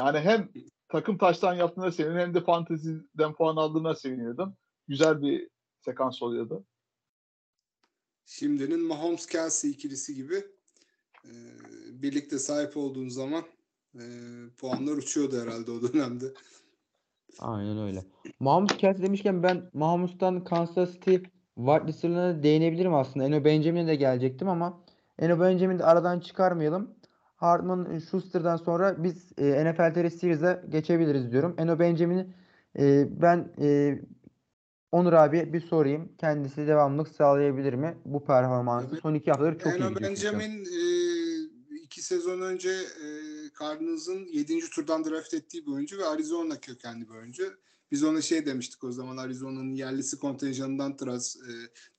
Yani 0.00 0.20
hem 0.20 0.48
takım 0.88 1.18
taştan 1.18 1.54
yaptığına 1.54 1.92
seviniyordum 1.92 2.26
hem 2.26 2.34
de 2.34 2.44
fanteziden 2.44 3.32
puan 3.34 3.56
aldığına 3.56 3.94
seviniyordum. 3.94 4.56
Güzel 4.88 5.22
bir 5.22 5.48
sekans 5.80 6.22
oluyordu. 6.22 6.64
Şimdinin 8.24 8.80
Mahomes 8.80 9.26
Kelsey 9.26 9.70
ikilisi 9.70 10.14
gibi 10.14 10.44
e, 11.24 11.32
birlikte 12.02 12.38
sahip 12.38 12.76
olduğun 12.76 13.08
zaman 13.08 13.44
e, 13.94 14.04
puanlar 14.58 14.92
uçuyordu 14.92 15.40
herhalde 15.42 15.70
o 15.70 15.82
dönemde. 15.82 16.34
Aynen 17.38 17.78
öyle. 17.78 18.04
Mahomes 18.40 18.76
Kelsey 18.76 19.02
demişken 19.02 19.42
ben 19.42 19.70
Mahomes'tan 19.74 20.44
Kansas 20.44 20.92
City 20.92 21.16
wide 21.56 21.86
receiver'larına 21.86 22.42
değinebilirim 22.42 22.94
aslında. 22.94 23.26
Eno 23.26 23.44
Benjamin'e 23.44 23.86
de 23.86 23.96
gelecektim 23.96 24.48
ama 24.48 24.80
Eno 25.18 25.40
Benjamin'i 25.40 25.78
de 25.78 25.84
aradan 25.84 26.20
çıkarmayalım. 26.20 26.94
Hardman 27.36 27.98
Schuster'dan 27.98 28.56
sonra 28.56 29.04
biz 29.04 29.32
e, 29.38 29.64
NFL 29.64 29.94
TR 29.94 30.10
Series'e 30.10 30.62
geçebiliriz 30.68 31.32
diyorum. 31.32 31.54
Eno 31.58 31.78
Benjamin'i 31.78 32.26
e, 32.78 33.08
ben 33.22 33.52
e, 33.60 33.98
Onur 34.92 35.12
abi 35.12 35.52
bir 35.52 35.60
sorayım. 35.60 36.12
Kendisi 36.18 36.66
devamlılık 36.66 37.08
sağlayabilir 37.08 37.74
mi? 37.74 37.98
Bu 38.04 38.24
performansı 38.24 38.96
son 38.96 39.14
iki 39.14 39.30
haftadır 39.30 39.58
çok 39.58 39.72
iyi 39.72 39.76
Eno 39.76 39.90
gidiyor 39.90 40.14
çünkü. 40.16 40.24
Benjamin 40.24 40.64
e, 40.64 40.80
iki 41.82 42.02
sezon 42.02 42.40
önce 42.40 42.70
e, 42.70 43.06
Cardinals'ın 43.60 44.26
7. 44.32 44.70
turdan 44.70 45.04
draft 45.04 45.34
ettiği 45.34 45.66
bir 45.66 45.72
oyuncu 45.72 45.98
ve 45.98 46.06
Arizona 46.06 46.60
kökenli 46.60 47.08
bir 47.08 47.14
oyuncu. 47.14 47.52
Biz 47.90 48.04
ona 48.04 48.22
şey 48.22 48.46
demiştik 48.46 48.84
o 48.84 48.92
zaman 48.92 49.16
Arizona'nın 49.16 49.74
yerlisi 49.74 50.18
kontenjanından 50.18 50.98
draft, 50.98 51.36
e, 51.36 51.52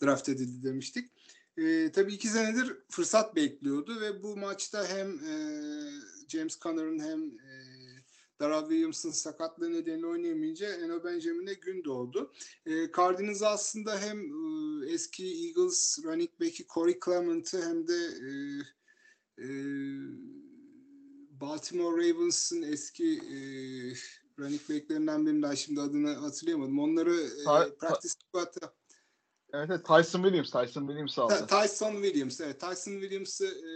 draft 0.05 0.29
edildi 0.29 0.63
demiştik. 0.63 1.09
E, 1.57 1.91
tabii 1.91 2.13
iki 2.13 2.27
senedir 2.27 2.77
fırsat 2.89 3.35
bekliyordu 3.35 4.01
ve 4.01 4.23
bu 4.23 4.37
maçta 4.37 4.87
hem 4.87 5.09
e, 5.09 5.33
James 6.27 6.59
Conner'ın 6.59 6.99
hem 6.99 7.23
e, 7.23 7.51
Darrell 8.39 8.61
Williams'ın 8.61 9.11
sakatlığı 9.11 9.73
nedeniyle 9.73 10.07
oynayamayınca 10.07 10.67
Eno 10.67 11.03
Benjamin'e 11.03 11.53
gün 11.53 11.83
doğdu. 11.83 12.33
E, 12.65 12.91
Cardinals 12.97 13.43
aslında 13.43 13.99
hem 13.99 14.19
e, 14.19 14.91
eski 14.91 15.25
Eagles 15.25 15.99
running 16.03 16.29
back'i 16.41 16.67
Corey 16.73 16.99
Clement'ı 17.05 17.61
hem 17.61 17.87
de 17.87 17.95
e, 17.95 18.29
e, 19.43 19.47
Baltimore 21.41 22.09
Ravens'ın 22.09 22.61
eski 22.61 23.13
e, 23.13 23.37
running 24.39 24.61
back'lerinden 24.69 25.25
birinin 25.25 25.41
daha 25.41 25.55
şimdi 25.55 25.81
adını 25.81 26.13
hatırlayamadım. 26.13 26.79
Onları 26.79 27.15
e, 27.21 27.43
practice 27.79 28.13
squad'a 28.13 28.76
Evet, 29.57 29.69
evet 29.69 29.85
Tyson 29.85 30.23
Williams, 30.23 30.51
Tyson 30.51 30.87
Williams 30.87 31.19
aldı. 31.19 31.47
Ta- 31.47 31.61
Tyson 31.61 31.93
Williams, 31.93 32.41
evet. 32.41 32.59
Tyson 32.59 32.91
Williams'ı 32.91 33.45
e, 33.45 33.71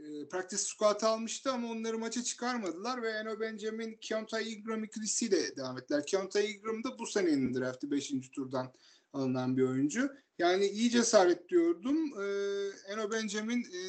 e, 0.00 0.28
practice 0.28 0.62
squad 0.62 1.00
almıştı 1.00 1.52
ama 1.52 1.70
onları 1.70 1.98
maça 1.98 2.22
çıkarmadılar 2.22 3.02
ve 3.02 3.10
Eno 3.10 3.40
Benjamin 3.40 3.98
Keontae 4.00 4.44
Ingram 4.44 4.84
ikilisiyle 4.84 5.56
devam 5.56 5.78
ettiler. 5.78 6.06
Keontae 6.06 6.48
Ingram 6.48 6.84
da 6.84 6.98
bu 6.98 7.06
senenin 7.06 7.54
draftı 7.54 7.90
5. 7.90 8.12
turdan 8.34 8.72
alınan 9.12 9.56
bir 9.56 9.62
oyuncu. 9.62 10.10
Yani 10.38 10.66
iyi 10.66 10.90
cesaret 10.90 11.48
diyordum. 11.48 11.96
E, 11.96 12.26
Eno 12.92 13.12
Benjamin 13.12 13.62
e, 13.62 13.80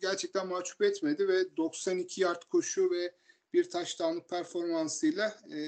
gerçekten 0.00 0.48
mahcup 0.48 0.82
etmedi 0.82 1.28
ve 1.28 1.56
92 1.56 2.20
yard 2.20 2.42
koşu 2.42 2.90
ve 2.90 3.12
bir 3.52 3.70
taştanlık 3.70 4.28
performansıyla 4.28 5.38
e, 5.50 5.58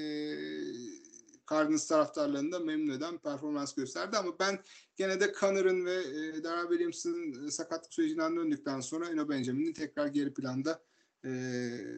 Cardinals 1.49 1.87
taraftarlarını 1.87 2.51
da 2.51 2.59
memnun 2.59 2.93
eden 2.93 3.17
performans 3.17 3.73
gösterdi 3.73 4.17
ama 4.17 4.39
ben 4.39 4.59
gene 4.95 5.19
de 5.19 5.33
Conner'ın 5.39 5.85
ve 5.85 5.93
e, 5.93 6.43
Darrell 6.43 6.67
Williams'ın 6.69 7.47
e, 7.47 7.51
sakatlık 7.51 7.93
sürecinden 7.93 8.35
döndükten 8.35 8.79
sonra 8.79 9.09
Eno 9.09 9.29
Benjamin'in 9.29 9.73
tekrar 9.73 10.07
geri 10.07 10.33
planda 10.33 10.83
e, 11.25 11.29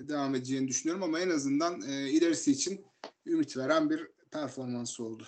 devam 0.09 0.35
edeceğini 0.35 0.67
düşünüyorum 0.67 1.03
ama 1.03 1.19
en 1.19 1.29
azından 1.29 1.81
e, 1.81 2.09
ilerisi 2.09 2.51
için 2.51 2.85
ümit 3.25 3.57
veren 3.57 3.89
bir 3.89 4.07
performans 4.31 4.99
oldu. 4.99 5.27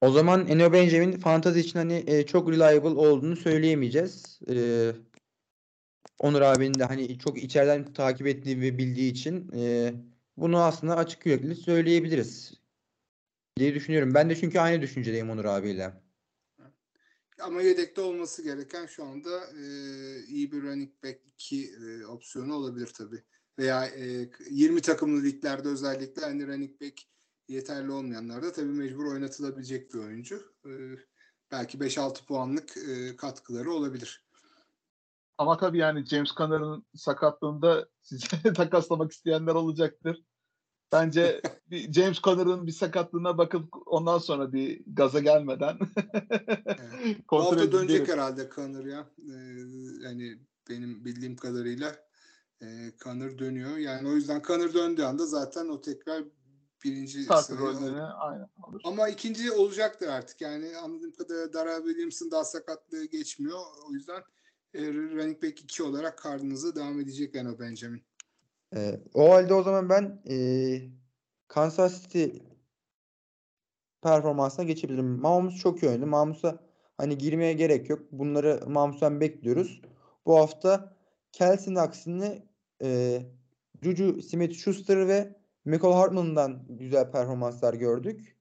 O 0.00 0.10
zaman 0.10 0.46
Eno 0.46 0.72
Benjamin 0.72 1.18
fantazi 1.18 1.60
için 1.60 1.78
hani 1.78 2.04
e, 2.06 2.26
çok 2.26 2.50
reliable 2.50 2.88
olduğunu 2.88 3.36
söyleyemeyeceğiz. 3.36 4.40
E, 4.50 4.92
Onur 6.18 6.40
abinin 6.40 6.74
de 6.74 6.84
hani 6.84 7.18
çok 7.18 7.42
içeriden 7.42 7.92
takip 7.92 8.26
ettiği 8.26 8.60
ve 8.60 8.78
bildiği 8.78 9.12
için 9.12 9.50
e, 9.54 9.92
bunu 10.40 10.58
aslında 10.58 10.96
açık 10.96 11.26
yürekli 11.26 11.56
söyleyebiliriz 11.56 12.54
diye 13.56 13.74
düşünüyorum. 13.74 14.14
Ben 14.14 14.30
de 14.30 14.36
çünkü 14.36 14.58
aynı 14.58 14.82
düşüncedeyim 14.82 15.30
Onur 15.30 15.44
abiyle. 15.44 16.02
Ama 17.40 17.62
yedekte 17.62 18.00
olması 18.00 18.42
gereken 18.42 18.86
şu 18.86 19.04
anda 19.04 19.44
e, 19.46 19.62
iyi 20.26 20.52
bir 20.52 20.62
running 20.62 20.92
back 21.04 21.20
2 21.26 21.70
e, 21.72 22.06
opsiyonu 22.06 22.54
olabilir 22.54 22.86
tabii. 22.86 23.22
Veya 23.58 23.86
e, 23.86 24.30
20 24.50 24.80
takımlı 24.80 25.22
liglerde 25.22 25.68
özellikle 25.68 26.22
hani 26.22 26.46
running 26.46 26.80
back 26.80 27.02
yeterli 27.48 27.90
olmayanlarda 27.90 28.52
tabii 28.52 28.72
mecbur 28.72 29.04
oynatılabilecek 29.04 29.94
bir 29.94 29.98
oyuncu. 29.98 30.54
E, 30.66 30.70
belki 31.50 31.78
5-6 31.78 32.26
puanlık 32.26 32.76
e, 32.76 33.16
katkıları 33.16 33.72
olabilir. 33.72 34.26
ama 35.38 35.56
tabii 35.56 35.78
yani 35.78 36.06
James 36.06 36.30
Conner'ın 36.36 36.86
sakatlığında 36.94 37.88
size 38.02 38.26
takaslamak 38.56 39.12
isteyenler 39.12 39.54
olacaktır. 39.54 40.24
Bence 40.92 41.42
bir 41.70 41.92
James 41.92 42.20
Conner'ın 42.20 42.66
bir 42.66 42.72
sakatlığına 42.72 43.38
bakıp 43.38 43.74
ondan 43.86 44.18
sonra 44.18 44.52
bir 44.52 44.82
gaza 44.86 45.20
gelmeden 45.20 45.78
evet. 46.66 47.16
Hafta 47.26 47.72
dönecek 47.72 48.08
herhalde 48.08 48.50
Connor 48.54 48.84
ya. 48.84 49.10
Ee, 49.18 49.34
yani 50.00 50.38
benim 50.70 51.04
bildiğim 51.04 51.36
kadarıyla 51.36 51.96
e, 52.62 52.66
Connor 53.04 53.38
dönüyor. 53.38 53.76
Yani 53.76 54.08
o 54.08 54.12
yüzden 54.12 54.42
Connor 54.46 54.74
döndüğü 54.74 55.02
anda 55.02 55.26
zaten 55.26 55.68
o 55.68 55.80
tekrar 55.80 56.24
birinci 56.84 57.28
rolünü 57.28 58.02
aynen 58.02 58.48
alır. 58.62 58.82
Ama 58.84 59.08
ikinci 59.08 59.52
olacaktır 59.52 60.08
artık. 60.08 60.40
Yani 60.40 60.76
anladığım 60.76 61.12
kadarıyla 61.12 61.52
Dara 61.52 61.76
Williams'ın 61.76 62.30
daha 62.30 62.44
sakatlığı 62.44 63.04
geçmiyor. 63.04 63.60
O 63.88 63.92
yüzden 63.92 64.22
e, 64.74 64.92
running 64.92 65.42
back 65.42 65.60
2 65.60 65.82
olarak 65.82 66.22
Cardinals'a 66.24 66.74
devam 66.76 67.00
edecek 67.00 67.36
Eno 67.36 67.58
Benjamin. 67.58 68.07
E, 68.76 69.00
o 69.14 69.30
halde 69.32 69.54
o 69.54 69.62
zaman 69.62 69.88
ben 69.88 70.22
e, 70.30 70.36
Kansas 71.48 72.02
City 72.02 72.24
performansına 74.02 74.64
geçebilirim. 74.64 75.20
Mahomes 75.20 75.56
çok 75.56 75.82
iyi 75.82 75.88
oynadı. 75.88 76.06
Mahmus'a 76.06 76.58
hani 76.96 77.18
girmeye 77.18 77.52
gerek 77.52 77.90
yok. 77.90 78.00
Bunları 78.12 78.60
Mahmus'tan 78.66 79.20
bekliyoruz. 79.20 79.80
Bu 80.26 80.38
hafta 80.38 80.96
Kelsey'nin 81.32 81.78
aksine 81.78 82.42
e, 82.82 83.20
Juju 83.82 84.22
Smith-Schuster 84.22 85.08
ve 85.08 85.36
Michael 85.64 85.94
Hartman'dan 85.94 86.62
güzel 86.68 87.10
performanslar 87.10 87.74
gördük. 87.74 88.36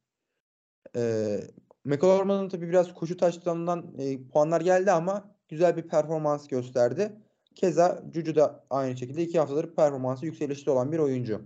E, 0.96 1.42
Michael 1.86 2.14
Hartman'ın 2.14 2.50
tabii 2.50 2.70
biraz 2.70 2.94
koşu 2.94 3.18
taşlarından 3.18 3.96
e, 3.98 4.28
puanlar 4.28 4.62
geldi 4.62 4.92
ama 4.92 5.36
güzel 5.50 5.78
bir 5.78 5.88
performans 5.88 6.48
gösterdi. 6.48 7.12
Keza 7.58 8.04
Juju 8.14 8.36
da 8.36 8.66
aynı 8.70 8.98
şekilde 8.98 9.24
iki 9.24 9.40
haftadır 9.40 9.76
performansı 9.76 10.26
yükselişte 10.26 10.72
olan 10.72 10.92
bir 10.92 11.00
oyuncu. 11.00 11.42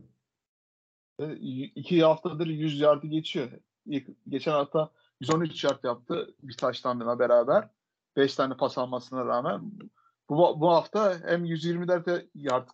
İki 1.76 2.03
haftadır 2.03 2.47
100 2.47 2.80
yardı 2.80 3.07
geçiyor. 3.07 3.51
geçen 4.28 4.51
hafta 4.51 4.91
113 5.20 5.64
yard 5.64 5.84
yaptı 5.84 6.36
bir 6.43 6.57
taştanla 6.57 7.20
beraber. 7.20 7.70
5 8.16 8.36
tane 8.36 8.57
pas 8.57 8.78
almasına 8.78 9.26
rağmen. 9.26 9.72
Bu, 10.30 10.62
bu 10.62 10.72
hafta 10.72 11.20
hem 11.26 11.45
124 11.45 12.26
yard 12.36 12.70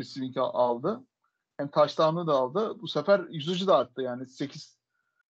receiving 0.00 0.36
aldı. 0.38 1.04
Hem 1.56 1.68
taştanlığı 1.68 2.26
da 2.26 2.32
aldı. 2.32 2.80
Bu 2.80 2.88
sefer 2.88 3.20
yüzücü 3.30 3.66
de 3.66 3.72
arttı 3.72 4.02
yani 4.02 4.26
8 4.26 4.78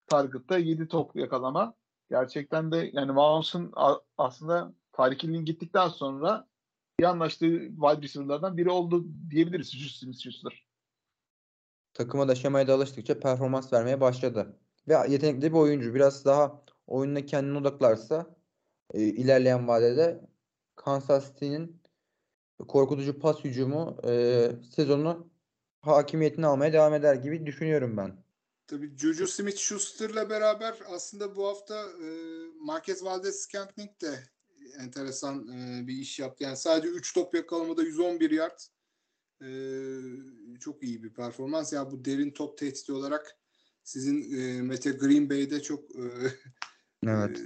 target'ta 0.08 0.58
7 0.58 0.88
top 0.88 1.16
yakalama. 1.16 1.74
Gerçekten 2.10 2.72
de 2.72 2.90
yani 2.94 3.12
Mahomes'un 3.12 3.74
aslında 4.18 4.74
Tarık 4.92 5.22
gittikten 5.22 5.88
sonra 5.88 6.48
iyi 7.00 7.08
anlaştığı 7.08 7.46
wide 7.48 8.02
receiver'lardan 8.02 8.58
biri 8.58 8.70
oldu 8.70 9.06
diyebiliriz 9.30 9.72
Justin 9.72 10.12
Schuster. 10.12 10.68
Takıma 11.94 12.28
da 12.28 12.36
şemaya 12.36 12.68
da 12.68 12.74
alıştıkça 12.74 13.20
performans 13.20 13.74
vermeye 13.74 14.02
başladı. 14.02 14.60
Ve 14.88 14.94
yetenekli 15.10 15.52
bir 15.52 15.58
oyuncu. 15.58 15.96
Biraz 15.96 16.26
daha 16.26 16.62
oyununa 16.88 17.26
kendini 17.26 17.58
odaklarsa 17.58 18.36
e, 18.94 19.02
ilerleyen 19.02 19.68
vadede 19.68 20.22
Kansas 20.76 21.28
City'nin 21.28 21.82
korkutucu 22.68 23.20
pas 23.20 23.44
hücumu 23.44 23.98
e, 24.08 24.52
sezonu 24.76 25.30
hakimiyetini 25.82 26.46
almaya 26.46 26.74
devam 26.74 26.94
eder 26.94 27.16
gibi 27.16 27.46
düşünüyorum 27.46 27.98
ben. 27.98 28.24
Tabii 28.68 28.98
Juju 28.98 29.28
Smith-Schuster'la 29.28 30.30
beraber 30.30 30.76
aslında 30.96 31.36
bu 31.36 31.48
hafta 31.48 31.84
e, 31.84 32.08
Marquez 32.62 33.04
Valdez-Scantling 33.04 34.02
de 34.02 34.20
enteresan 34.80 35.48
e, 35.48 35.88
bir 35.88 35.94
iş 35.94 36.20
yaptı. 36.20 36.44
Yani 36.44 36.58
sadece 36.58 36.88
3 36.88 37.14
top 37.14 37.34
yakalamada 37.34 37.84
111 37.84 38.32
yard 38.32 38.60
e, 39.42 39.50
çok 40.60 40.84
iyi 40.84 41.04
bir 41.04 41.14
performans. 41.14 41.74
Ya 41.74 41.92
bu 41.92 42.06
derin 42.06 42.32
top 42.32 42.58
tehdidi 42.58 42.92
olarak 42.92 43.38
sizin 43.84 44.38
e, 44.38 44.62
Mete 44.62 44.92
Green 44.92 45.30
Bay'de 45.30 45.62
çok 45.62 45.96
e, 45.96 46.04
evet. 47.06 47.40
e, 47.40 47.44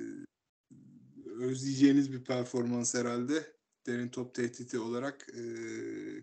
özleyeceğiniz 1.43 2.11
bir 2.11 2.23
performans 2.23 2.95
herhalde. 2.95 3.55
Derin 3.85 4.09
top 4.09 4.35
tehdidi 4.35 4.79
olarak 4.79 5.27
e, 5.33 5.43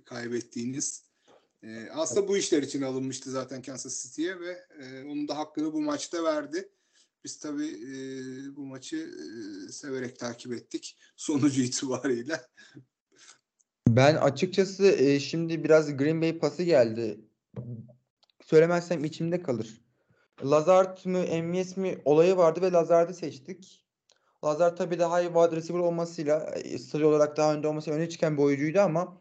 kaybettiğiniz. 0.05 1.09
E, 1.63 1.89
aslında 1.91 2.29
bu 2.29 2.37
işler 2.37 2.63
için 2.63 2.83
alınmıştı 2.83 3.31
zaten 3.31 3.63
Kansas 3.63 4.03
City'ye 4.03 4.41
ve 4.41 4.67
e, 4.81 5.05
onun 5.05 5.29
da 5.29 5.37
hakkını 5.39 5.73
bu 5.73 5.81
maçta 5.81 6.25
verdi. 6.25 6.73
Biz 7.25 7.39
tabii 7.39 7.69
e, 7.69 7.97
bu 8.57 8.67
maçı 8.67 8.97
e, 8.97 9.73
severek 9.73 10.19
takip 10.19 10.53
ettik 10.53 10.99
sonucu 11.17 11.63
itibariyle. 11.63 12.41
Ben 13.89 14.15
açıkçası 14.15 14.87
e, 14.87 15.21
şimdi 15.21 15.65
biraz 15.65 15.97
Green 15.97 16.23
Bay 16.23 16.39
pası 16.39 16.63
geldi. 16.63 17.21
Söylemezsem 18.45 19.05
içimde 19.05 19.43
kalır. 19.43 19.81
Lazard 20.45 21.05
mı 21.05 21.19
MVS 21.19 21.77
mi 21.77 21.99
olayı 22.05 22.37
vardı 22.37 22.63
ve 22.63 22.73
Lazard'ı 22.73 23.15
seçtik. 23.15 23.85
Lazard 24.45 24.77
tabii 24.77 24.99
daha 24.99 25.21
iyi 25.21 25.33
wide 25.33 25.57
receiver 25.57 25.81
olmasıyla 25.81 26.55
statü 26.79 27.05
olarak 27.05 27.37
daha 27.37 27.55
önde 27.55 27.69
olmasıyla 27.69 27.99
öne 27.99 28.09
çıkan 28.09 28.37
bir 28.37 28.43
oyuncuydu 28.43 28.81
ama 28.81 29.19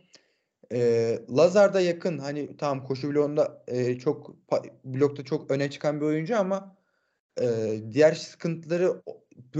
e, 0.71 1.19
Lazard'a 1.37 1.81
yakın 1.81 2.17
hani 2.17 2.57
tamam 2.57 2.85
koşu 2.85 3.09
bloğunda 3.09 3.63
e, 3.67 3.99
çok 3.99 4.35
blokta 4.83 5.23
çok 5.23 5.51
öne 5.51 5.71
çıkan 5.71 6.01
bir 6.01 6.05
oyuncu 6.05 6.37
ama 6.37 6.76
e, 7.41 7.79
diğer 7.91 8.13
sıkıntıları 8.13 9.01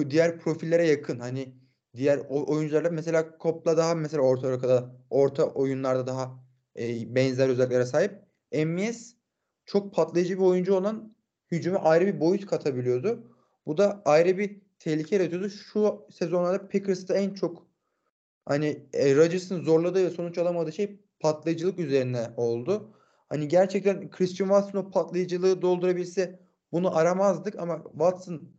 diğer 0.09 0.39
profillere 0.39 0.88
yakın. 0.88 1.19
Hani 1.19 1.53
diğer 1.95 2.19
oyuncularla 2.30 2.89
mesela 2.89 3.38
Kopla 3.38 3.78
daha 3.78 3.95
mesela 3.95 4.23
orta 4.23 4.59
kadar 4.59 4.86
orta 5.09 5.45
oyunlarda 5.45 6.07
daha 6.07 6.43
e, 6.80 7.15
benzer 7.15 7.49
özelliklere 7.49 7.86
sahip. 7.86 8.11
MVS 8.53 9.13
çok 9.65 9.93
patlayıcı 9.93 10.38
bir 10.38 10.43
oyuncu 10.43 10.75
olan 10.75 11.15
hücuma 11.51 11.80
ayrı 11.80 12.05
bir 12.05 12.19
boyut 12.19 12.45
katabiliyordu. 12.45 13.32
Bu 13.65 13.78
da 13.78 14.01
ayrı 14.05 14.38
bir 14.38 14.61
tehlike 14.80 15.15
yaratıyordu. 15.15 15.49
Şu 15.49 16.07
sezonlarda 16.11 16.67
Packers'ta 16.67 17.17
en 17.17 17.34
çok 17.34 17.67
hani 18.45 18.88
e, 18.93 19.15
Rodgers'ın 19.15 19.63
zorladığı 19.63 20.05
ve 20.05 20.09
sonuç 20.09 20.38
alamadığı 20.38 20.71
şey 20.71 20.99
patlayıcılık 21.19 21.80
üzerine 21.80 22.28
oldu. 22.38 22.93
Hani 23.30 23.47
gerçekten 23.47 24.09
Christian 24.09 24.47
Watson 24.47 24.80
o 24.80 24.91
patlayıcılığı 24.91 25.61
doldurabilse 25.61 26.47
bunu 26.72 26.95
aramazdık 26.95 27.59
ama 27.59 27.84
Watson 27.84 28.51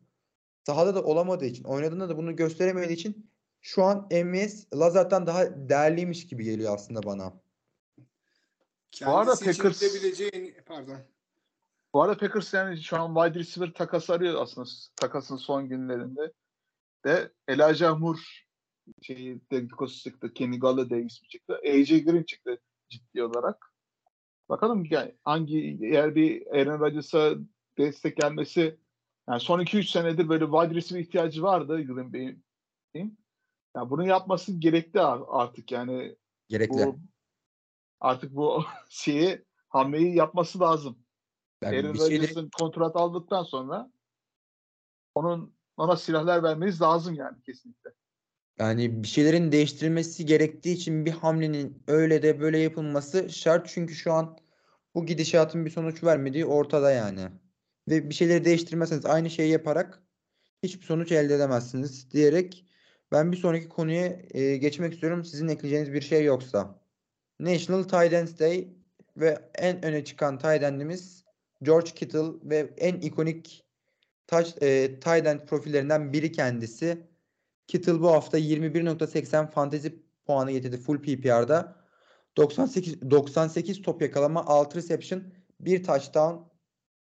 sahada 0.66 0.94
da 0.94 1.02
olamadığı 1.04 1.44
için, 1.46 1.64
oynadığında 1.64 2.09
da 2.09 2.16
bunu 2.16 2.36
gösteremediği 2.36 2.98
için 2.98 3.30
şu 3.61 3.84
an 3.84 4.09
MVS 4.11 4.66
Lazard'dan 4.74 5.26
daha 5.26 5.68
değerliymiş 5.68 6.26
gibi 6.26 6.44
geliyor 6.44 6.74
aslında 6.74 7.02
bana. 7.02 7.32
Kendisi 8.90 9.06
Bu 9.06 9.18
arada 9.18 9.34
Packers 9.44 9.82
bilebileceğin 9.82 10.56
pardon. 10.66 10.98
Bu 11.94 12.02
arada 12.02 12.18
Packers 12.18 12.54
yani 12.54 12.82
şu 12.82 12.96
an 12.96 13.14
wide 13.14 13.38
receiver 13.38 13.72
takası 13.72 14.12
arıyor 14.12 14.42
aslında 14.42 14.68
takasın 14.96 15.36
son 15.36 15.68
günlerinde. 15.68 16.32
De 17.04 17.32
Elijah 17.48 17.98
Moore 17.98 18.18
şeyi 19.02 19.40
dedikosu 19.50 20.00
çıktı. 20.00 20.34
Kenny 20.34 20.59
Galladay 20.59 21.06
ismi 21.06 21.28
çıktı. 21.28 21.61
AJ 21.64 22.04
Green 22.04 22.22
çıktı 22.22 22.59
ciddi 22.88 23.22
olarak. 23.22 23.72
Bakalım 24.48 24.84
yani 24.90 25.14
hangi 25.24 25.78
eğer 25.82 26.14
bir 26.14 26.46
Aaron 26.46 26.80
Rodgers'a 26.80 27.34
destek 27.78 28.16
gelmesi 28.16 28.76
yani 29.28 29.40
son 29.40 29.60
2-3 29.60 29.90
senedir 29.90 30.28
böyle 30.28 30.44
wide 30.44 30.74
receiver 30.74 31.00
ihtiyacı 31.00 31.42
vardı 31.42 31.82
Green 31.82 32.12
Bay'in. 32.12 32.44
Yani 33.76 33.90
bunu 33.90 34.06
yapması 34.06 34.52
gerekli 34.52 35.00
artık 35.00 35.72
yani. 35.72 36.16
Gerekli. 36.48 36.86
Bu, 36.86 36.98
artık 38.00 38.36
bu 38.36 38.64
şeyi 38.88 39.44
hamleyi 39.68 40.16
yapması 40.16 40.60
lazım. 40.60 40.98
Yani 41.62 41.76
Aaron 41.76 41.88
Rodgers'ın 41.88 42.08
şeyleri... 42.08 42.50
kontrat 42.50 42.96
aldıktan 42.96 43.42
sonra 43.42 43.90
onun 45.14 45.54
ona 45.76 45.96
silahlar 45.96 46.42
vermeniz 46.42 46.80
lazım 46.80 47.14
yani 47.14 47.42
kesinlikle. 47.42 47.90
Yani 48.58 49.02
bir 49.02 49.08
şeylerin 49.08 49.52
değiştirilmesi 49.52 50.26
gerektiği 50.26 50.72
için 50.72 51.06
bir 51.06 51.10
hamlenin 51.10 51.82
öyle 51.86 52.22
de 52.22 52.40
böyle 52.40 52.58
yapılması 52.58 53.30
şart. 53.30 53.68
Çünkü 53.68 53.94
şu 53.94 54.12
an 54.12 54.38
bu 54.94 55.06
gidişatın 55.06 55.64
bir 55.64 55.70
sonuç 55.70 56.04
vermediği 56.04 56.46
ortada 56.46 56.90
yani 56.90 57.28
ve 57.91 58.11
bir 58.11 58.14
şeyleri 58.14 58.45
değiştirmezseniz 58.45 59.07
aynı 59.07 59.30
şeyi 59.30 59.51
yaparak 59.51 60.03
hiçbir 60.62 60.84
sonuç 60.84 61.12
elde 61.12 61.34
edemezsiniz 61.34 62.11
diyerek 62.11 62.64
ben 63.12 63.32
bir 63.32 63.36
sonraki 63.36 63.68
konuya 63.68 64.18
e, 64.30 64.57
geçmek 64.57 64.93
istiyorum. 64.93 65.24
Sizin 65.24 65.49
ekleyeceğiniz 65.49 65.93
bir 65.93 66.01
şey 66.01 66.24
yoksa. 66.24 66.80
National 67.41 67.82
Tight 67.82 68.12
Ends 68.12 68.39
Day 68.39 68.68
ve 69.16 69.39
en 69.55 69.84
öne 69.84 70.05
çıkan 70.05 70.39
tight 70.39 70.62
George 71.62 71.91
Kittle 71.91 72.32
ve 72.43 72.70
en 72.76 72.95
ikonik 72.95 73.64
touch, 74.26 74.62
e, 74.62 75.01
tight 75.01 75.49
profillerinden 75.49 76.12
biri 76.12 76.32
kendisi. 76.32 77.09
Kittle 77.66 78.01
bu 78.01 78.09
hafta 78.09 78.39
21.80 78.39 79.51
fantezi 79.51 80.03
puanı 80.26 80.51
getirdi 80.51 80.76
full 80.76 81.03
PPR'da. 81.03 81.76
98 82.36 83.11
98 83.11 83.82
top 83.82 84.03
yakalama, 84.03 84.47
6 84.47 84.78
reception, 84.78 85.22
1 85.61 85.82
touchdown 85.84 86.49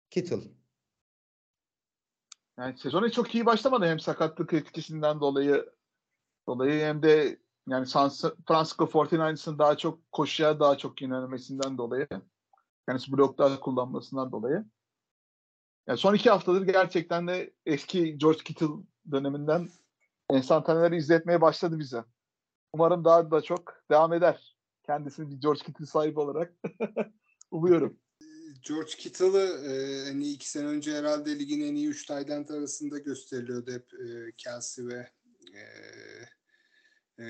Kittle. 0.10 0.57
Yani 2.58 2.78
sezona 2.78 3.12
çok 3.12 3.36
iyi 3.36 3.46
başlamadı 3.46 3.86
hem 3.86 4.00
sakatlık 4.00 4.54
etkisinden 4.54 5.20
dolayı 5.20 5.74
dolayı 6.48 6.86
hem 6.86 7.04
de 7.04 7.40
Yani 7.68 7.86
San 7.88 8.12
Francisco 8.48 8.86
49ers'ın 8.86 9.60
daha 9.60 9.78
çok 9.78 10.12
koşuya 10.12 10.60
daha 10.60 10.78
çok 10.78 11.02
yönelmesinden 11.02 11.78
dolayı. 11.78 12.08
Kendisi 12.88 13.12
bloklar 13.12 13.60
kullanmasından 13.60 14.32
dolayı. 14.32 14.66
Yani 15.88 15.98
son 15.98 16.14
iki 16.14 16.30
haftadır 16.30 16.62
gerçekten 16.62 17.28
de 17.28 17.54
eski 17.66 18.18
George 18.18 18.40
Kittle 18.40 18.68
döneminden 19.12 19.70
enstantaneleri 20.30 20.98
izletmeye 20.98 21.42
başladı 21.42 21.80
bize. 21.80 22.04
Umarım 22.74 23.06
daha 23.06 23.32
da 23.32 23.42
çok 23.42 23.74
devam 23.92 24.14
eder. 24.14 24.58
Kendisini 24.86 25.32
bir 25.32 25.42
George 25.42 25.60
Kittle 25.60 25.86
sahibi 25.86 26.20
olarak 26.20 26.54
umuyorum. 27.52 28.00
George 28.62 28.92
Kittle'ı 28.98 29.72
e, 29.72 30.06
hani 30.08 30.30
iki 30.30 30.50
sene 30.50 30.66
önce 30.66 30.94
herhalde 30.94 31.40
ligin 31.40 31.62
en 31.62 31.76
iyi 31.76 31.88
üç 31.88 32.06
tight 32.06 32.52
arasında 32.52 32.98
gösteriliyordu 32.98 33.72
hep 33.72 33.94
e, 33.94 34.32
Kelsey 34.38 34.88
ve 34.88 35.10
e, 35.54 35.62
e, 37.20 37.28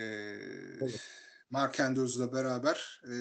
evet. 0.81 1.01
Mark 1.49 1.79
Andrews'la 1.79 2.33
beraber. 2.33 3.01
E, 3.03 3.13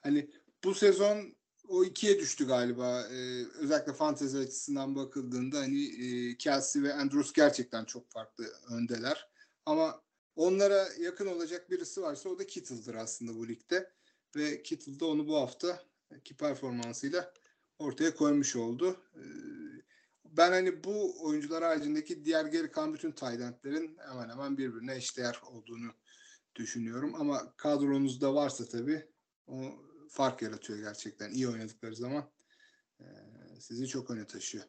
hani 0.00 0.30
bu 0.64 0.74
sezon 0.74 1.36
o 1.68 1.84
ikiye 1.84 2.18
düştü 2.18 2.46
galiba. 2.46 3.02
E, 3.02 3.44
özellikle 3.58 3.92
fantezi 3.92 4.38
açısından 4.38 4.96
bakıldığında 4.96 5.58
hani 5.58 5.84
e, 5.84 6.36
Kelsey 6.36 6.82
ve 6.82 6.94
Andrews 6.94 7.32
gerçekten 7.32 7.84
çok 7.84 8.10
farklı 8.10 8.44
öndeler. 8.70 9.28
Ama 9.66 10.02
onlara 10.36 10.88
yakın 10.98 11.26
olacak 11.26 11.70
birisi 11.70 12.02
varsa 12.02 12.28
o 12.28 12.38
da 12.38 12.46
Kittle'dır 12.46 12.94
aslında 12.94 13.34
bu 13.34 13.48
ligde. 13.48 13.92
Ve 14.36 14.62
Kittle 14.62 15.00
de 15.00 15.04
onu 15.04 15.28
bu 15.28 15.36
hafta 15.36 15.82
ki 16.24 16.36
performansıyla 16.36 17.32
ortaya 17.78 18.14
koymuş 18.14 18.56
oldu. 18.56 18.96
Ee, 19.16 19.20
ben 20.24 20.50
hani 20.50 20.84
bu 20.84 21.24
oyuncular 21.24 21.64
haricindeki 21.64 22.24
diğer 22.24 22.44
geri 22.44 22.70
kalan 22.70 22.94
bütün 22.94 23.12
Taylandlerin 23.12 23.98
hemen 24.08 24.28
hemen 24.28 24.58
birbirine 24.58 24.96
eşdeğer 24.96 25.40
olduğunu 25.52 25.90
düşünüyorum. 26.54 27.14
Ama 27.14 27.52
kadronuzda 27.56 28.34
varsa 28.34 28.64
tabii 28.64 29.06
o 29.46 29.56
fark 30.08 30.42
yaratıyor 30.42 30.78
gerçekten. 30.78 31.30
iyi 31.30 31.48
oynadıkları 31.48 31.96
zaman 31.96 32.24
e, 33.00 33.06
sizi 33.60 33.86
çok 33.86 34.10
öne 34.10 34.26
taşıyor. 34.26 34.64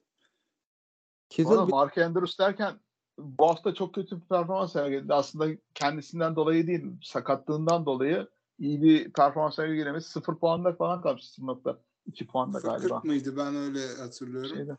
Kittle 1.29 1.55
Mark 1.55 1.97
Andrews 1.97 2.39
derken 2.39 2.79
bu 3.17 3.49
hafta 3.49 3.73
çok 3.73 3.95
kötü 3.95 4.21
bir 4.21 4.27
performans 4.27 4.73
sergiledi. 4.73 5.13
Aslında 5.13 5.57
kendisinden 5.73 6.35
dolayı 6.35 6.67
değil, 6.67 6.85
sakatlığından 7.03 7.85
dolayı 7.85 8.27
iyi 8.59 8.81
bir 8.81 9.13
performans 9.13 9.55
sergilemesi. 9.55 10.09
Sıfır 10.09 10.35
puanlar 10.35 10.77
falan 10.77 11.01
kalmış 11.01 11.23
sınıfta. 11.23 11.79
2 12.09 12.27
puanda 12.27 12.59
galiba. 12.59 12.95
40 12.95 13.03
mıydı 13.03 13.37
ben 13.37 13.55
öyle 13.55 13.95
hatırlıyorum. 14.01 14.55
Şeyde. 14.55 14.77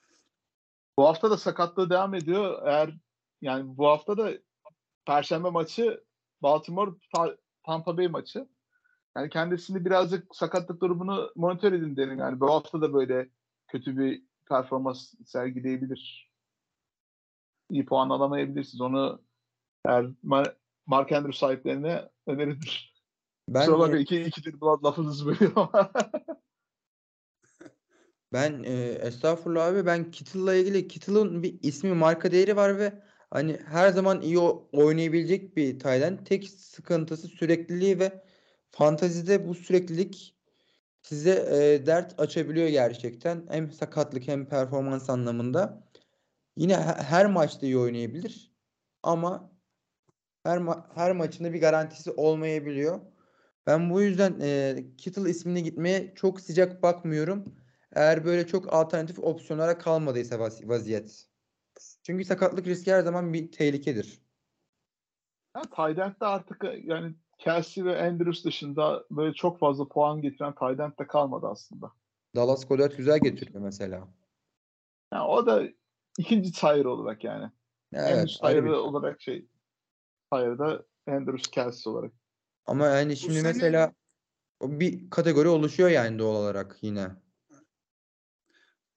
Bu 0.99 1.07
hafta 1.07 1.31
da 1.31 1.37
sakatlığı 1.37 1.91
devam 1.91 2.14
ediyor. 2.14 2.66
Eğer 2.66 2.99
yani 3.41 3.76
bu 3.76 3.87
hafta 3.87 4.18
da 4.18 4.33
Perşembe 5.07 5.51
maçı 5.51 6.05
Baltimore 6.43 6.91
Tampa 7.66 7.97
Bay 7.97 8.09
maçı. 8.09 8.49
Yani 9.16 9.28
kendisini 9.31 9.85
birazcık 9.85 10.37
sakatlık 10.37 10.81
durumunu 10.83 11.33
monitör 11.37 11.72
edin 11.72 11.97
derim. 11.97 12.18
Yani 12.18 12.41
bu 12.41 12.51
hafta 12.51 12.81
da 12.81 12.93
böyle 12.95 13.31
kötü 13.68 13.99
bir 13.99 14.22
performans 14.49 15.14
sergileyebilir. 15.26 16.31
İyi 17.70 17.87
puan 17.87 18.11
alamayabilirsiniz. 18.11 18.81
Onu 18.81 19.22
eğer 19.87 20.07
Mark 20.87 21.12
Andrews 21.12 21.39
sahiplerine 21.39 22.09
önerilir. 22.26 22.95
Ben 23.49 23.61
Kusura 23.61 23.78
bakma 23.78 23.97
iki, 23.97 24.20
ikidir 24.20 24.55
lafınızı 24.62 25.26
bölüyorum 25.26 25.68
Ben 28.33 28.62
e, 28.62 28.72
estağfurullah 29.03 29.66
abi 29.66 29.87
ben 29.87 30.11
Kittle'la 30.11 30.55
ilgili 30.55 30.89
Kittle'ın 30.89 31.43
bir 31.43 31.59
ismi 31.62 31.93
marka 31.95 32.33
değeri 32.33 32.57
var 32.57 32.78
ve 32.78 32.93
hani 33.31 33.59
her 33.66 33.91
zaman 33.91 34.22
iyi 34.22 34.39
oynayabilecek 34.39 35.57
bir 35.57 35.78
Tayland. 35.78 36.18
Tek 36.26 36.49
sıkıntısı 36.49 37.28
sürekliliği 37.28 37.99
ve 37.99 38.22
fantazide 38.70 39.49
bu 39.49 39.55
süreklilik 39.55 40.37
size 41.03 41.31
e, 41.33 41.87
dert 41.87 42.20
açabiliyor 42.20 42.68
gerçekten. 42.68 43.47
Hem 43.51 43.72
sakatlık 43.72 44.28
hem 44.28 44.47
performans 44.49 45.11
anlamında. 45.11 45.89
Yine 46.57 46.76
her 46.78 47.26
maçta 47.26 47.66
iyi 47.66 47.78
oynayabilir 47.78 48.53
ama 49.03 49.53
her 50.45 50.59
ma- 50.59 50.85
her 50.95 51.12
maçında 51.12 51.53
bir 51.53 51.61
garantisi 51.61 52.11
olmayabiliyor. 52.11 53.01
Ben 53.66 53.91
bu 53.91 54.03
yüzden 54.03 54.41
e, 54.43 54.76
Kittle 54.99 55.31
ismine 55.31 55.61
gitmeye 55.61 56.12
çok 56.14 56.41
sıcak 56.41 56.83
bakmıyorum. 56.83 57.57
Eğer 57.93 58.24
böyle 58.24 58.47
çok 58.47 58.72
alternatif 58.72 59.18
opsiyonlara 59.18 59.78
kalmadıysa 59.78 60.38
vaz- 60.38 60.68
vaziyet. 60.68 61.26
Çünkü 62.03 62.24
sakatlık 62.24 62.66
riski 62.66 62.93
her 62.93 63.03
zaman 63.03 63.32
bir 63.32 63.53
tehlikedir. 63.53 64.22
Ya, 65.57 65.62
Tydent'de 65.62 66.26
artık 66.26 66.64
yani 66.84 67.14
Kelsey 67.38 67.84
ve 67.84 68.03
Andrews 68.03 68.45
dışında 68.45 69.05
böyle 69.11 69.34
çok 69.34 69.59
fazla 69.59 69.88
puan 69.88 70.22
getiren 70.22 70.55
Tydent 70.55 70.99
de 70.99 71.07
kalmadı 71.07 71.47
aslında. 71.47 71.93
Dallas 72.36 72.68
Goddard 72.68 72.93
güzel 72.93 73.18
getiriyor 73.18 73.61
mesela. 73.61 74.09
Yani 75.12 75.22
o 75.22 75.47
da 75.47 75.62
ikinci 76.18 76.53
tire 76.53 76.88
olarak 76.88 77.24
yani. 77.24 77.51
Evet, 77.93 78.18
en 78.18 78.24
üst 78.24 78.41
tire 78.41 78.70
olarak 78.70 79.20
şey 79.20 79.47
tire'da 80.32 80.84
Andrews 81.07 81.51
Kelsey 81.51 81.93
olarak. 81.93 82.12
Ama 82.66 82.86
yani 82.86 83.16
şimdi 83.16 83.34
sene... 83.34 83.53
mesela 83.53 83.93
bir 84.62 85.11
kategori 85.11 85.49
oluşuyor 85.49 85.88
yani 85.88 86.18
doğal 86.18 86.34
olarak 86.34 86.78
yine. 86.82 87.09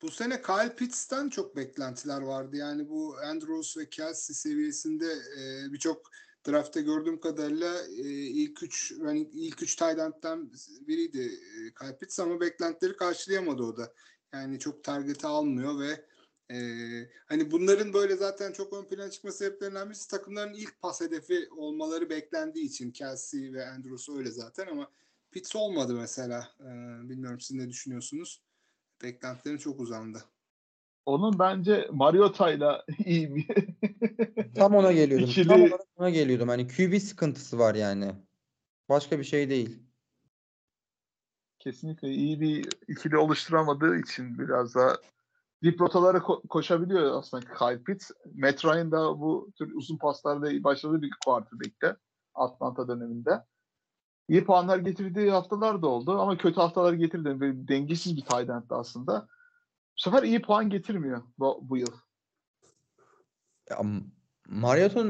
Bu 0.03 0.11
sene 0.11 0.41
Kyle 0.41 0.75
Pitts'ten 0.75 1.29
çok 1.29 1.55
beklentiler 1.55 2.21
vardı. 2.21 2.55
Yani 2.55 2.89
bu 2.89 3.15
Andrews 3.25 3.77
ve 3.77 3.89
Kelsey 3.89 4.35
seviyesinde 4.35 5.05
e, 5.39 5.73
birçok 5.73 6.11
draftta 6.47 6.79
gördüğüm 6.79 7.19
kadarıyla 7.19 7.87
e, 7.87 8.03
ilk 8.11 8.63
üç 8.63 8.93
yani 9.05 9.29
ilk 9.33 9.63
üç 9.63 9.75
tight 9.75 9.99
biriydi 10.87 11.21
e, 11.21 11.73
Kyle 11.79 11.97
Pitts 11.97 12.19
ama 12.19 12.41
beklentileri 12.41 12.97
karşılayamadı 12.97 13.63
o 13.63 13.77
da. 13.77 13.93
Yani 14.33 14.59
çok 14.59 14.83
target'i 14.83 15.27
almıyor 15.27 15.79
ve 15.79 16.05
e, 16.55 16.57
hani 17.25 17.51
bunların 17.51 17.93
böyle 17.93 18.15
zaten 18.15 18.51
çok 18.51 18.73
ön 18.73 18.85
plana 18.85 19.11
çıkma 19.11 19.31
sebeplerinden 19.31 19.89
birisi 19.89 20.09
takımların 20.09 20.53
ilk 20.53 20.81
pas 20.81 21.01
hedefi 21.01 21.49
olmaları 21.51 22.09
beklendiği 22.09 22.65
için 22.65 22.91
Kelsey 22.91 23.53
ve 23.53 23.69
Andrews 23.69 24.09
öyle 24.09 24.31
zaten 24.31 24.67
ama 24.67 24.91
Pitts 25.31 25.55
olmadı 25.55 25.93
mesela. 25.93 26.53
E, 26.59 26.69
bilmiyorum 27.09 27.39
siz 27.39 27.57
ne 27.57 27.69
düşünüyorsunuz? 27.69 28.41
Beklentilerim 29.03 29.57
çok 29.57 29.79
uzandı. 29.79 30.23
Onun 31.05 31.39
bence 31.39 31.87
Mariota'yla 31.91 32.85
iyi 33.05 33.35
bir 33.35 33.47
Tam 34.55 34.75
ona 34.75 34.91
geliyordum. 34.91 35.29
İkili... 35.29 35.47
Tam 35.47 35.61
olarak 35.61 35.87
ona 35.95 36.09
geliyordum. 36.09 36.49
Hani 36.49 36.67
QB 36.67 36.99
sıkıntısı 36.99 37.59
var 37.59 37.75
yani. 37.75 38.15
Başka 38.89 39.19
bir 39.19 39.23
şey 39.23 39.49
değil. 39.49 39.79
Kesinlikle 41.59 42.09
iyi 42.09 42.41
bir 42.41 42.67
ikili 42.87 43.17
oluşturamadığı 43.17 43.97
için 43.97 44.39
biraz 44.39 44.75
daha 44.75 44.97
dip 45.63 45.81
rotalara 45.81 46.17
ko- 46.17 46.47
koşabiliyor 46.47 47.19
aslında 47.19 47.45
Kyle 47.45 47.83
Pitts. 47.83 48.11
Matt 48.35 48.65
Ryan 48.65 48.91
da 48.91 49.19
bu 49.19 49.51
tür 49.55 49.71
uzun 49.75 49.97
paslarda 49.97 50.63
başladığı 50.63 51.01
bir 51.01 51.11
quarterback'te 51.25 51.95
Atlanta 52.33 52.87
döneminde 52.87 53.43
iyi 54.29 54.45
puanlar 54.45 54.77
getirdiği 54.77 55.31
haftalar 55.31 55.81
da 55.81 55.87
oldu 55.87 56.21
ama 56.21 56.37
kötü 56.37 56.55
haftalar 56.55 56.93
getirdi. 56.93 57.39
Böyle 57.39 57.67
dengesiz 57.67 58.15
bir 58.15 58.21
tight 58.21 58.49
aslında. 58.69 59.27
Bu 59.97 60.01
sefer 60.01 60.23
iyi 60.23 60.41
puan 60.41 60.69
getirmiyor 60.69 61.21
bu, 61.39 61.59
bu 61.61 61.77
yıl. 61.77 61.93
Ya, 63.69 63.81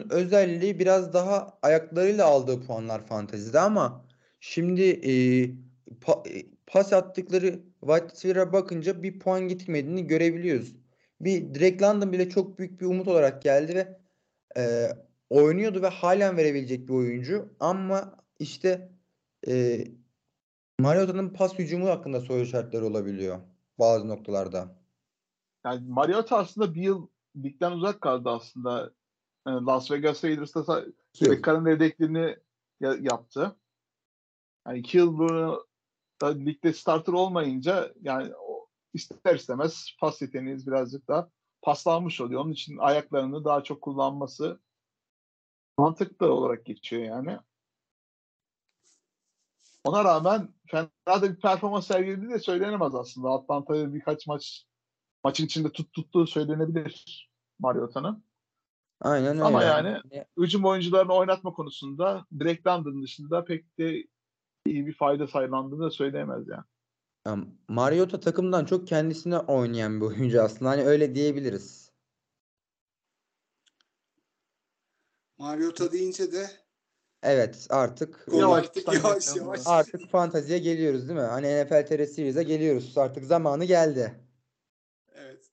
özelliği 0.10 0.80
biraz 0.80 1.14
daha 1.14 1.58
ayaklarıyla 1.62 2.26
aldığı 2.26 2.66
puanlar 2.66 3.06
fantezide 3.06 3.60
ama 3.60 4.06
şimdi 4.40 4.84
e, 4.84 5.14
pa, 6.02 6.24
e, 6.30 6.46
pas 6.68 6.94
attıkları 6.94 7.60
wide 7.80 8.10
receiver'a 8.12 8.54
bakınca 8.54 9.04
bir 9.04 9.20
puan 9.20 9.42
getirmediğini 9.42 10.08
görebiliyoruz. 10.08 10.76
Bir 11.22 11.54
Drake 11.54 11.80
London 11.82 12.12
bile 12.12 12.30
çok 12.30 12.60
büyük 12.60 12.82
bir 12.82 12.86
umut 12.86 13.08
olarak 13.08 13.42
geldi 13.42 13.76
ve 13.76 14.00
e, 14.58 14.90
oynuyordu 15.30 15.82
ve 15.82 15.88
halen 15.88 16.38
verebilecek 16.38 16.88
bir 16.88 16.94
oyuncu 16.94 17.56
ama 17.60 18.16
işte 18.40 18.93
e, 19.48 19.84
Mariota'nın 20.80 21.30
pas 21.30 21.60
hücumu 21.60 21.90
hakkında 21.90 22.22
soru 22.22 22.40
işaretleri 22.40 22.84
olabiliyor 22.84 23.40
bazı 23.80 24.08
noktalarda. 24.08 24.76
Yani 25.66 25.90
Mariota 25.90 26.38
aslında 26.38 26.76
bir 26.76 26.82
yıl 26.82 27.08
ligden 27.36 27.72
uzak 27.72 28.02
kaldı 28.02 28.30
aslında. 28.30 28.92
Yani 29.48 29.66
Las 29.66 29.92
Vegas 29.92 30.24
Raiders'ta 30.24 30.86
Bekar'ın 31.22 31.70
yedekliğini 31.70 32.38
yaptı. 32.82 33.56
Yani 34.68 34.80
iki 34.80 34.98
yıl 34.98 35.18
bunu 35.18 35.66
da 36.22 36.28
ligde 36.28 36.74
starter 36.74 37.14
olmayınca 37.14 37.94
yani 38.02 38.34
o, 38.36 38.68
ister 38.94 39.36
istemez 39.36 39.96
pas 40.00 40.22
yeteneğiniz 40.22 40.68
birazcık 40.68 41.08
daha 41.08 41.30
paslanmış 41.62 42.22
oluyor. 42.22 42.42
Onun 42.42 42.52
için 42.52 42.78
ayaklarını 42.78 43.46
daha 43.46 43.64
çok 43.64 43.82
kullanması 43.82 44.60
mantıklı 45.78 46.34
olarak 46.34 46.66
geçiyor 46.66 47.04
yani. 47.04 47.40
Ona 49.84 50.04
rağmen 50.04 50.54
fena 50.68 50.90
da 51.08 51.22
bir 51.22 51.40
performans 51.40 51.88
sergiledi 51.88 52.30
de 52.30 52.40
söylenemez 52.40 52.96
aslında. 52.96 53.30
Atlanta'yı 53.30 53.94
birkaç 53.94 54.28
maç 54.28 54.66
maçın 55.24 55.46
içinde 55.46 55.70
tut 55.70 55.94
tuttuğu 55.94 56.28
söylenebilir 56.28 57.30
Mariota'nın. 57.60 58.24
Aynen 59.02 59.32
öyle. 59.32 59.44
Ama 59.44 59.64
yani 59.64 60.02
hücum 60.38 60.66
oyuncularını 60.66 61.14
oynatma 61.14 61.54
konusunda 61.54 62.26
Drake 62.40 62.62
London 62.68 63.04
dışında 63.04 63.46
pek 63.46 63.78
de 63.78 64.08
iyi 64.66 64.88
bir 64.88 64.94
fayda 64.94 65.28
sağlandığını 65.28 65.84
da 65.84 65.90
söyleyemez 65.90 66.48
yani. 66.48 66.64
Ya, 67.28 67.38
Mariota 67.68 68.20
takımdan 68.20 68.66
çok 68.66 68.88
kendisine 68.88 69.40
oynayan 69.40 70.02
bir 70.02 70.06
oyuncu 70.06 70.42
aslında. 70.42 70.72
Hani 70.72 70.84
öyle 70.84 71.16
diyebiliriz. 71.16 71.92
Mariota 75.38 75.92
deyince 75.92 76.32
de 76.32 76.63
Evet 77.24 77.68
artık 77.70 78.26
Yavaş 78.34 78.66
artık 78.66 78.88
yavaş 79.36 79.62
artık 79.66 80.10
fantaziye 80.10 80.60
geliyoruz 80.60 81.10
değil 81.10 81.20
mi? 81.20 81.26
Hani 81.26 81.64
NFL 81.64 81.86
TR 81.86 82.06
Series'e 82.06 82.44
geliyoruz. 82.44 82.98
Artık 82.98 83.26
zamanı 83.26 83.66
geldi. 83.66 84.14
Evet. 85.16 85.46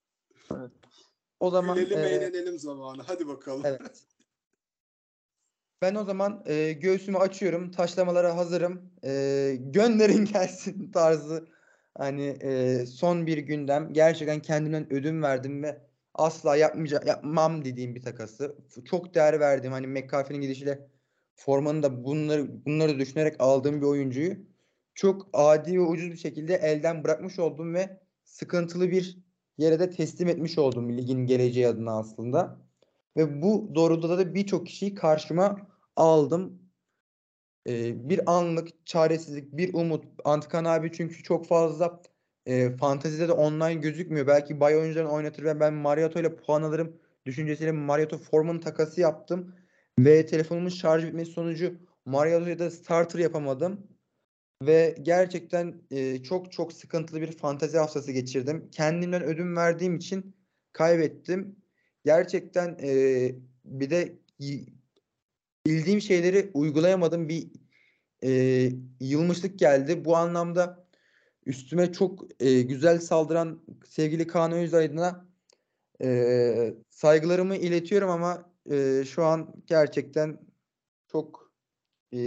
O 1.40 1.50
zaman 1.50 1.76
Gülelim 1.76 1.98
e, 1.98 2.08
eğlenelim 2.08 2.58
zamanı. 2.58 3.02
Hadi 3.02 3.28
bakalım. 3.28 3.62
evet. 3.64 4.06
Ben 5.82 5.94
o 5.94 6.04
zaman 6.04 6.42
e, 6.46 6.72
göğsümü 6.72 7.18
açıyorum. 7.18 7.70
Taşlamalara 7.70 8.36
hazırım. 8.36 8.92
E, 9.04 9.56
gönderin 9.60 10.24
gelsin 10.32 10.92
tarzı. 10.92 11.48
Hani 11.98 12.26
e, 12.42 12.86
son 12.86 13.26
bir 13.26 13.38
gündem. 13.38 13.92
Gerçekten 13.92 14.40
kendimden 14.40 14.92
ödün 14.92 15.22
verdim 15.22 15.62
ve 15.62 15.80
asla 16.14 16.56
yapmayacağım, 16.56 17.06
yapmam 17.06 17.64
dediğim 17.64 17.94
bir 17.94 18.02
takası. 18.02 18.56
Çok 18.84 19.14
değer 19.14 19.40
verdiğim 19.40 19.72
hani 19.72 19.86
McCarthy'nin 19.86 20.40
gidişiyle 20.40 20.88
formanın 21.34 21.82
da 21.82 22.04
bunları 22.04 22.64
bunları 22.66 22.98
düşünerek 22.98 23.36
aldığım 23.38 23.80
bir 23.80 23.86
oyuncuyu 23.86 24.36
çok 24.94 25.28
adi 25.32 25.78
ve 25.78 25.80
ucuz 25.80 26.10
bir 26.10 26.16
şekilde 26.16 26.54
elden 26.54 27.04
bırakmış 27.04 27.38
oldum 27.38 27.74
ve 27.74 28.00
sıkıntılı 28.24 28.90
bir 28.90 29.18
yere 29.58 29.80
de 29.80 29.90
teslim 29.90 30.28
etmiş 30.28 30.58
oldum 30.58 30.96
ligin 30.96 31.26
geleceği 31.26 31.68
adına 31.68 31.98
aslında. 31.98 32.58
Ve 33.16 33.42
bu 33.42 33.70
doğrultuda 33.74 34.18
da 34.18 34.34
birçok 34.34 34.66
kişiyi 34.66 34.94
karşıma 34.94 35.68
aldım. 35.96 36.62
Ee, 37.68 38.08
bir 38.08 38.36
anlık 38.36 38.86
çaresizlik, 38.86 39.56
bir 39.56 39.74
umut. 39.74 40.04
Antikan 40.24 40.64
abi 40.64 40.92
çünkü 40.92 41.22
çok 41.22 41.46
fazla 41.46 42.02
e, 42.46 42.76
fantezide 42.76 43.28
de 43.28 43.32
online 43.32 43.74
gözükmüyor. 43.74 44.26
Belki 44.26 44.60
bay 44.60 44.76
oyuncularını 44.76 45.10
oynatır 45.10 45.44
ve 45.44 45.60
ben 45.60 45.74
Mariotto 45.74 46.20
ile 46.20 46.36
puan 46.36 46.62
alırım 46.62 46.96
düşüncesiyle 47.26 47.72
Mariotto 47.72 48.18
Forman 48.18 48.60
takası 48.60 49.00
yaptım. 49.00 49.54
Ve 50.04 50.26
telefonumun 50.26 50.68
şarj 50.68 51.04
bitmesi 51.04 51.32
sonucu 51.32 51.74
Mariotto'ya 52.04 52.58
da 52.58 52.70
starter 52.70 53.18
yapamadım. 53.18 53.86
Ve 54.62 54.96
gerçekten 55.02 55.82
e, 55.90 56.22
çok 56.22 56.52
çok 56.52 56.72
sıkıntılı 56.72 57.20
bir 57.20 57.32
fantezi 57.32 57.78
haftası 57.78 58.12
geçirdim. 58.12 58.70
Kendimden 58.72 59.22
ödün 59.22 59.56
verdiğim 59.56 59.96
için 59.96 60.36
kaybettim. 60.72 61.56
Gerçekten 62.04 62.78
e, 62.82 63.32
bir 63.64 63.90
de 63.90 64.18
bildiğim 65.66 66.00
şeyleri 66.00 66.50
uygulayamadım. 66.54 67.28
Bir 67.28 67.50
e, 68.24 68.30
yılmışlık 69.00 69.58
geldi. 69.58 70.04
Bu 70.04 70.16
anlamda 70.16 70.86
üstüme 71.46 71.92
çok 71.92 72.42
e, 72.42 72.62
güzel 72.62 73.00
saldıran 73.00 73.62
sevgili 73.86 74.26
Kaan 74.26 74.52
Özaydın'a 74.52 75.26
e, 76.02 76.74
saygılarımı 76.90 77.56
iletiyorum 77.56 78.10
ama 78.10 78.49
e, 78.70 79.04
şu 79.04 79.24
an 79.24 79.54
gerçekten 79.66 80.38
çok 81.06 81.52
e, 82.12 82.18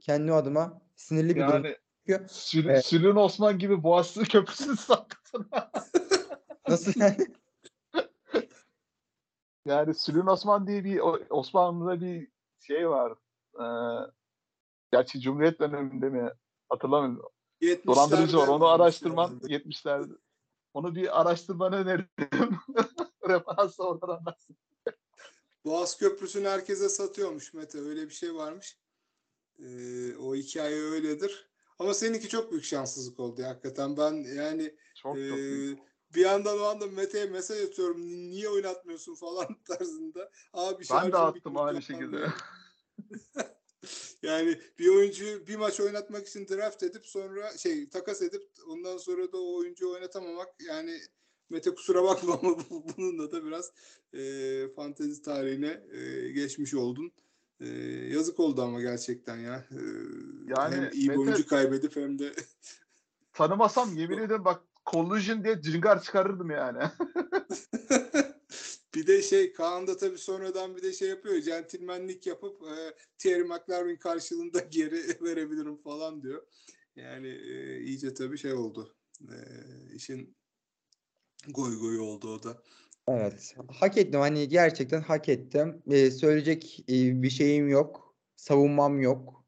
kendi 0.00 0.32
adıma 0.32 0.82
sinirli 0.96 1.36
bir 1.36 1.40
durum. 1.40 1.64
Yani 1.64 1.76
çıkıyor. 1.98 2.20
Sül- 2.28 2.70
Evet. 2.70 2.86
Sülün 2.86 3.16
Osman 3.16 3.58
gibi 3.58 3.82
Boğazlı 3.82 4.24
Köprüsü'nün 4.24 4.74
sakatına. 4.74 5.70
Nasıl 6.68 7.00
yani? 7.00 7.16
Yani 9.66 9.94
Sülün 9.94 10.26
Osman 10.26 10.66
diye 10.66 10.84
bir 10.84 11.00
Osmanlı'da 11.30 12.00
bir 12.00 12.28
şey 12.60 12.88
var. 12.88 13.12
Ee, 13.60 13.64
gerçi 14.92 15.20
Cumhuriyet 15.20 15.60
döneminde 15.60 16.08
mi 16.08 16.30
hatırlamıyorum. 16.68 17.30
70'lerde 17.62 17.86
Dolandırıcı 17.86 18.36
var. 18.38 18.48
Onu 18.48 18.66
araştırman 18.66 19.38
70'lerde. 19.38 19.62
70'lerde. 19.62 20.18
Onu 20.74 20.94
bir 20.94 21.20
araştırmanı 21.20 21.76
öneririm. 21.76 22.08
Referans 23.28 23.80
oradan 23.80 24.08
anlarsın. 24.16 24.56
Boğaz 25.64 25.98
Köprüsü'nü 25.98 26.48
herkese 26.48 26.88
satıyormuş 26.88 27.54
Mete. 27.54 27.78
Öyle 27.80 28.08
bir 28.08 28.14
şey 28.14 28.34
varmış. 28.34 28.78
Ee, 29.58 30.16
o 30.16 30.34
hikaye 30.34 30.82
öyledir. 30.82 31.50
Ama 31.78 31.94
seninki 31.94 32.28
çok 32.28 32.50
büyük 32.50 32.64
şanssızlık 32.64 33.20
oldu 33.20 33.40
ya, 33.40 33.48
hakikaten. 33.48 33.96
Ben 33.96 34.12
yani 34.34 34.76
Çok 34.94 35.18
Ee, 35.18 35.28
çok 35.28 35.38
bir 36.14 36.20
yandan 36.20 36.60
o 36.60 36.62
anda 36.62 36.86
Mete'ye 36.86 37.26
mesaj 37.26 37.62
atıyorum. 37.64 38.08
"Ni- 38.08 38.30
Niye 38.30 38.48
oynatmıyorsun 38.48 39.14
falan 39.14 39.46
tarzında. 39.64 40.30
Abi 40.52 40.84
Ben 40.90 41.12
de 41.12 41.16
attım 41.16 41.56
aynı 41.58 41.82
şekilde. 41.82 42.26
yani 44.22 44.60
bir 44.78 44.88
oyuncuyu 44.88 45.46
bir 45.46 45.56
maç 45.56 45.80
oynatmak 45.80 46.28
için 46.28 46.48
draft 46.48 46.82
edip 46.82 47.06
sonra 47.06 47.58
şey 47.58 47.88
takas 47.88 48.22
edip 48.22 48.42
ondan 48.66 48.96
sonra 48.98 49.32
da 49.32 49.38
o 49.38 49.56
oyuncuyu 49.56 49.90
oynatamamak 49.92 50.48
yani 50.60 51.00
Mete 51.50 51.74
kusura 51.74 52.04
bakma 52.04 52.34
ama 52.42 52.58
bu- 52.70 52.84
bununla 52.96 53.32
da 53.32 53.44
biraz 53.44 53.72
e, 54.14 54.20
fantezi 54.76 55.22
tarihine 55.22 55.80
e, 55.92 56.30
geçmiş 56.30 56.74
oldun. 56.74 57.12
E, 57.60 57.68
yazık 58.12 58.40
oldu 58.40 58.62
ama 58.62 58.80
gerçekten 58.80 59.36
ya. 59.36 59.64
E, 59.70 59.78
Yani 60.58 60.74
hem 60.76 60.90
iyi 60.92 61.08
Mete- 61.08 61.18
oyuncu 61.18 61.46
kaybedip 61.46 61.96
hem 61.96 62.18
de 62.18 62.32
Tanımasam 63.32 63.96
yemin 63.96 64.18
ederim 64.18 64.44
bak 64.44 64.62
Collusion 64.90 65.44
diye 65.44 65.60
cıngar 65.62 66.02
çıkarırdım 66.02 66.50
yani. 66.50 66.78
bir 68.94 69.06
de 69.06 69.22
şey 69.22 69.52
Kaan 69.52 69.86
da 69.86 69.96
tabii 69.96 70.18
sonradan 70.18 70.76
bir 70.76 70.82
de 70.82 70.92
şey 70.92 71.08
yapıyor. 71.08 71.40
Centilmenlik 71.40 72.26
yapıp 72.26 72.62
e, 72.62 72.94
Thierry 73.18 73.44
McLaren 73.44 73.96
karşılığında 73.98 74.60
geri 74.60 75.22
verebilirim 75.22 75.76
falan 75.76 76.22
diyor. 76.22 76.46
Yani 76.96 77.28
e, 77.28 77.80
iyice 77.80 78.14
tabii 78.14 78.38
şey 78.38 78.52
oldu. 78.52 78.94
E, 79.22 79.36
işin 79.94 80.36
goy 81.48 81.78
goyu 81.78 82.02
oldu 82.02 82.34
o 82.34 82.42
da. 82.42 82.62
Evet. 83.08 83.54
Hak 83.68 83.96
ettim. 83.96 84.20
Hani 84.20 84.48
gerçekten 84.48 85.00
hak 85.00 85.28
ettim. 85.28 85.82
Ee, 85.90 86.10
söyleyecek 86.10 86.84
e, 86.88 87.22
bir 87.22 87.30
şeyim 87.30 87.68
yok. 87.68 88.14
Savunmam 88.36 89.00
yok. 89.00 89.44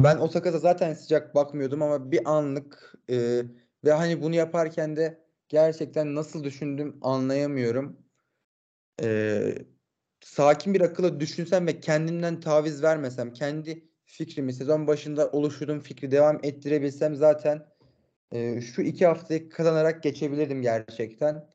Ben 0.00 0.16
o 0.16 0.30
takasa 0.30 0.58
zaten 0.58 0.94
sıcak 0.94 1.34
bakmıyordum 1.34 1.82
ama 1.82 2.10
bir 2.12 2.30
anlık 2.30 2.94
e, 3.10 3.42
ve 3.84 3.92
hani 3.92 4.22
bunu 4.22 4.34
yaparken 4.34 4.96
de 4.96 5.24
gerçekten 5.48 6.14
nasıl 6.14 6.44
düşündüm 6.44 6.98
anlayamıyorum. 7.02 7.98
Ee, 9.02 9.54
sakin 10.20 10.74
bir 10.74 10.80
akılla 10.80 11.20
düşünsem 11.20 11.66
ve 11.66 11.80
kendimden 11.80 12.40
taviz 12.40 12.82
vermesem, 12.82 13.32
kendi 13.32 13.88
fikrimi 14.04 14.52
sezon 14.52 14.86
başında 14.86 15.30
oluşturduğum 15.30 15.80
fikri 15.80 16.10
devam 16.10 16.40
ettirebilsem 16.42 17.16
zaten 17.16 17.66
şu 18.60 18.82
iki 18.82 19.06
haftayı 19.06 19.48
kazanarak 19.48 20.02
geçebilirdim 20.02 20.62
gerçekten 20.62 21.52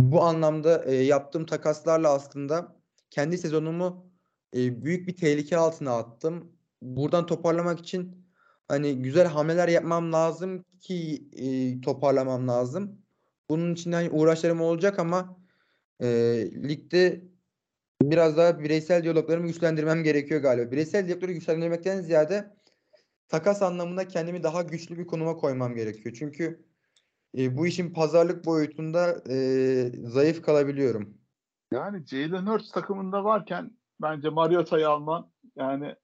bu 0.00 0.22
anlamda 0.22 0.84
e, 0.84 0.94
yaptığım 0.94 1.46
takaslarla 1.46 2.12
aslında 2.12 2.76
kendi 3.10 3.38
sezonumu 3.38 4.10
e, 4.56 4.84
büyük 4.84 5.08
bir 5.08 5.16
tehlike 5.16 5.56
altına 5.56 5.96
attım. 5.96 6.52
Buradan 6.82 7.26
toparlamak 7.26 7.80
için 7.80 8.26
hani 8.68 9.02
güzel 9.02 9.26
hamleler 9.26 9.68
yapmam 9.68 10.12
lazım 10.12 10.64
ki 10.80 11.28
e, 11.32 11.80
toparlamam 11.80 12.48
lazım. 12.48 13.02
Bunun 13.50 13.74
için 13.74 13.92
hani 13.92 14.10
uğraşlarım 14.10 14.60
olacak 14.60 14.98
ama 14.98 15.36
e, 16.00 16.06
ligde 16.68 17.24
biraz 18.02 18.36
daha 18.36 18.60
bireysel 18.60 19.02
diyaloglarımı 19.02 19.46
güçlendirmem 19.46 20.02
gerekiyor 20.02 20.40
galiba. 20.40 20.72
Bireysel 20.72 21.06
diyalogları 21.06 21.32
güçlendirmekten 21.32 22.00
ziyade 22.00 22.56
takas 23.30 23.62
anlamında 23.62 24.08
kendimi 24.08 24.42
daha 24.42 24.62
güçlü 24.62 24.98
bir 24.98 25.06
konuma 25.06 25.36
koymam 25.36 25.74
gerekiyor. 25.74 26.16
Çünkü 26.18 26.64
e, 27.38 27.56
bu 27.56 27.66
işin 27.66 27.92
pazarlık 27.92 28.46
boyutunda 28.46 29.22
e, 29.30 29.36
zayıf 30.04 30.42
kalabiliyorum. 30.42 31.18
Yani 31.72 32.06
Jalen 32.06 32.46
Hurts 32.46 32.70
takımında 32.70 33.24
varken 33.24 33.70
bence 34.02 34.28
Mariota'yı 34.28 34.88
alman 34.88 35.30
yani 35.56 35.94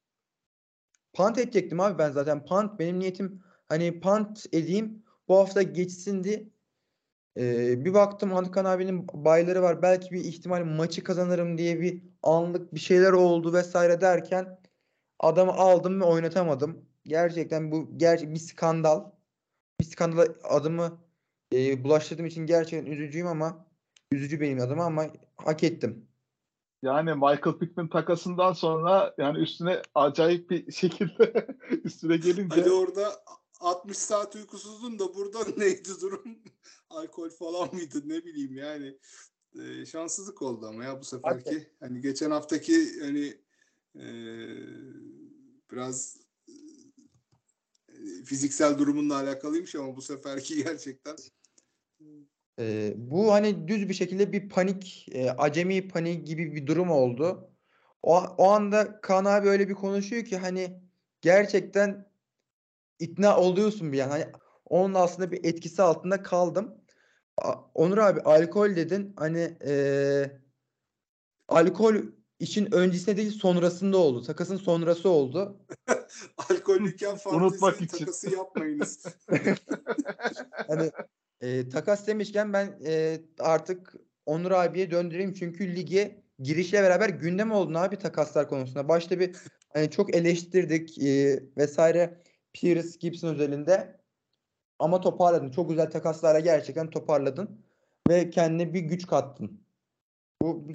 Punt 1.13 1.39
edecektim 1.39 1.81
abi 1.81 1.99
ben 1.99 2.11
zaten. 2.11 2.45
Punt 2.45 2.79
benim 2.79 3.01
niyetim 3.01 3.43
hani 3.69 4.01
punt 4.01 4.47
edeyim 4.53 5.05
bu 5.29 5.37
hafta 5.37 5.63
geçsindi. 5.63 6.51
E, 7.37 7.85
bir 7.85 7.95
baktım 7.95 8.37
Antikan 8.37 8.65
abinin 8.65 9.07
bayları 9.15 9.63
var. 9.63 9.83
Belki 9.83 10.11
bir 10.11 10.25
ihtimal 10.25 10.65
maçı 10.65 11.05
kazanırım 11.05 11.59
diye 11.59 11.81
bir 11.81 12.03
anlık 12.23 12.75
bir 12.75 12.81
şeyler 12.81 13.13
oldu 13.13 13.53
vesaire 13.53 14.01
derken 14.01 14.59
adamı 15.19 15.53
aldım 15.53 16.01
ve 16.01 16.05
oynatamadım. 16.05 16.86
Gerçekten 17.07 17.73
bu 17.73 17.99
gerçek 17.99 18.35
bir 18.35 18.39
skandal. 18.39 19.11
Bir 19.81 19.85
skandala 19.85 20.27
adımı 20.45 20.99
e, 21.53 21.85
bulaştırdığım 21.85 22.27
için 22.27 22.47
gerçekten 22.47 22.93
üzücüyüm 22.93 23.27
ama 23.27 23.67
üzücü 24.13 24.41
benim 24.41 24.61
adıma 24.61 24.85
ama 24.85 25.07
hak 25.37 25.65
ettim. 25.65 26.09
yani 26.83 27.15
Michael 27.15 27.59
Pittman 27.59 27.89
takasından 27.89 28.53
sonra 28.53 29.15
yani 29.19 29.39
üstüne 29.39 29.83
acayip 29.95 30.51
bir 30.51 30.73
şekilde 30.81 31.47
üstüne 31.85 32.17
gelince 32.17 32.57
Hadi 32.61 32.71
orada 32.71 33.25
60 33.61 33.99
saat 33.99 34.37
uykusuzdun 34.37 34.99
da 34.99 35.15
burada 35.15 35.39
neydi 35.57 35.89
durum? 36.01 36.39
Alkol 36.91 37.31
falan 37.31 37.75
mıydı 37.75 38.03
ne 38.05 38.25
bileyim 38.25 38.55
yani. 38.55 38.99
e, 39.63 39.87
şanssızlık 39.87 40.43
oldu 40.43 40.67
ama 40.67 40.85
ya 40.85 41.01
bu 41.01 41.05
seferki. 41.05 41.71
Hani 41.81 42.01
geçen 42.01 42.31
haftaki 42.31 43.01
hani 43.01 43.35
e, 43.95 44.07
biraz 45.73 46.26
fiziksel 48.25 48.79
durumunla 48.79 49.17
alakalıymış 49.17 49.75
ama 49.75 49.97
bu 49.97 50.03
seferki 50.03 50.57
gerçekten 50.65 51.17
e, 52.59 52.95
bu 52.97 53.33
hani 53.33 53.69
düz 53.69 53.89
bir 53.89 53.95
şekilde 53.95 54.33
bir 54.33 54.49
panik, 54.49 55.09
e, 55.13 55.31
acemi 55.31 55.89
panik 55.89 56.27
gibi 56.27 56.55
bir 56.55 56.67
durum 56.67 56.91
oldu. 56.91 57.51
O, 58.03 58.19
o 58.19 58.51
anda 58.51 59.01
Kaan 59.01 59.25
abi 59.25 59.49
öyle 59.49 59.69
bir 59.69 59.75
konuşuyor 59.75 60.25
ki 60.25 60.37
hani 60.37 60.81
gerçekten 61.21 62.11
ikna 62.99 63.41
oluyorsun 63.41 63.93
bir 63.93 63.99
yani. 63.99 64.11
Hani 64.11 64.27
onun 64.65 64.95
aslında 64.95 65.33
bir 65.33 65.45
etkisi 65.45 65.83
altında 65.83 66.23
kaldım. 66.23 66.75
Onur 67.75 67.99
abi 67.99 68.21
alkol 68.21 68.77
dedin. 68.77 69.15
Hani 69.17 69.59
ee, 69.67 70.41
alkol 71.49 71.97
için 72.41 72.75
öncesinde 72.75 73.17
değil 73.17 73.31
sonrasında 73.31 73.97
oldu. 73.97 74.23
Takasın 74.23 74.57
sonrası 74.57 75.09
oldu. 75.09 75.61
Alkollüyken 76.51 77.19
Unutmak 77.33 77.83
için. 77.83 77.99
takası 77.99 78.31
yapmayınız. 78.35 79.07
hani 80.69 80.91
e, 81.41 81.69
takas 81.69 82.07
demişken 82.07 82.53
ben 82.53 82.79
e, 82.87 83.21
artık 83.39 83.95
Onur 84.27 84.51
abiye 84.51 84.91
döndüreyim. 84.91 85.33
Çünkü 85.33 85.77
lige 85.77 86.23
girişle 86.39 86.83
beraber 86.83 87.09
gündem 87.09 87.53
oldu 87.53 87.79
abi 87.79 87.97
takaslar 87.97 88.49
konusunda. 88.49 88.89
Başta 88.89 89.21
bir 89.21 89.37
hani 89.73 89.91
çok 89.91 90.15
eleştirdik 90.17 90.99
e, 90.99 91.41
vesaire 91.57 92.23
Pierce 92.53 92.99
Gibson 93.01 93.35
özelinde. 93.35 94.01
Ama 94.79 95.01
toparladın. 95.01 95.51
Çok 95.51 95.69
güzel 95.69 95.91
takaslarla 95.91 96.41
gerçekten 96.41 96.91
toparladın. 96.91 97.65
Ve 98.09 98.31
kendine 98.31 98.75
bir 98.75 98.81
güç 98.81 99.07
kattın. 99.07 99.61
Bu 100.43 100.69
bir 100.69 100.75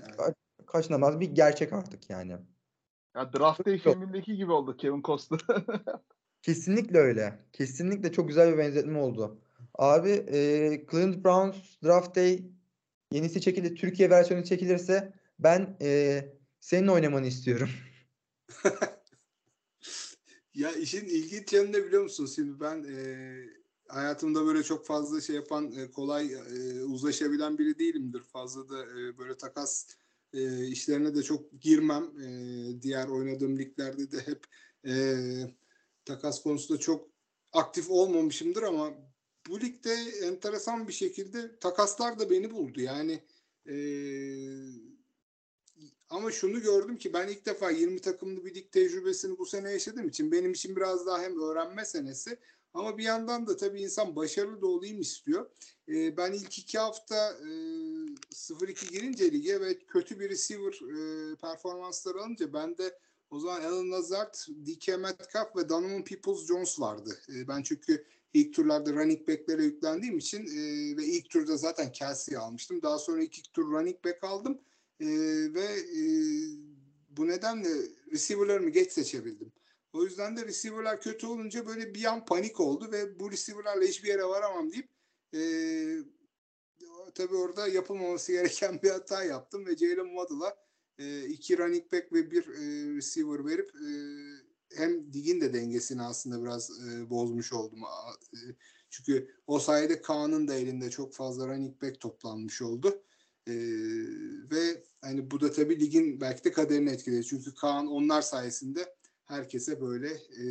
evet. 0.76 0.84
kaçınılmaz 0.84 1.20
bir 1.20 1.30
gerçek 1.30 1.74
artık 1.74 2.10
yani. 2.10 2.38
Ya 3.16 3.34
Draft 3.34 3.66
Day 3.66 3.78
filmindeki 3.78 4.36
gibi 4.36 4.52
oldu 4.52 4.78
Kevin 4.78 5.02
Costner. 5.02 5.42
Kesinlikle 6.42 6.98
öyle. 6.98 7.40
Kesinlikle 7.54 8.12
çok 8.12 8.28
güzel 8.28 8.54
bir 8.54 8.58
benzetme 8.58 9.00
oldu. 9.00 9.42
Abi 9.76 10.10
e, 10.10 10.40
Cleveland 10.92 11.26
Browns 11.26 11.82
Draft 11.84 12.16
Day 12.16 12.46
yenisi 13.12 13.42
çekilir, 13.42 13.76
Türkiye 13.76 14.10
versiyonu 14.10 14.44
çekilirse 14.44 15.14
ben 15.40 15.78
e, 15.82 16.22
senin 16.60 16.88
oynamanı 16.88 17.28
istiyorum. 17.28 17.70
ya 20.54 20.72
işin 20.72 21.06
ilginç 21.06 21.54
yanı 21.54 21.72
ne 21.72 21.86
biliyor 21.86 22.04
musun? 22.04 22.26
Şimdi 22.26 22.60
ben 22.60 22.84
e, 22.84 22.96
hayatımda 23.88 24.46
böyle 24.46 24.64
çok 24.64 24.86
fazla 24.86 25.22
şey 25.22 25.36
yapan, 25.36 25.72
e, 25.72 25.92
kolay 25.92 26.34
e, 26.34 26.84
uzlaşabilen 26.84 27.58
biri 27.58 27.80
değilimdir. 27.80 28.24
Fazla 28.24 28.70
da 28.70 28.86
e, 28.86 29.18
böyle 29.18 29.38
takas 29.38 29.88
e, 30.34 30.68
işlerine 30.68 31.16
de 31.16 31.24
çok 31.24 31.62
girmem. 31.62 32.04
E, 32.22 32.82
diğer 32.82 33.08
oynadığım 33.08 33.60
liglerde 33.60 34.12
de 34.12 34.18
hep 34.20 34.46
e, 34.86 34.94
takas 36.06 36.44
konusunda 36.44 36.80
çok 36.80 37.10
aktif 37.54 37.90
olmamışımdır 37.90 38.64
ama 38.64 38.94
bu 39.50 39.62
ligde 39.62 39.94
enteresan 40.24 40.88
bir 40.88 40.94
şekilde 40.94 41.60
takaslar 41.60 42.20
da 42.20 42.30
beni 42.30 42.52
buldu. 42.52 42.82
Yani 42.82 43.24
e, 43.70 43.76
ama 46.10 46.32
şunu 46.32 46.62
gördüm 46.62 46.98
ki 46.98 47.14
ben 47.14 47.28
ilk 47.28 47.46
defa 47.46 47.72
20 47.72 48.00
takımlı 48.02 48.46
bir 48.46 48.56
lig 48.56 48.72
tecrübesini 48.72 49.38
bu 49.38 49.46
sene 49.46 49.72
yaşadığım 49.72 50.08
için 50.08 50.32
benim 50.32 50.52
için 50.52 50.76
biraz 50.76 51.06
daha 51.06 51.22
hem 51.22 51.42
öğrenme 51.42 51.86
senesi 51.86 52.38
ama 52.74 52.98
bir 52.98 53.04
yandan 53.04 53.48
da 53.48 53.58
tabii 53.58 53.82
insan 53.82 54.16
başarılı 54.16 54.62
da 54.62 54.68
olayım 54.68 55.02
istiyor. 55.02 55.50
E, 55.90 56.18
ben 56.18 56.34
ilk 56.34 56.60
iki 56.60 56.80
hafta 56.80 57.32
e, 57.32 57.48
0-2 58.32 58.92
girince 58.92 59.32
lige 59.32 59.62
ve 59.62 59.80
kötü 59.80 60.20
bir 60.20 60.30
receiver 60.30 60.74
e, 60.74 61.36
performansları 61.36 62.22
alınca 62.22 62.54
ben 62.54 62.78
de 62.78 62.98
o 63.30 63.40
zaman 63.40 63.62
Alan 63.62 63.92
Lazard, 63.92 64.34
DK 64.34 64.88
Metcalf 64.88 65.56
ve 65.56 65.70
Donovan 65.70 66.04
Peoples-Jones 66.04 66.82
vardı. 66.82 67.20
E, 67.30 67.48
ben 67.48 67.62
çünkü 67.64 68.06
ilk 68.34 68.54
turlarda 68.54 68.94
running 68.94 69.28
back'lere 69.28 69.64
yüklendiğim 69.64 70.18
için 70.18 70.46
e, 70.46 70.98
ve 70.98 71.06
ilk 71.06 71.30
turda 71.30 71.58
zaten 71.58 71.92
Kelsey'i 71.92 72.38
almıştım. 72.38 72.82
Daha 72.82 73.00
sonra 73.00 73.24
iki 73.24 73.52
tur 73.52 73.72
running 73.72 74.06
back 74.06 74.24
aldım 74.24 74.62
e, 75.00 75.08
ve 75.54 75.66
e, 75.98 76.02
bu 77.10 77.28
nedenle 77.28 77.70
receiver'larımı 78.12 78.70
geç 78.70 78.92
seçebildim. 78.92 79.52
O 79.94 80.04
yüzden 80.04 80.38
de 80.38 80.46
receiver'lar 80.46 81.02
kötü 81.02 81.28
olunca 81.28 81.68
böyle 81.68 81.96
bir 81.96 82.04
an 82.04 82.26
panik 82.26 82.60
oldu 82.60 82.92
ve 82.92 83.20
bu 83.20 83.32
receiver'larla 83.32 83.84
hiçbir 83.84 84.08
yere 84.08 84.24
varamam 84.24 84.72
deyip 84.72 84.90
e, 85.34 85.42
tabii 87.16 87.36
orada 87.36 87.68
yapılmaması 87.68 88.32
gereken 88.32 88.82
bir 88.84 88.90
hata 88.90 89.24
yaptım 89.24 89.66
ve 89.66 89.78
Jalen 89.78 90.18
Waddle'a 90.18 90.56
e, 90.98 91.26
iki 91.26 91.58
running 91.58 91.94
back 91.94 92.14
ve 92.14 92.32
bir 92.32 92.48
e, 92.48 92.96
receiver 92.96 93.46
verip 93.46 93.72
e, 93.76 93.88
hem 94.78 95.14
ligin 95.14 95.42
de 95.42 95.54
dengesini 95.54 96.02
aslında 96.02 96.44
biraz 96.44 96.70
e, 96.88 97.10
bozmuş 97.10 97.54
oldum. 97.54 97.80
E, 98.34 98.40
çünkü 98.90 99.36
o 99.48 99.60
sayede 99.60 100.02
Kaan'ın 100.02 100.48
da 100.48 100.56
elinde 100.56 100.90
çok 100.90 101.14
fazla 101.14 101.48
running 101.48 101.82
back 101.82 102.00
toplanmış 102.00 102.62
oldu. 102.62 103.04
E, 103.48 103.54
ve 104.52 104.84
hani 105.02 105.32
bu 105.32 105.42
da 105.42 105.52
tabii 105.52 105.80
ligin 105.80 106.22
belki 106.22 106.44
de 106.44 106.52
kaderini 106.52 106.90
etkiledi. 106.90 107.26
Çünkü 107.26 107.56
Kaan 107.56 107.88
onlar 107.88 108.22
sayesinde 108.22 108.96
herkese 109.32 109.82
böyle 109.82 110.10
e, 110.10 110.46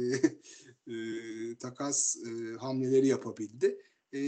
e, 0.87 0.95
takas 1.57 2.17
e, 2.17 2.57
hamleleri 2.57 3.07
yapabildi. 3.07 3.79
E, 4.15 4.21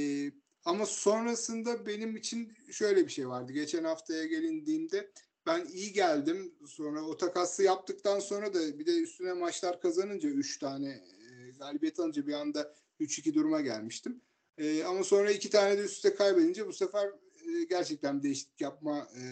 ama 0.65 0.87
sonrasında 0.87 1.87
benim 1.87 2.17
için 2.17 2.53
şöyle 2.71 3.07
bir 3.07 3.13
şey 3.13 3.29
vardı. 3.29 3.53
Geçen 3.53 3.85
haftaya 3.85 4.25
gelindiğimde 4.25 5.13
ben 5.47 5.67
iyi 5.67 5.93
geldim. 5.93 6.55
Sonra 6.67 7.03
o 7.03 7.17
takası 7.17 7.63
yaptıktan 7.63 8.21
sonra 8.21 8.55
da 8.55 8.79
bir 8.79 8.87
de 8.87 8.99
üstüne 8.99 9.33
maçlar 9.33 9.81
kazanınca 9.81 10.29
3 10.29 10.59
tane 10.59 10.89
e, 10.89 11.51
galibiyet 11.59 12.01
alınca 12.01 12.27
bir 12.27 12.33
anda 12.33 12.75
3-2 13.01 13.35
duruma 13.35 13.61
gelmiştim. 13.61 14.21
E, 14.59 14.85
ama 14.85 15.05
sonra 15.05 15.31
iki 15.31 15.51
tane 15.51 15.79
de 15.79 15.83
üstte 15.83 16.15
kaybedince 16.15 16.67
bu 16.67 16.73
sefer 16.73 17.07
e, 17.07 17.65
gerçekten 17.65 18.19
bir 18.19 18.23
değişiklik 18.23 18.61
yapma 18.61 19.09
e, 19.17 19.23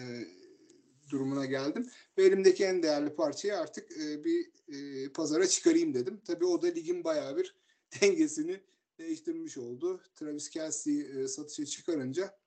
durumuna 1.11 1.45
geldim. 1.45 1.89
Ve 2.17 2.23
elimdeki 2.23 2.65
en 2.65 2.83
değerli 2.83 3.15
parçayı 3.15 3.57
artık 3.57 3.91
e, 3.97 4.23
bir 4.23 4.51
e, 4.67 5.09
pazara 5.13 5.47
çıkarayım 5.47 5.93
dedim. 5.93 6.21
Tabii 6.25 6.45
o 6.45 6.61
da 6.61 6.67
ligin 6.67 7.03
bayağı 7.03 7.37
bir 7.37 7.55
dengesini 8.01 8.63
değiştirmiş 8.99 9.57
oldu. 9.57 10.01
Travis 10.15 10.49
Kelsey'i 10.49 11.03
e, 11.03 11.27
satışa 11.27 11.65
çıkarınca 11.65 12.37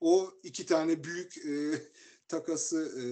o 0.00 0.30
iki 0.42 0.66
tane 0.66 1.04
büyük 1.04 1.38
e, 1.46 1.82
takası 2.28 2.92
e, 3.00 3.04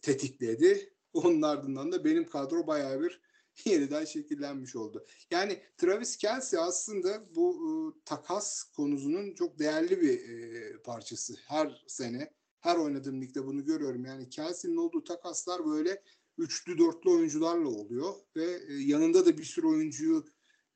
tetikledi. 0.00 0.94
Onun 1.12 1.42
ardından 1.42 1.92
da 1.92 2.04
benim 2.04 2.26
kadro 2.26 2.66
bayağı 2.66 3.02
bir 3.02 3.20
yeniden 3.64 4.04
şekillenmiş 4.04 4.76
oldu. 4.76 5.06
Yani 5.30 5.62
Travis 5.76 6.16
Kelsey 6.16 6.60
aslında 6.60 7.34
bu 7.34 7.54
e, 7.54 7.70
takas 8.04 8.62
konusunun 8.64 9.34
çok 9.34 9.58
değerli 9.58 10.00
bir 10.00 10.28
e, 10.28 10.82
parçası. 10.82 11.34
Her 11.46 11.84
sene, 11.86 12.30
her 12.64 12.76
oynadığım 12.76 13.22
ligde 13.22 13.46
bunu 13.46 13.64
görüyorum. 13.64 14.04
Yani 14.04 14.28
Kelsey'nin 14.28 14.76
olduğu 14.76 15.04
takaslar 15.04 15.66
böyle 15.66 16.02
üçlü 16.38 16.78
dörtlü 16.78 17.10
oyuncularla 17.10 17.68
oluyor 17.68 18.14
ve 18.36 18.44
e, 18.68 18.74
yanında 18.74 19.26
da 19.26 19.38
bir 19.38 19.44
sürü 19.44 19.66
oyuncuyu 19.66 20.24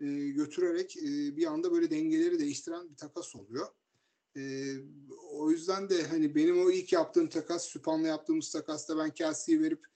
e, 0.01 0.07
götürerek 0.28 0.97
e, 0.97 1.36
bir 1.36 1.47
anda 1.47 1.72
böyle 1.72 1.91
dengeleri 1.91 2.39
değiştiren 2.39 2.91
bir 2.91 2.97
takas 2.97 3.36
oluyor. 3.36 3.66
O 5.32 5.51
yüzden 5.51 5.91
de 5.91 6.03
hani 6.03 6.34
benim 6.34 6.66
o 6.66 6.70
ilk 6.70 6.93
yaptığım 6.93 7.28
takas, 7.28 7.64
Süpan'la 7.64 8.09
yaptığımız 8.09 8.51
takasta 8.53 8.99
ben 8.99 9.11
Kelsey'yi 9.11 9.62
verip 9.62 9.86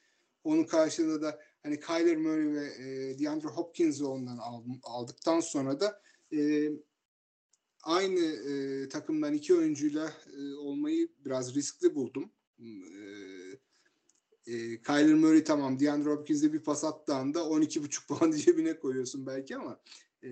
onun 0.44 0.64
karşılığında 0.64 1.22
da 1.22 1.40
hani 1.62 1.80
Kyler 1.80 2.16
Murray 2.16 2.52
ve 2.52 2.66
e, 2.66 3.18
DeAndre 3.18 3.48
Hopkins'i 3.48 4.04
ondan 4.04 4.38
aldıktan 4.82 5.40
sonra 5.40 5.80
da 5.80 6.02
aynı 7.82 8.20
e, 8.20 8.88
takımdan 8.88 9.34
iki 9.34 9.54
oyuncuyla 9.54 10.12
e, 10.36 10.54
olmayı 10.54 11.08
biraz 11.24 11.54
riskli 11.54 11.94
buldum. 11.94 12.30
E, 12.58 12.66
e, 14.46 14.82
Kyler 14.82 15.14
Murray 15.14 15.44
tamam 15.44 15.80
DeAndre 15.80 16.10
Hopkins'e 16.10 16.52
bir 16.52 16.62
pas 16.62 16.84
attığı 16.84 17.14
anda 17.14 17.38
12,5 17.38 18.06
puan 18.08 18.30
cebine 18.30 18.78
koyuyorsun 18.78 19.26
belki 19.26 19.56
ama 19.56 19.80
e, 20.22 20.30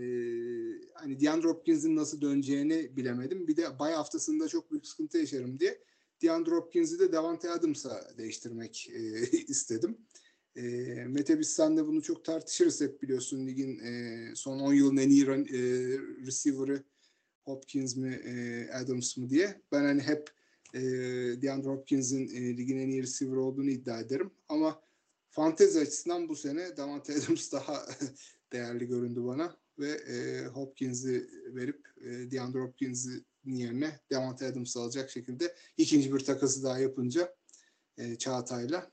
hani 0.95 1.21
DeAndre 1.21 1.49
Hopkins'in 1.49 1.97
nasıl 1.97 2.21
döneceğini 2.21 2.97
bilemedim. 2.97 3.49
Bir 3.49 3.57
de 3.57 3.79
bay 3.79 3.93
haftasında 3.93 4.49
çok 4.49 4.71
büyük 4.71 4.87
sıkıntı 4.87 5.19
yaşarım 5.19 5.61
diye 5.61 5.85
DeAndre 6.23 6.51
Hopkins'i 6.51 6.99
de 6.99 7.13
Davante 7.13 7.51
Adams'a 7.51 8.19
değiştirmek 8.19 8.91
e, 8.93 9.31
istedim. 9.49 9.99
E, 10.57 10.63
Mete 11.09 11.39
biz 11.39 11.51
senle 11.51 11.87
bunu 11.87 12.03
çok 12.03 12.25
tartışırız 12.25 12.81
hep 12.81 13.03
biliyorsun 13.03 13.47
ligin 13.47 13.79
e, 13.79 14.33
son 14.35 14.61
10 14.61 14.75
yılın 14.75 14.97
en 14.97 15.11
iyi 15.11 15.25
e, 15.25 15.61
receiver'ı 16.27 16.83
Hopkins 17.51 17.97
mi 17.97 18.15
e, 18.15 18.67
Adams 18.73 19.17
mı 19.17 19.31
diye. 19.31 19.63
Ben 19.73 19.85
hani 19.85 20.03
hep 20.03 20.31
e, 20.75 20.81
DeAndre 21.43 21.69
Hopkins'in 21.69 22.29
e, 22.29 22.57
ligin 22.57 22.79
en 22.79 22.89
iyi 22.89 23.03
receiver 23.03 23.37
olduğunu 23.37 23.71
iddia 23.71 24.01
ederim. 24.01 24.31
Ama 24.49 24.81
fantezi 25.31 25.81
açısından 25.81 26.29
bu 26.29 26.37
sene 26.37 26.77
Davante 26.77 27.15
Adams 27.15 27.53
daha 27.53 27.87
değerli 28.53 28.87
göründü 28.87 29.25
bana 29.25 29.57
ve 29.79 29.91
e, 29.91 30.47
Hopkins'i 30.47 31.31
verip 31.55 31.89
e, 32.01 32.31
DeAndre 32.31 32.61
Hopkins'i 32.61 33.25
yerine 33.45 34.01
Devante 34.11 34.47
Adams 34.47 34.77
alacak 34.77 35.11
şekilde 35.11 35.55
ikinci 35.77 36.15
bir 36.15 36.25
takası 36.25 36.65
daha 36.65 36.79
yapınca 36.79 37.35
e, 37.99 38.19
Çağatay'la. 38.19 38.91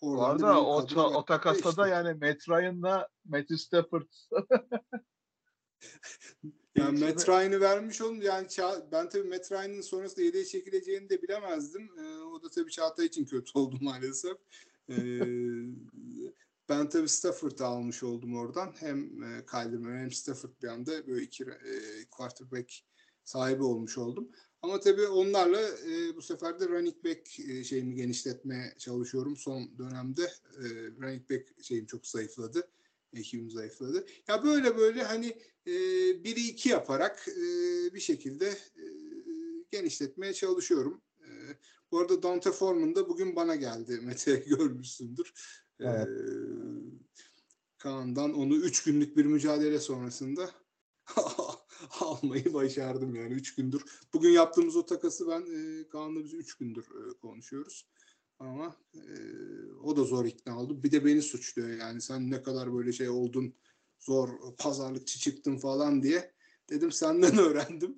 Oradan 0.00 0.30
arada 0.30 0.62
o, 0.62 0.74
o 0.74 0.78
yaptı 0.78 0.94
takasta 1.26 1.68
işte. 1.68 1.82
da 1.82 1.88
yani 1.88 2.08
Matt 2.08 2.48
Ryan'la 2.48 3.08
Matthew 3.24 3.56
Stafford 3.56 4.08
Yani 6.76 7.00
Matt 7.00 7.28
Ryan'ı 7.28 7.60
vermiş 7.60 8.00
oldum. 8.00 8.22
Yani 8.22 8.46
ben 8.92 9.08
tabii 9.08 9.28
Matt 9.28 9.52
Ryan'ın 9.52 9.80
sonrasında 9.80 10.22
yedeğe 10.22 10.44
çekileceğini 10.44 11.10
de 11.10 11.22
bilemezdim. 11.22 11.90
Ee, 11.98 12.18
o 12.18 12.42
da 12.42 12.48
tabii 12.48 12.70
Çağatay 12.70 13.06
için 13.06 13.24
kötü 13.24 13.50
oldu 13.58 13.76
maalesef. 13.80 14.36
Ee, 14.90 15.20
ben 16.68 16.88
tabii 16.88 17.08
Stafford'ı 17.08 17.64
almış 17.64 18.02
oldum 18.02 18.36
oradan. 18.36 18.74
Hem 18.80 19.22
e, 19.22 19.46
Kyler 19.46 19.78
Murray 19.78 19.98
hem 19.98 20.12
Stafford 20.12 20.50
bir 20.62 20.68
anda 20.68 21.06
böyle 21.06 21.22
iki 21.22 21.44
e, 21.44 22.04
quarterback 22.10 22.72
sahibi 23.24 23.62
olmuş 23.62 23.98
oldum. 23.98 24.28
Ama 24.62 24.80
tabii 24.80 25.06
onlarla 25.06 25.60
e, 25.60 26.16
bu 26.16 26.22
sefer 26.22 26.60
de 26.60 26.68
running 26.68 27.04
back 27.04 27.40
e, 27.40 27.64
şeyimi 27.64 27.94
genişletmeye 27.94 28.74
çalışıyorum. 28.78 29.36
Son 29.36 29.78
dönemde 29.78 30.22
e, 30.58 30.64
running 31.02 31.30
back 31.30 31.64
şeyim 31.64 31.86
çok 31.86 32.06
zayıfladı. 32.06 32.68
Ekibim 33.12 33.50
zayıfladı. 33.50 34.06
Ya 34.28 34.44
böyle 34.44 34.76
böyle 34.76 35.02
hani 35.02 35.26
e, 35.66 35.74
biri 36.24 36.40
iki 36.40 36.68
yaparak 36.68 37.28
e, 37.28 37.40
bir 37.94 38.00
şekilde 38.00 38.48
e, 38.76 38.84
genişletmeye 39.70 40.32
çalışıyorum. 40.34 41.02
E, 41.20 41.28
bu 41.90 41.98
arada 41.98 42.22
Dante 42.22 42.52
Foreman 42.52 42.94
da 42.94 43.08
bugün 43.08 43.36
bana 43.36 43.56
geldi. 43.56 44.00
Mete 44.02 44.36
görmüşsündür. 44.36 45.32
E, 45.80 45.84
Evet. 45.84 46.08
Kaan'dan 47.78 48.34
onu 48.34 48.56
üç 48.56 48.84
günlük 48.84 49.16
bir 49.16 49.24
mücadele 49.24 49.78
sonrasında 49.80 50.50
almayı 52.00 52.54
başardım 52.54 53.14
yani 53.14 53.32
üç 53.34 53.54
gündür. 53.54 53.84
Bugün 54.12 54.30
yaptığımız 54.30 54.76
o 54.76 54.86
takası 54.86 55.28
ben 55.28 55.40
e, 55.40 55.88
Kaan'la 55.88 56.24
biz 56.24 56.34
üç 56.34 56.54
gündür 56.54 56.84
e, 56.84 57.18
konuşuyoruz. 57.18 57.88
Ama 58.38 58.76
e, 58.94 59.00
o 59.84 59.96
da 59.96 60.04
zor 60.04 60.24
ikna 60.24 60.60
oldu. 60.60 60.82
Bir 60.82 60.92
de 60.92 61.04
beni 61.04 61.22
suçluyor 61.22 61.68
yani 61.68 62.00
sen 62.00 62.30
ne 62.30 62.42
kadar 62.42 62.74
böyle 62.74 62.92
şey 62.92 63.08
oldun 63.08 63.54
zor 63.98 64.28
pazarlıkçı 64.58 65.18
çıktın 65.18 65.56
falan 65.56 66.02
diye. 66.02 66.32
Dedim 66.70 66.92
senden 66.92 67.38
öğrendim. 67.46 67.96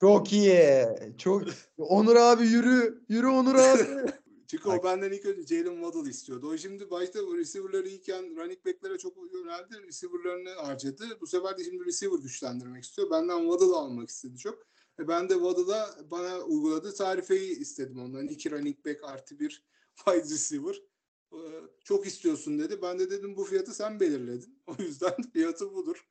Çok 0.00 0.32
iyi. 0.32 0.86
Çok 1.18 1.42
Onur 1.78 2.16
abi 2.16 2.46
yürü. 2.46 3.04
Yürü 3.08 3.26
Onur 3.26 3.54
abi. 3.54 3.82
Çünkü 4.46 4.68
o 4.68 4.84
benden 4.84 5.12
ilk 5.12 5.26
önce 5.26 5.56
Jalen 5.56 5.82
Waddle 5.82 6.10
istiyordu. 6.10 6.48
O 6.48 6.58
şimdi 6.58 6.90
başta 6.90 7.18
receiver'ları 7.18 7.88
iyiken 7.88 8.36
running 8.36 8.66
back'lere 8.66 8.98
çok 8.98 9.16
yöneldi. 9.34 9.86
Receiver'larını 9.86 10.50
harcadı. 10.50 11.04
Bu 11.20 11.26
sefer 11.26 11.58
de 11.58 11.64
şimdi 11.64 11.84
receiver 11.84 12.18
güçlendirmek 12.18 12.84
istiyor. 12.84 13.10
Benden 13.10 13.40
Waddle 13.40 13.76
almak 13.76 14.08
istedi 14.08 14.38
çok. 14.38 14.66
E 15.02 15.08
ben 15.08 15.28
de 15.28 15.34
Waddle'a 15.34 16.10
bana 16.10 16.40
uyguladığı 16.40 16.94
tarifeyi 16.94 17.58
istedim 17.58 17.98
ondan. 17.98 18.28
İki 18.28 18.50
running 18.50 18.86
back 18.86 19.04
artı 19.04 19.38
bir 19.38 19.64
wide 19.96 20.34
receiver. 20.34 20.82
Ee, 21.32 21.36
Çok 21.84 22.06
istiyorsun 22.06 22.58
dedi. 22.58 22.82
Ben 22.82 22.98
de 22.98 23.10
dedim 23.10 23.36
bu 23.36 23.44
fiyatı 23.44 23.74
sen 23.74 24.00
belirledin. 24.00 24.62
O 24.66 24.82
yüzden 24.82 25.14
fiyatı 25.32 25.74
budur. 25.74 26.08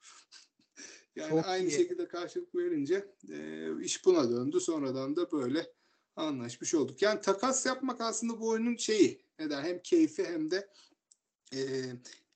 Yani 1.16 1.30
Çok 1.30 1.46
aynı 1.46 1.68
iyi. 1.68 1.72
şekilde 1.72 2.08
karşılık 2.08 2.56
verince 2.56 3.16
e, 3.30 3.68
iş 3.82 4.06
buna 4.06 4.30
döndü. 4.30 4.60
Sonradan 4.60 5.16
da 5.16 5.32
böyle 5.32 5.74
anlaşmış 6.16 6.76
olduk. 6.76 7.02
Yani 7.02 7.22
takas 7.22 7.66
yapmak 7.66 8.02
aslında 8.02 8.40
bu 8.40 8.48
oyunun 8.50 8.76
şeyi. 8.78 9.26
Neden? 9.40 9.64
Hem 9.64 9.82
keyfi 9.82 10.24
hem 10.26 10.52
de 10.52 10.70
e, 11.56 11.60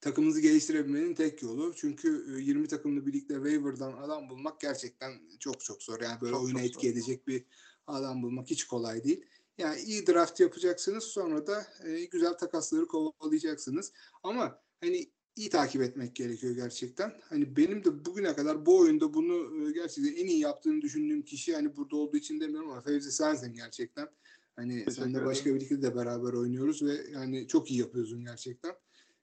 takımınızı 0.05 0.41
geliştirebilmenin 0.41 1.13
tek 1.15 1.41
yolu. 1.41 1.73
Çünkü 1.75 2.35
e, 2.37 2.41
20 2.41 2.67
takımlı 2.67 3.05
birlikte 3.05 3.33
waiver'dan 3.33 3.93
adam 3.97 4.29
bulmak 4.29 4.59
gerçekten 4.59 5.13
çok 5.39 5.59
çok 5.59 5.83
zor. 5.83 6.01
Yani 6.01 6.21
böyle 6.21 6.33
Çok 6.33 6.43
oyuna 6.43 6.57
çok 6.59 6.67
etki 6.67 6.87
zor. 6.87 6.93
edecek 6.93 7.27
bir 7.27 7.45
adam 7.87 8.23
bulmak 8.23 8.49
hiç 8.49 8.63
kolay 8.63 9.03
değil. 9.03 9.25
Yani 9.57 9.81
iyi 9.81 10.07
draft 10.07 10.39
yapacaksınız 10.39 11.03
sonra 11.03 11.47
da 11.47 11.67
e, 11.85 12.05
güzel 12.05 12.33
takasları 12.33 12.87
kovalayacaksınız. 12.87 13.93
Ama 14.23 14.61
hani 14.81 15.11
iyi 15.35 15.49
takip 15.49 15.81
etmek 15.81 16.15
gerekiyor 16.15 16.55
gerçekten. 16.55 17.13
Hani 17.29 17.55
benim 17.57 17.83
de 17.83 18.05
bugüne 18.05 18.35
kadar 18.35 18.65
bu 18.65 18.79
oyunda 18.79 19.13
bunu 19.13 19.67
e, 19.69 19.71
gerçekten 19.71 20.13
en 20.15 20.27
iyi 20.27 20.39
yaptığını 20.39 20.81
düşündüğüm 20.81 21.21
kişi 21.21 21.55
hani 21.55 21.75
burada 21.77 21.95
olduğu 21.95 22.17
için 22.17 22.39
demiyorum 22.39 22.71
ama 22.71 22.81
Fevzi 22.81 23.11
sensin 23.11 23.53
gerçekten. 23.53 24.07
Hani 24.55 24.85
Teşekkür 24.85 24.91
senle 24.91 25.19
ederim. 25.19 25.25
başka 25.25 25.55
birlikte 25.55 25.81
de 25.81 25.95
beraber 25.95 26.33
oynuyoruz 26.33 26.83
ve 26.83 27.05
yani 27.11 27.47
çok 27.47 27.71
iyi 27.71 27.79
yapıyorsun 27.79 28.23
gerçekten. 28.23 28.75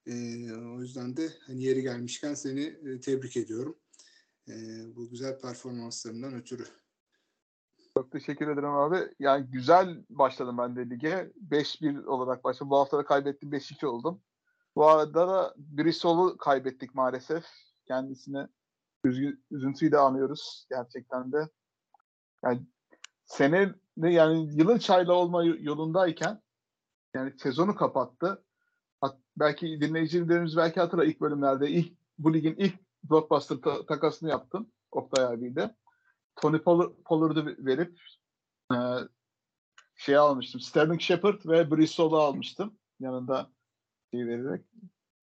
E, 0.07 0.13
o 0.53 0.81
yüzden 0.81 1.17
de 1.17 1.29
hani 1.47 1.63
yeri 1.63 1.83
gelmişken 1.83 2.35
seni 2.35 2.61
e, 2.61 3.01
tebrik 3.01 3.37
ediyorum. 3.37 3.79
E, 4.49 4.53
bu 4.97 5.11
güzel 5.11 5.41
performanslarından 5.41 6.35
ötürü. 6.35 6.65
Çok 7.95 8.13
teşekkür 8.13 8.49
ederim 8.49 8.71
abi. 8.71 9.15
Yani 9.19 9.47
güzel 9.51 10.05
başladım 10.11 10.59
ben 10.59 10.77
de 10.77 10.91
lige. 10.91 11.33
5-1 11.51 12.05
olarak 12.05 12.45
başladım. 12.45 12.71
Bu 12.71 12.79
hafta 12.79 12.99
da 12.99 13.05
kaybettim. 13.05 13.51
5-2 13.51 13.87
oldum. 13.87 14.23
Bu 14.77 14.89
arada 14.89 15.29
da 15.29 15.55
Brisol'u 15.57 16.37
kaybettik 16.37 16.95
maalesef. 16.95 17.45
Kendisine 17.87 18.49
üzgü, 19.05 19.41
üzüntüyü 19.51 19.93
de 19.93 19.99
anıyoruz 19.99 20.67
gerçekten 20.71 21.33
de. 21.33 21.49
Yani 22.45 22.63
sene 23.25 23.75
yani 23.97 24.59
yılın 24.59 24.79
çayla 24.79 25.13
olma 25.13 25.45
yolundayken 25.45 26.43
yani 27.15 27.33
sezonu 27.39 27.75
kapattı. 27.75 28.45
Belki 29.37 29.81
dinleyicilerimiz 29.81 30.57
belki 30.57 30.81
hatırlar 30.81 31.05
ilk 31.05 31.21
bölümlerde 31.21 31.71
ilk 31.71 31.93
bu 32.19 32.35
ligin 32.35 32.55
ilk 32.59 32.75
blockbuster 33.05 33.57
ta- 33.57 33.87
takasını 33.87 34.31
yaptım 34.31 34.71
Oktay 34.91 35.25
abiyle. 35.25 35.75
Tony 36.37 36.57
Pollard- 36.57 37.03
Pollard'ı 37.05 37.57
verip 37.67 38.01
e, 38.73 38.77
şey 39.97 40.17
almıştım. 40.17 40.61
Sterling 40.61 41.01
Shepard 41.01 41.41
ve 41.47 41.71
Bristol'u 41.71 42.17
almıştım. 42.17 42.79
Yanında 43.01 43.51
şey 44.11 44.27
vererek. 44.27 44.65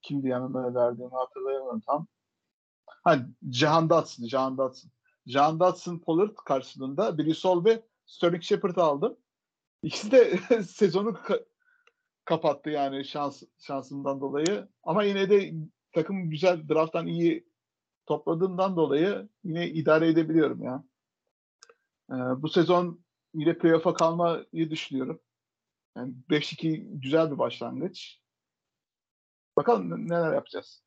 Kimdi 0.02 0.28
yanında 0.28 0.74
verdiğimi 0.74 1.14
hatırlayamıyorum 1.14 1.80
tam. 1.80 2.08
Ha, 3.04 3.20
Cihan 3.50 3.90
Dotson. 3.90 4.26
Cihan 4.26 4.58
Dotson. 4.58 4.92
Cihan 5.28 5.60
Dotson 5.60 6.00
Pollard 6.00 6.36
karşılığında 6.46 7.18
Bristol 7.18 7.66
ve 7.66 7.84
Sterling 8.06 8.44
Shepard'ı 8.44 8.84
aldım. 8.84 9.18
İkisi 9.84 10.12
de 10.12 10.38
sezonu 10.64 11.10
ka- 11.10 11.46
kapattı 12.30 12.70
yani 12.70 13.06
şans 13.06 13.44
şansından 13.60 14.22
dolayı. 14.22 14.68
Ama 14.84 15.04
yine 15.04 15.30
de 15.30 15.54
takım 15.92 16.30
güzel 16.30 16.70
drafttan 16.70 17.08
iyi 17.08 17.48
topladığımdan 18.06 18.76
dolayı 18.76 19.30
yine 19.44 19.70
idare 19.70 20.10
edebiliyorum 20.10 20.64
ya. 20.64 20.84
Ee, 22.12 22.14
bu 22.14 22.50
sezon 22.50 23.06
yine 23.34 23.58
playoff'a 23.58 23.94
kalmayı 23.94 24.70
düşünüyorum. 24.70 25.20
Yani 25.98 26.14
5-2 26.30 27.00
güzel 27.02 27.32
bir 27.32 27.38
başlangıç. 27.38 28.22
Bakalım 29.58 30.10
neler 30.10 30.34
yapacağız. 30.34 30.84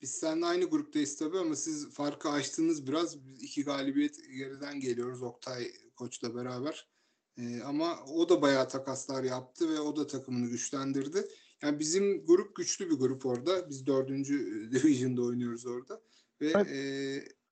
Biz 0.00 0.10
seninle 0.10 0.46
aynı 0.46 0.64
gruptayız 0.64 1.16
tabii 1.18 1.38
ama 1.38 1.56
siz 1.56 1.94
farkı 1.94 2.28
açtınız 2.28 2.86
biraz. 2.86 3.26
Biz 3.26 3.42
iki 3.42 3.64
galibiyet 3.64 4.16
geriden 4.36 4.80
geliyoruz 4.80 5.22
Oktay 5.22 5.72
Koç'la 5.96 6.34
beraber. 6.34 6.95
Ee, 7.38 7.62
ama 7.62 8.04
o 8.14 8.28
da 8.28 8.42
bayağı 8.42 8.68
takaslar 8.68 9.24
yaptı 9.24 9.68
ve 9.68 9.80
o 9.80 9.96
da 9.96 10.06
takımını 10.06 10.46
güçlendirdi. 10.46 11.28
Yani 11.62 11.78
bizim 11.78 12.26
grup 12.26 12.56
güçlü 12.56 12.90
bir 12.90 12.94
grup 12.94 13.26
orada. 13.26 13.70
Biz 13.70 13.86
dördüncü 13.86 14.68
division'da 14.72 15.22
oynuyoruz 15.22 15.66
orada. 15.66 16.00
Ve 16.40 16.52
Evet. 16.54 16.66
e, 16.70 16.76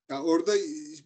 ya 0.09 0.23
orada 0.23 0.53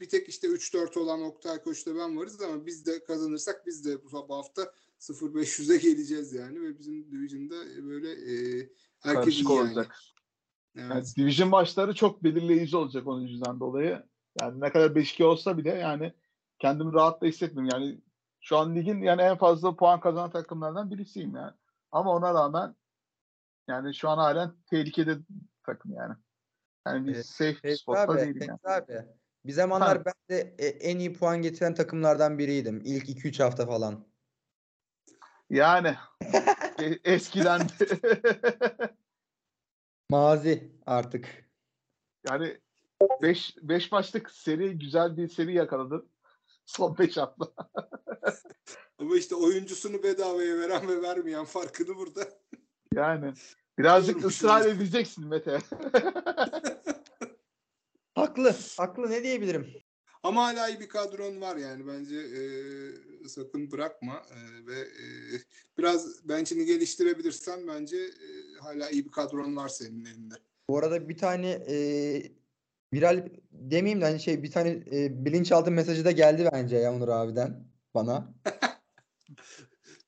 bir 0.01 0.09
tek 0.09 0.29
işte 0.29 0.49
3-4 0.49 0.99
olan 0.99 1.23
Oktay 1.23 1.63
Koç'la 1.63 1.97
ben 1.97 2.17
varız 2.17 2.43
ama 2.43 2.67
biz 2.67 2.87
de 2.87 3.05
kazanırsak 3.05 3.67
biz 3.67 3.85
de 3.85 4.05
bu, 4.05 4.37
hafta 4.37 4.73
0-500'e 5.01 5.77
geleceğiz 5.77 6.33
yani 6.33 6.63
ve 6.63 6.79
bizim 6.79 7.13
division'da 7.13 7.87
böyle 7.87 8.11
e, 8.11 8.69
herkes 9.01 9.25
Karışık 9.25 9.49
iyi 9.49 9.57
yani. 9.57 9.69
olacak. 9.69 9.97
Evet. 10.77 10.91
Yani 10.91 11.05
division 11.17 11.49
maçları 11.49 11.95
çok 11.95 12.25
belirleyici 12.25 12.77
olacak 12.77 13.07
onun 13.07 13.21
yüzünden 13.21 13.61
dolayı. 13.61 14.03
Yani 14.41 14.61
ne 14.61 14.73
kadar 14.73 14.91
5-2 14.91 15.25
olsa 15.25 15.59
bile 15.59 15.71
yani 15.71 16.13
kendimi 16.59 16.93
rahat 16.93 17.23
da 17.23 17.27
hissetmiyorum. 17.27 17.71
Yani 17.73 18.01
şu 18.49 18.59
an 18.59 18.75
ligin 18.75 19.03
yani 19.03 19.23
en 19.23 19.37
fazla 19.39 19.77
puan 19.77 20.01
kazanan 20.01 20.31
takımlardan 20.31 20.91
birisiyim 20.91 21.37
yani. 21.37 21.53
Ama 21.93 22.11
ona 22.15 22.35
rağmen 22.35 22.75
yani 23.69 23.95
şu 23.95 24.09
an 24.09 24.19
halen 24.19 24.53
tehlikede 24.71 25.19
takım 25.63 25.93
yani. 25.93 26.15
Yani 26.87 27.07
bir 27.07 27.15
Evet, 27.15 27.27
safe 27.27 27.77
spotta 27.77 28.01
abi, 28.01 28.21
değilim 28.21 28.47
yani. 28.49 28.77
abi. 28.77 29.05
Bir 29.47 29.53
zamanlar 29.53 29.99
Ha. 29.99 30.05
ben 30.05 30.37
de 30.37 30.55
e, 30.59 30.67
en 30.67 30.99
iyi 30.99 31.13
puan 31.13 31.43
getiren 31.43 31.75
takımlardan 31.75 32.39
biriydim. 32.39 32.83
İlk 32.85 33.09
2-3 33.09 33.43
hafta 33.43 33.67
falan. 33.67 34.07
Yani 35.51 35.95
e- 36.83 37.13
eskiden 37.13 37.61
Mazi 40.11 40.73
artık. 40.87 41.51
yani 42.31 42.59
5 43.23 43.57
5 43.63 43.93
maçlık 43.93 44.31
seri 44.31 44.79
güzel 44.79 45.17
bir 45.17 45.29
seri 45.29 45.55
yakaladım. 45.55 46.09
Son 46.69 46.99
5 46.99 47.17
hafta. 47.17 47.47
Ama 48.99 49.17
işte 49.17 49.35
oyuncusunu 49.35 50.03
bedavaya 50.03 50.59
veren 50.59 50.89
ve 50.89 51.03
vermeyen 51.03 51.45
farkını 51.45 51.97
burada. 51.97 52.29
Yani 52.95 53.33
birazcık 53.79 54.25
ısrar 54.27 54.67
edeceksin 54.67 55.27
Mete. 55.27 55.59
Haklı. 58.15 58.55
Haklı 58.77 59.11
ne 59.11 59.23
diyebilirim? 59.23 59.75
Ama 60.23 60.47
hala 60.47 60.69
iyi 60.69 60.81
bir 60.81 60.89
kadron 60.89 61.41
var 61.41 61.57
yani 61.57 61.87
bence 61.87 62.17
e, 62.17 62.41
sakın 63.29 63.71
bırakma 63.71 64.23
e, 64.31 64.67
ve 64.67 64.81
e, 64.81 65.05
biraz 65.79 66.29
bench'ini 66.29 66.65
geliştirebilirsen 66.65 67.69
bence 67.69 67.97
e, 67.97 68.59
hala 68.61 68.91
iyi 68.91 69.05
bir 69.05 69.11
kadron 69.11 69.57
var 69.57 69.69
senin 69.69 70.05
elinde. 70.05 70.35
Bu 70.69 70.79
arada 70.79 71.09
bir 71.09 71.17
tane 71.17 71.51
e, 71.51 72.38
viral 72.95 73.29
demeyeyim 73.53 74.01
de 74.01 74.05
hani 74.05 74.21
şey 74.21 74.43
bir 74.43 74.51
tane 74.51 74.71
e, 74.93 75.25
bilinçaltı 75.25 75.71
mesajı 75.71 76.05
da 76.05 76.11
geldi 76.11 76.49
bence 76.53 76.77
ya 76.77 76.95
Onur 76.95 77.09
abiden 77.09 77.65
bana. 77.95 78.35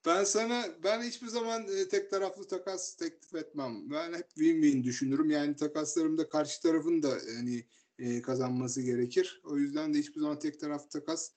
Ben 0.06 0.24
sana 0.24 0.64
ben 0.84 1.02
hiçbir 1.02 1.26
zaman 1.26 1.62
e, 1.62 1.88
tek 1.88 2.10
taraflı 2.10 2.46
takas 2.46 2.96
teklif 2.96 3.34
etmem. 3.34 3.90
Ben 3.90 4.12
hep 4.12 4.26
win-win 4.36 4.84
düşünürüm. 4.84 5.30
Yani 5.30 5.56
takaslarımda 5.56 6.28
karşı 6.28 6.62
tarafın 6.62 7.02
da 7.02 7.08
hani 7.36 7.64
e, 7.98 8.22
kazanması 8.22 8.82
gerekir. 8.82 9.40
O 9.44 9.56
yüzden 9.56 9.94
de 9.94 9.98
hiçbir 9.98 10.20
zaman 10.20 10.38
tek 10.38 10.60
taraflı 10.60 10.88
takas 10.88 11.30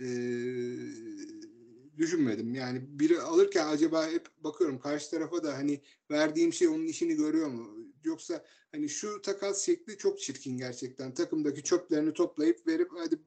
e, 0.00 0.06
düşünmedim. 1.98 2.54
Yani 2.54 2.82
biri 2.88 3.20
alırken 3.20 3.66
acaba 3.66 4.06
hep 4.06 4.26
bakıyorum 4.44 4.78
karşı 4.78 5.10
tarafa 5.10 5.44
da 5.44 5.54
hani 5.54 5.80
verdiğim 6.10 6.52
şey 6.52 6.68
onun 6.68 6.86
işini 6.86 7.14
görüyor 7.14 7.48
mu? 7.48 7.78
Yoksa 8.04 8.44
hani 8.72 8.88
şu 8.88 9.22
takas 9.22 9.66
şekli 9.66 9.98
çok 9.98 10.20
çirkin 10.20 10.58
gerçekten. 10.58 11.14
Takımdaki 11.14 11.62
çöplerini 11.62 12.12
toplayıp 12.12 12.66
verip 12.66 12.90
hadi 12.96 13.18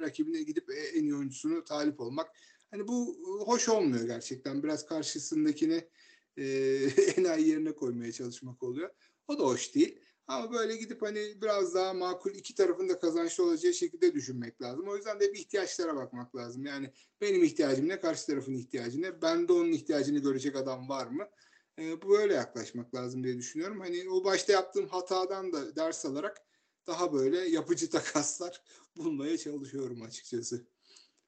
rakibine 0.00 0.42
gidip 0.42 0.70
en 0.94 1.02
iyi 1.02 1.14
oyuncusunu 1.14 1.64
talip 1.64 2.00
olmak. 2.00 2.30
Hani 2.70 2.88
bu 2.88 3.16
hoş 3.46 3.68
olmuyor 3.68 4.06
gerçekten. 4.06 4.62
Biraz 4.62 4.86
karşısındakini 4.86 5.88
e, 6.36 6.44
enayi 7.16 7.48
yerine 7.48 7.72
koymaya 7.72 8.12
çalışmak 8.12 8.62
oluyor. 8.62 8.90
O 9.28 9.38
da 9.38 9.44
hoş 9.44 9.74
değil. 9.74 10.00
Ama 10.28 10.52
böyle 10.52 10.76
gidip 10.76 11.02
hani 11.02 11.42
biraz 11.42 11.74
daha 11.74 11.94
makul 11.94 12.30
iki 12.30 12.54
tarafın 12.54 12.88
da 12.88 12.98
kazançlı 12.98 13.44
olacağı 13.44 13.72
şekilde 13.72 14.14
düşünmek 14.14 14.62
lazım. 14.62 14.88
O 14.88 14.96
yüzden 14.96 15.20
de 15.20 15.32
bir 15.32 15.38
ihtiyaçlara 15.38 15.96
bakmak 15.96 16.36
lazım. 16.36 16.66
Yani 16.66 16.92
benim 17.20 17.44
ihtiyacım 17.44 17.88
ne, 17.88 18.00
karşı 18.00 18.26
tarafın 18.26 18.54
ihtiyacı 18.54 19.02
ne, 19.02 19.22
ben 19.22 19.48
de 19.48 19.52
onun 19.52 19.72
ihtiyacını 19.72 20.18
görecek 20.18 20.56
adam 20.56 20.88
var 20.88 21.06
mı? 21.06 21.28
E, 21.78 22.02
bu 22.02 22.18
öyle 22.18 22.34
yaklaşmak 22.34 22.94
lazım 22.94 23.24
diye 23.24 23.36
düşünüyorum. 23.38 23.80
Hani 23.80 24.10
o 24.10 24.24
başta 24.24 24.52
yaptığım 24.52 24.88
hatadan 24.88 25.52
da 25.52 25.76
ders 25.76 26.06
alarak 26.06 26.36
daha 26.86 27.12
böyle 27.12 27.48
yapıcı 27.48 27.90
takaslar 27.90 28.62
bulmaya 28.96 29.38
çalışıyorum 29.38 30.02
açıkçası. 30.02 30.66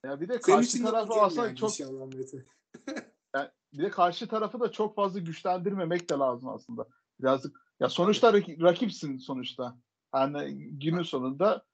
Ya 0.04 0.20
bir 0.20 0.28
de 0.28 0.40
karşı 0.40 0.82
tarafı 0.82 1.14
aslında 1.14 1.46
yani 1.46 1.56
çok 1.56 1.80
yani 3.34 3.48
bir 3.72 3.82
de 3.82 3.90
karşı 3.90 4.28
tarafı 4.28 4.60
da 4.60 4.72
çok 4.72 4.94
fazla 4.94 5.20
güçlendirmemek 5.20 6.10
de 6.10 6.14
lazım 6.14 6.48
aslında. 6.48 6.88
Birazcık 7.20 7.67
ya 7.80 7.88
sonuçta 7.88 8.32
rakipsin 8.32 9.18
sonuçta. 9.18 9.78
Yani 10.14 10.54
günün 10.78 11.02
sonunda 11.02 11.64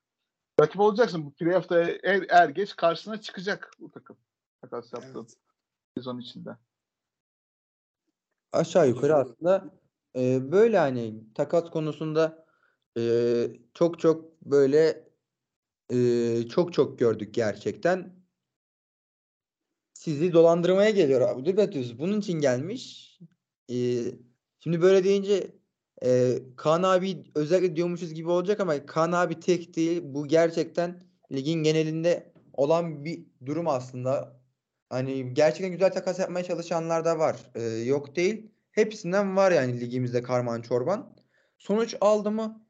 rakip 0.60 0.80
olacaksın. 0.80 1.26
Bu 1.26 1.32
playoff'ta 1.32 1.80
er, 1.80 2.26
er 2.28 2.48
geç 2.48 2.76
karşısına 2.76 3.20
çıkacak 3.20 3.70
bu 3.78 3.90
takım. 3.90 4.16
Takas 4.60 4.92
yaptığın 4.92 5.20
evet. 5.20 5.36
sezon 5.96 6.18
içinde. 6.18 6.56
Aşağı 8.52 8.88
yukarı 8.88 9.14
aslında 9.14 9.70
e, 10.16 10.52
böyle 10.52 10.78
hani 10.78 11.32
takas 11.34 11.70
konusunda 11.70 12.46
e, 12.98 13.02
çok 13.74 14.00
çok 14.00 14.42
böyle 14.42 15.08
e, 15.92 16.48
çok 16.48 16.72
çok 16.72 16.98
gördük 16.98 17.34
gerçekten. 17.34 18.24
Sizi 19.94 20.32
dolandırmaya 20.32 20.90
geliyor. 20.90 21.44
Dur 21.44 21.98
Bunun 21.98 22.20
için 22.20 22.40
gelmiş. 22.40 23.18
E, 23.70 23.76
şimdi 24.58 24.82
böyle 24.82 25.04
deyince 25.04 25.63
e, 26.04 26.38
Kaan 26.56 26.82
abi 26.82 27.24
özellikle 27.34 27.76
diyormuşuz 27.76 28.14
gibi 28.14 28.30
olacak 28.30 28.60
ama 28.60 28.86
Kaan 28.86 29.12
abi 29.12 29.40
tek 29.40 29.76
değil. 29.76 30.02
Bu 30.04 30.28
gerçekten 30.28 31.02
ligin 31.32 31.62
genelinde 31.62 32.32
olan 32.52 33.04
bir 33.04 33.26
durum 33.46 33.68
aslında. 33.68 34.40
Hani 34.90 35.34
gerçekten 35.34 35.72
güzel 35.72 35.92
takas 35.92 36.18
yapmaya 36.18 36.44
çalışanlar 36.44 37.04
da 37.04 37.18
var. 37.18 37.36
E, 37.54 37.62
yok 37.62 38.16
değil. 38.16 38.50
Hepsinden 38.70 39.36
var 39.36 39.52
yani 39.52 39.80
ligimizde 39.80 40.22
karman 40.22 40.62
çorban. 40.62 41.16
Sonuç 41.58 41.96
aldı 42.00 42.30
mı 42.30 42.66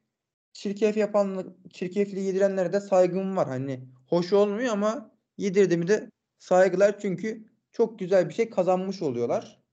çirkef 0.53 0.97
yapan 0.97 1.55
çirkefli 1.73 2.19
yedirenlere 2.19 2.73
de 2.73 2.79
saygım 2.79 3.37
var. 3.37 3.47
Hani 3.47 3.89
hoş 4.07 4.33
olmuyor 4.33 4.73
ama 4.73 5.11
yedirdi 5.37 5.77
mi 5.77 5.87
de 5.87 6.11
saygılar 6.39 6.99
çünkü 6.99 7.45
çok 7.71 7.99
güzel 7.99 8.29
bir 8.29 8.33
şey 8.33 8.49
kazanmış 8.49 9.01
oluyorlar. 9.01 9.64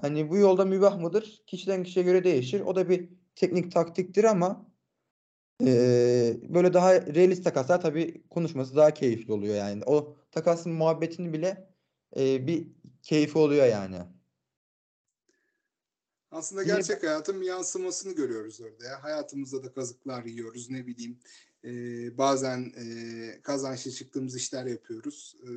Hani 0.00 0.30
bu 0.30 0.36
yolda 0.36 0.64
mübah 0.64 1.00
mıdır? 1.00 1.42
Kişiden 1.46 1.82
kişiye 1.82 2.04
göre 2.04 2.24
değişir. 2.24 2.60
O 2.60 2.76
da 2.76 2.88
bir 2.88 3.08
teknik 3.34 3.72
taktiktir 3.72 4.24
ama 4.24 4.66
e, 5.66 6.36
böyle 6.48 6.74
daha 6.74 6.94
realist 6.94 7.44
takaslar 7.44 7.80
tabii 7.80 8.28
konuşması 8.30 8.76
daha 8.76 8.94
keyifli 8.94 9.32
oluyor 9.32 9.54
yani. 9.54 9.82
O 9.86 10.16
takasın 10.30 10.72
muhabbetini 10.72 11.32
bile 11.32 11.70
e, 12.16 12.46
bir 12.46 12.68
keyfi 13.02 13.38
oluyor 13.38 13.66
yani. 13.66 13.96
Aslında 16.30 16.62
gerçek 16.62 17.02
hayatın 17.02 17.42
yansımasını 17.42 18.12
görüyoruz 18.12 18.60
orada 18.60 18.84
ya. 18.84 19.04
Hayatımızda 19.04 19.64
da 19.64 19.72
kazıklar 19.72 20.24
yiyoruz 20.24 20.70
ne 20.70 20.86
bileyim. 20.86 21.18
E, 21.64 21.70
bazen 22.18 22.72
e, 22.76 23.42
kazançlı 23.42 23.90
çıktığımız 23.90 24.36
işler 24.36 24.66
yapıyoruz. 24.66 25.36
E, 25.42 25.50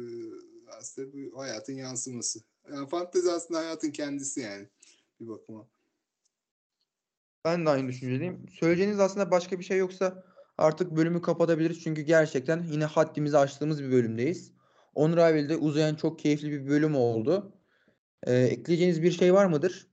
aslında 0.67 1.13
bu 1.13 1.39
hayatın 1.39 1.73
yansıması. 1.73 2.39
Yani 2.69 2.89
fantezi 2.89 3.31
aslında 3.31 3.59
hayatın 3.59 3.91
kendisi 3.91 4.41
yani 4.41 4.69
bir 5.19 5.27
bakıma. 5.27 5.67
Ben 7.45 7.65
de 7.65 7.69
aynı 7.69 7.87
düşüncedeyim. 7.87 8.49
Söyleyeceğiniz 8.49 8.99
aslında 8.99 9.31
başka 9.31 9.59
bir 9.59 9.63
şey 9.63 9.77
yoksa 9.77 10.23
artık 10.57 10.91
bölümü 10.91 11.21
kapatabiliriz. 11.21 11.83
Çünkü 11.83 12.01
gerçekten 12.01 12.63
yine 12.63 12.85
haddimizi 12.85 13.37
aştığımız 13.37 13.83
bir 13.83 13.91
bölümdeyiz. 13.91 14.51
Onur 14.95 15.17
abiyle 15.17 15.55
uzayan 15.57 15.95
çok 15.95 16.19
keyifli 16.19 16.51
bir 16.51 16.67
bölüm 16.67 16.95
oldu. 16.95 17.53
Ee, 18.23 18.33
ekleyeceğiniz 18.33 19.01
bir 19.01 19.11
şey 19.11 19.33
var 19.33 19.45
mıdır? 19.45 19.87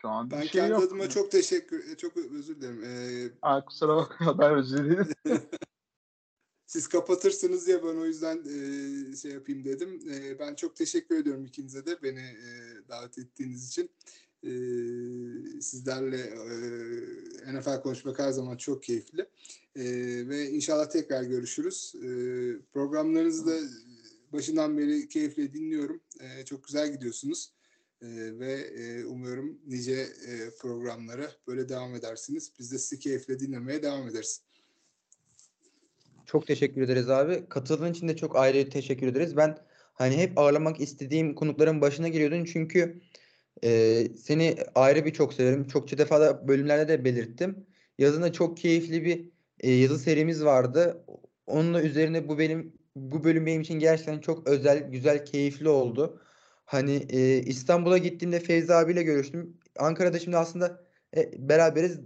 Şu 0.00 0.08
an 0.08 0.30
ben 0.30 0.40
şey 0.40 0.50
kendi 0.50 0.72
yok. 0.72 0.82
adıma 0.82 1.08
çok 1.08 1.30
teşekkür 1.30 1.96
çok 1.96 2.16
özür 2.16 2.60
dilerim. 2.60 2.84
Ee, 2.84 3.30
Aa, 3.42 3.64
kusura 3.64 3.96
bakma 3.96 4.38
ben 4.38 4.54
özür 4.54 4.84
dilerim. 4.84 5.08
siz 6.70 6.88
kapatırsınız 6.88 7.68
ya 7.68 7.82
ben 7.82 7.96
o 7.96 8.06
yüzden 8.06 8.38
e, 8.38 9.16
şey 9.16 9.32
yapayım 9.32 9.64
dedim. 9.64 10.00
E, 10.10 10.38
ben 10.38 10.54
çok 10.54 10.76
teşekkür 10.76 11.16
ediyorum 11.16 11.44
ikinize 11.44 11.86
de 11.86 12.02
beni 12.02 12.20
e, 12.20 12.48
davet 12.88 13.18
ettiğiniz 13.18 13.68
için. 13.68 13.90
E, 14.42 14.50
sizlerle 15.60 16.20
e, 16.20 17.54
NFL 17.54 17.82
konuşmak 17.82 18.18
her 18.18 18.30
zaman 18.30 18.56
çok 18.56 18.82
keyifli. 18.82 19.20
E, 19.76 19.84
ve 20.28 20.50
inşallah 20.50 20.90
tekrar 20.90 21.22
görüşürüz. 21.22 21.94
E, 21.96 22.08
programlarınızı 22.72 23.46
da 23.46 23.58
başından 24.32 24.78
beri 24.78 25.08
keyifle 25.08 25.52
dinliyorum. 25.52 26.00
E, 26.20 26.44
çok 26.44 26.64
güzel 26.64 26.92
gidiyorsunuz. 26.92 27.52
E, 28.02 28.08
ve 28.38 28.52
e, 28.52 29.04
umuyorum 29.04 29.60
nice 29.66 30.08
e, 30.26 30.50
programlara 30.60 31.32
böyle 31.46 31.68
devam 31.68 31.94
edersiniz. 31.94 32.52
Biz 32.58 32.72
de 32.72 32.78
sizi 32.78 32.98
keyifle 32.98 33.40
dinlemeye 33.40 33.82
devam 33.82 34.08
ederiz. 34.08 34.42
Çok 36.30 36.46
teşekkür 36.46 36.82
ederiz 36.82 37.10
abi. 37.10 37.48
Katıldığın 37.48 37.92
için 37.92 38.08
de 38.08 38.16
çok 38.16 38.36
ayrı 38.36 38.70
teşekkür 38.70 39.06
ederiz. 39.06 39.36
Ben 39.36 39.58
hani 39.94 40.16
hep 40.16 40.38
ağırlamak 40.38 40.80
istediğim 40.80 41.34
konukların 41.34 41.80
başına 41.80 42.08
geliyordun 42.08 42.44
çünkü 42.44 43.00
e, 43.64 44.04
seni 44.16 44.56
ayrı 44.74 45.04
bir 45.04 45.12
çok 45.12 45.34
severim. 45.34 45.66
Çokça 45.66 45.98
defa 45.98 46.20
da 46.20 46.48
bölümlerde 46.48 46.88
de 46.88 47.04
belirttim. 47.04 47.66
Yazında 47.98 48.32
çok 48.32 48.56
keyifli 48.56 49.04
bir 49.04 49.30
e, 49.60 49.70
yazı 49.72 49.98
serimiz 49.98 50.44
vardı. 50.44 51.04
Onunla 51.46 51.82
üzerine 51.82 52.28
bu 52.28 52.38
benim 52.38 52.72
bu 52.96 53.24
bölüm 53.24 53.46
benim 53.46 53.60
için 53.60 53.78
gerçekten 53.78 54.18
çok 54.20 54.48
özel, 54.48 54.90
güzel, 54.90 55.24
keyifli 55.24 55.68
oldu. 55.68 56.20
Hani 56.64 57.06
e, 57.10 57.38
İstanbul'a 57.38 57.98
gittiğimde 57.98 58.40
Feyzi 58.40 58.74
abiyle 58.74 59.02
görüştüm. 59.02 59.58
Ankara'da 59.78 60.18
şimdi 60.18 60.36
aslında 60.36 60.84
e, 61.16 61.48
beraberiz. 61.48 62.00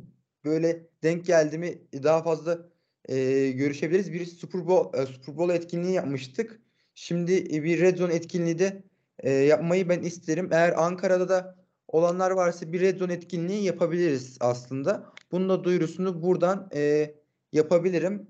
Böyle 0.44 0.86
denk 1.02 1.26
geldi 1.26 1.58
mi 1.58 1.78
daha 2.02 2.22
fazla 2.22 2.73
e, 3.08 3.50
görüşebiliriz. 3.50 4.12
Bir 4.12 4.26
Super 4.26 4.66
Bowl, 4.66 4.98
e, 4.98 5.06
Super 5.06 5.36
Bowl 5.36 5.54
etkinliği 5.54 5.94
yapmıştık. 5.94 6.60
Şimdi 6.94 7.64
bir 7.64 7.80
Red 7.80 7.96
Zone 7.96 8.14
etkinliği 8.14 8.58
de 8.58 8.82
e, 9.18 9.30
yapmayı 9.30 9.88
ben 9.88 10.02
isterim. 10.02 10.48
Eğer 10.52 10.84
Ankara'da 10.84 11.28
da 11.28 11.56
olanlar 11.88 12.30
varsa 12.30 12.72
bir 12.72 12.80
Red 12.80 12.98
Zone 12.98 13.12
etkinliği 13.12 13.64
yapabiliriz 13.64 14.36
aslında. 14.40 15.12
Bunun 15.32 15.48
da 15.48 15.64
duyurusunu 15.64 16.22
buradan 16.22 16.70
e, 16.74 17.14
yapabilirim 17.52 18.28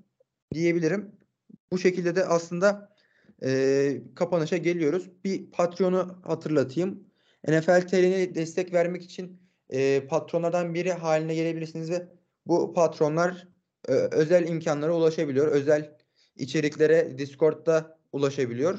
diyebilirim. 0.55 1.12
Bu 1.70 1.78
şekilde 1.78 2.16
de 2.16 2.24
aslında 2.24 2.94
e, 3.44 4.02
kapanışa 4.14 4.56
geliyoruz. 4.56 5.10
Bir 5.24 5.51
patronu 5.51 6.18
hatırlatayım. 6.22 7.05
NFL 7.48 7.80
TR'ne 7.80 8.34
destek 8.34 8.72
vermek 8.72 9.02
için 9.02 9.40
e, 9.70 10.06
patronlardan 10.06 10.74
biri 10.74 10.92
haline 10.92 11.34
gelebilirsiniz 11.34 11.90
ve 11.90 12.09
bu 12.46 12.72
patronlar 12.72 13.32
e, 13.40 13.53
özel 13.93 14.48
imkanlara 14.48 14.93
ulaşabiliyor. 14.93 15.47
Özel 15.47 15.97
içeriklere 16.36 17.19
Discord'da 17.19 17.98
ulaşabiliyor. 18.12 18.78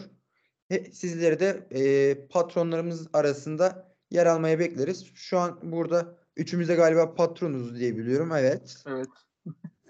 Sizleri 0.91 1.39
de 1.39 1.67
e, 1.71 2.27
patronlarımız 2.27 3.07
arasında 3.13 3.95
yer 4.11 4.25
almaya 4.25 4.59
bekleriz. 4.59 5.05
Şu 5.15 5.39
an 5.39 5.59
burada 5.63 6.25
Üçümüz 6.37 6.69
de 6.69 6.75
galiba 6.75 7.15
patronuz 7.15 7.79
diye 7.79 7.97
biliyorum. 7.97 8.31
Evet. 8.31 8.83
Evet. 8.87 9.07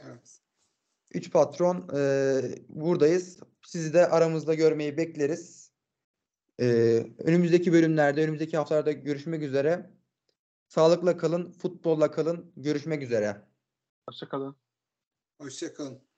Evet. 0.06 0.40
Üç 1.14 1.32
patron 1.32 1.90
e, 1.96 2.42
buradayız. 2.70 3.40
Sizi 3.66 3.94
de 3.94 4.08
aramızda 4.08 4.54
görmeyi 4.54 4.98
bekleriz. 4.98 5.72
E, 6.60 6.66
önümüzdeki 7.18 7.74
bölümlerde, 7.74 8.24
önümüzdeki 8.24 8.58
haftalarda 8.58 8.92
görüşmek 8.92 9.42
üzere. 9.42 9.90
Sağlıkla 10.68 11.18
kalın, 11.18 11.52
futbolla 11.52 12.12
kalın. 12.12 12.52
Görüşmek 12.58 13.04
üzere. 13.04 13.42
Hoşçakalın. 14.10 14.65
Hoşçakalın. 15.40 16.06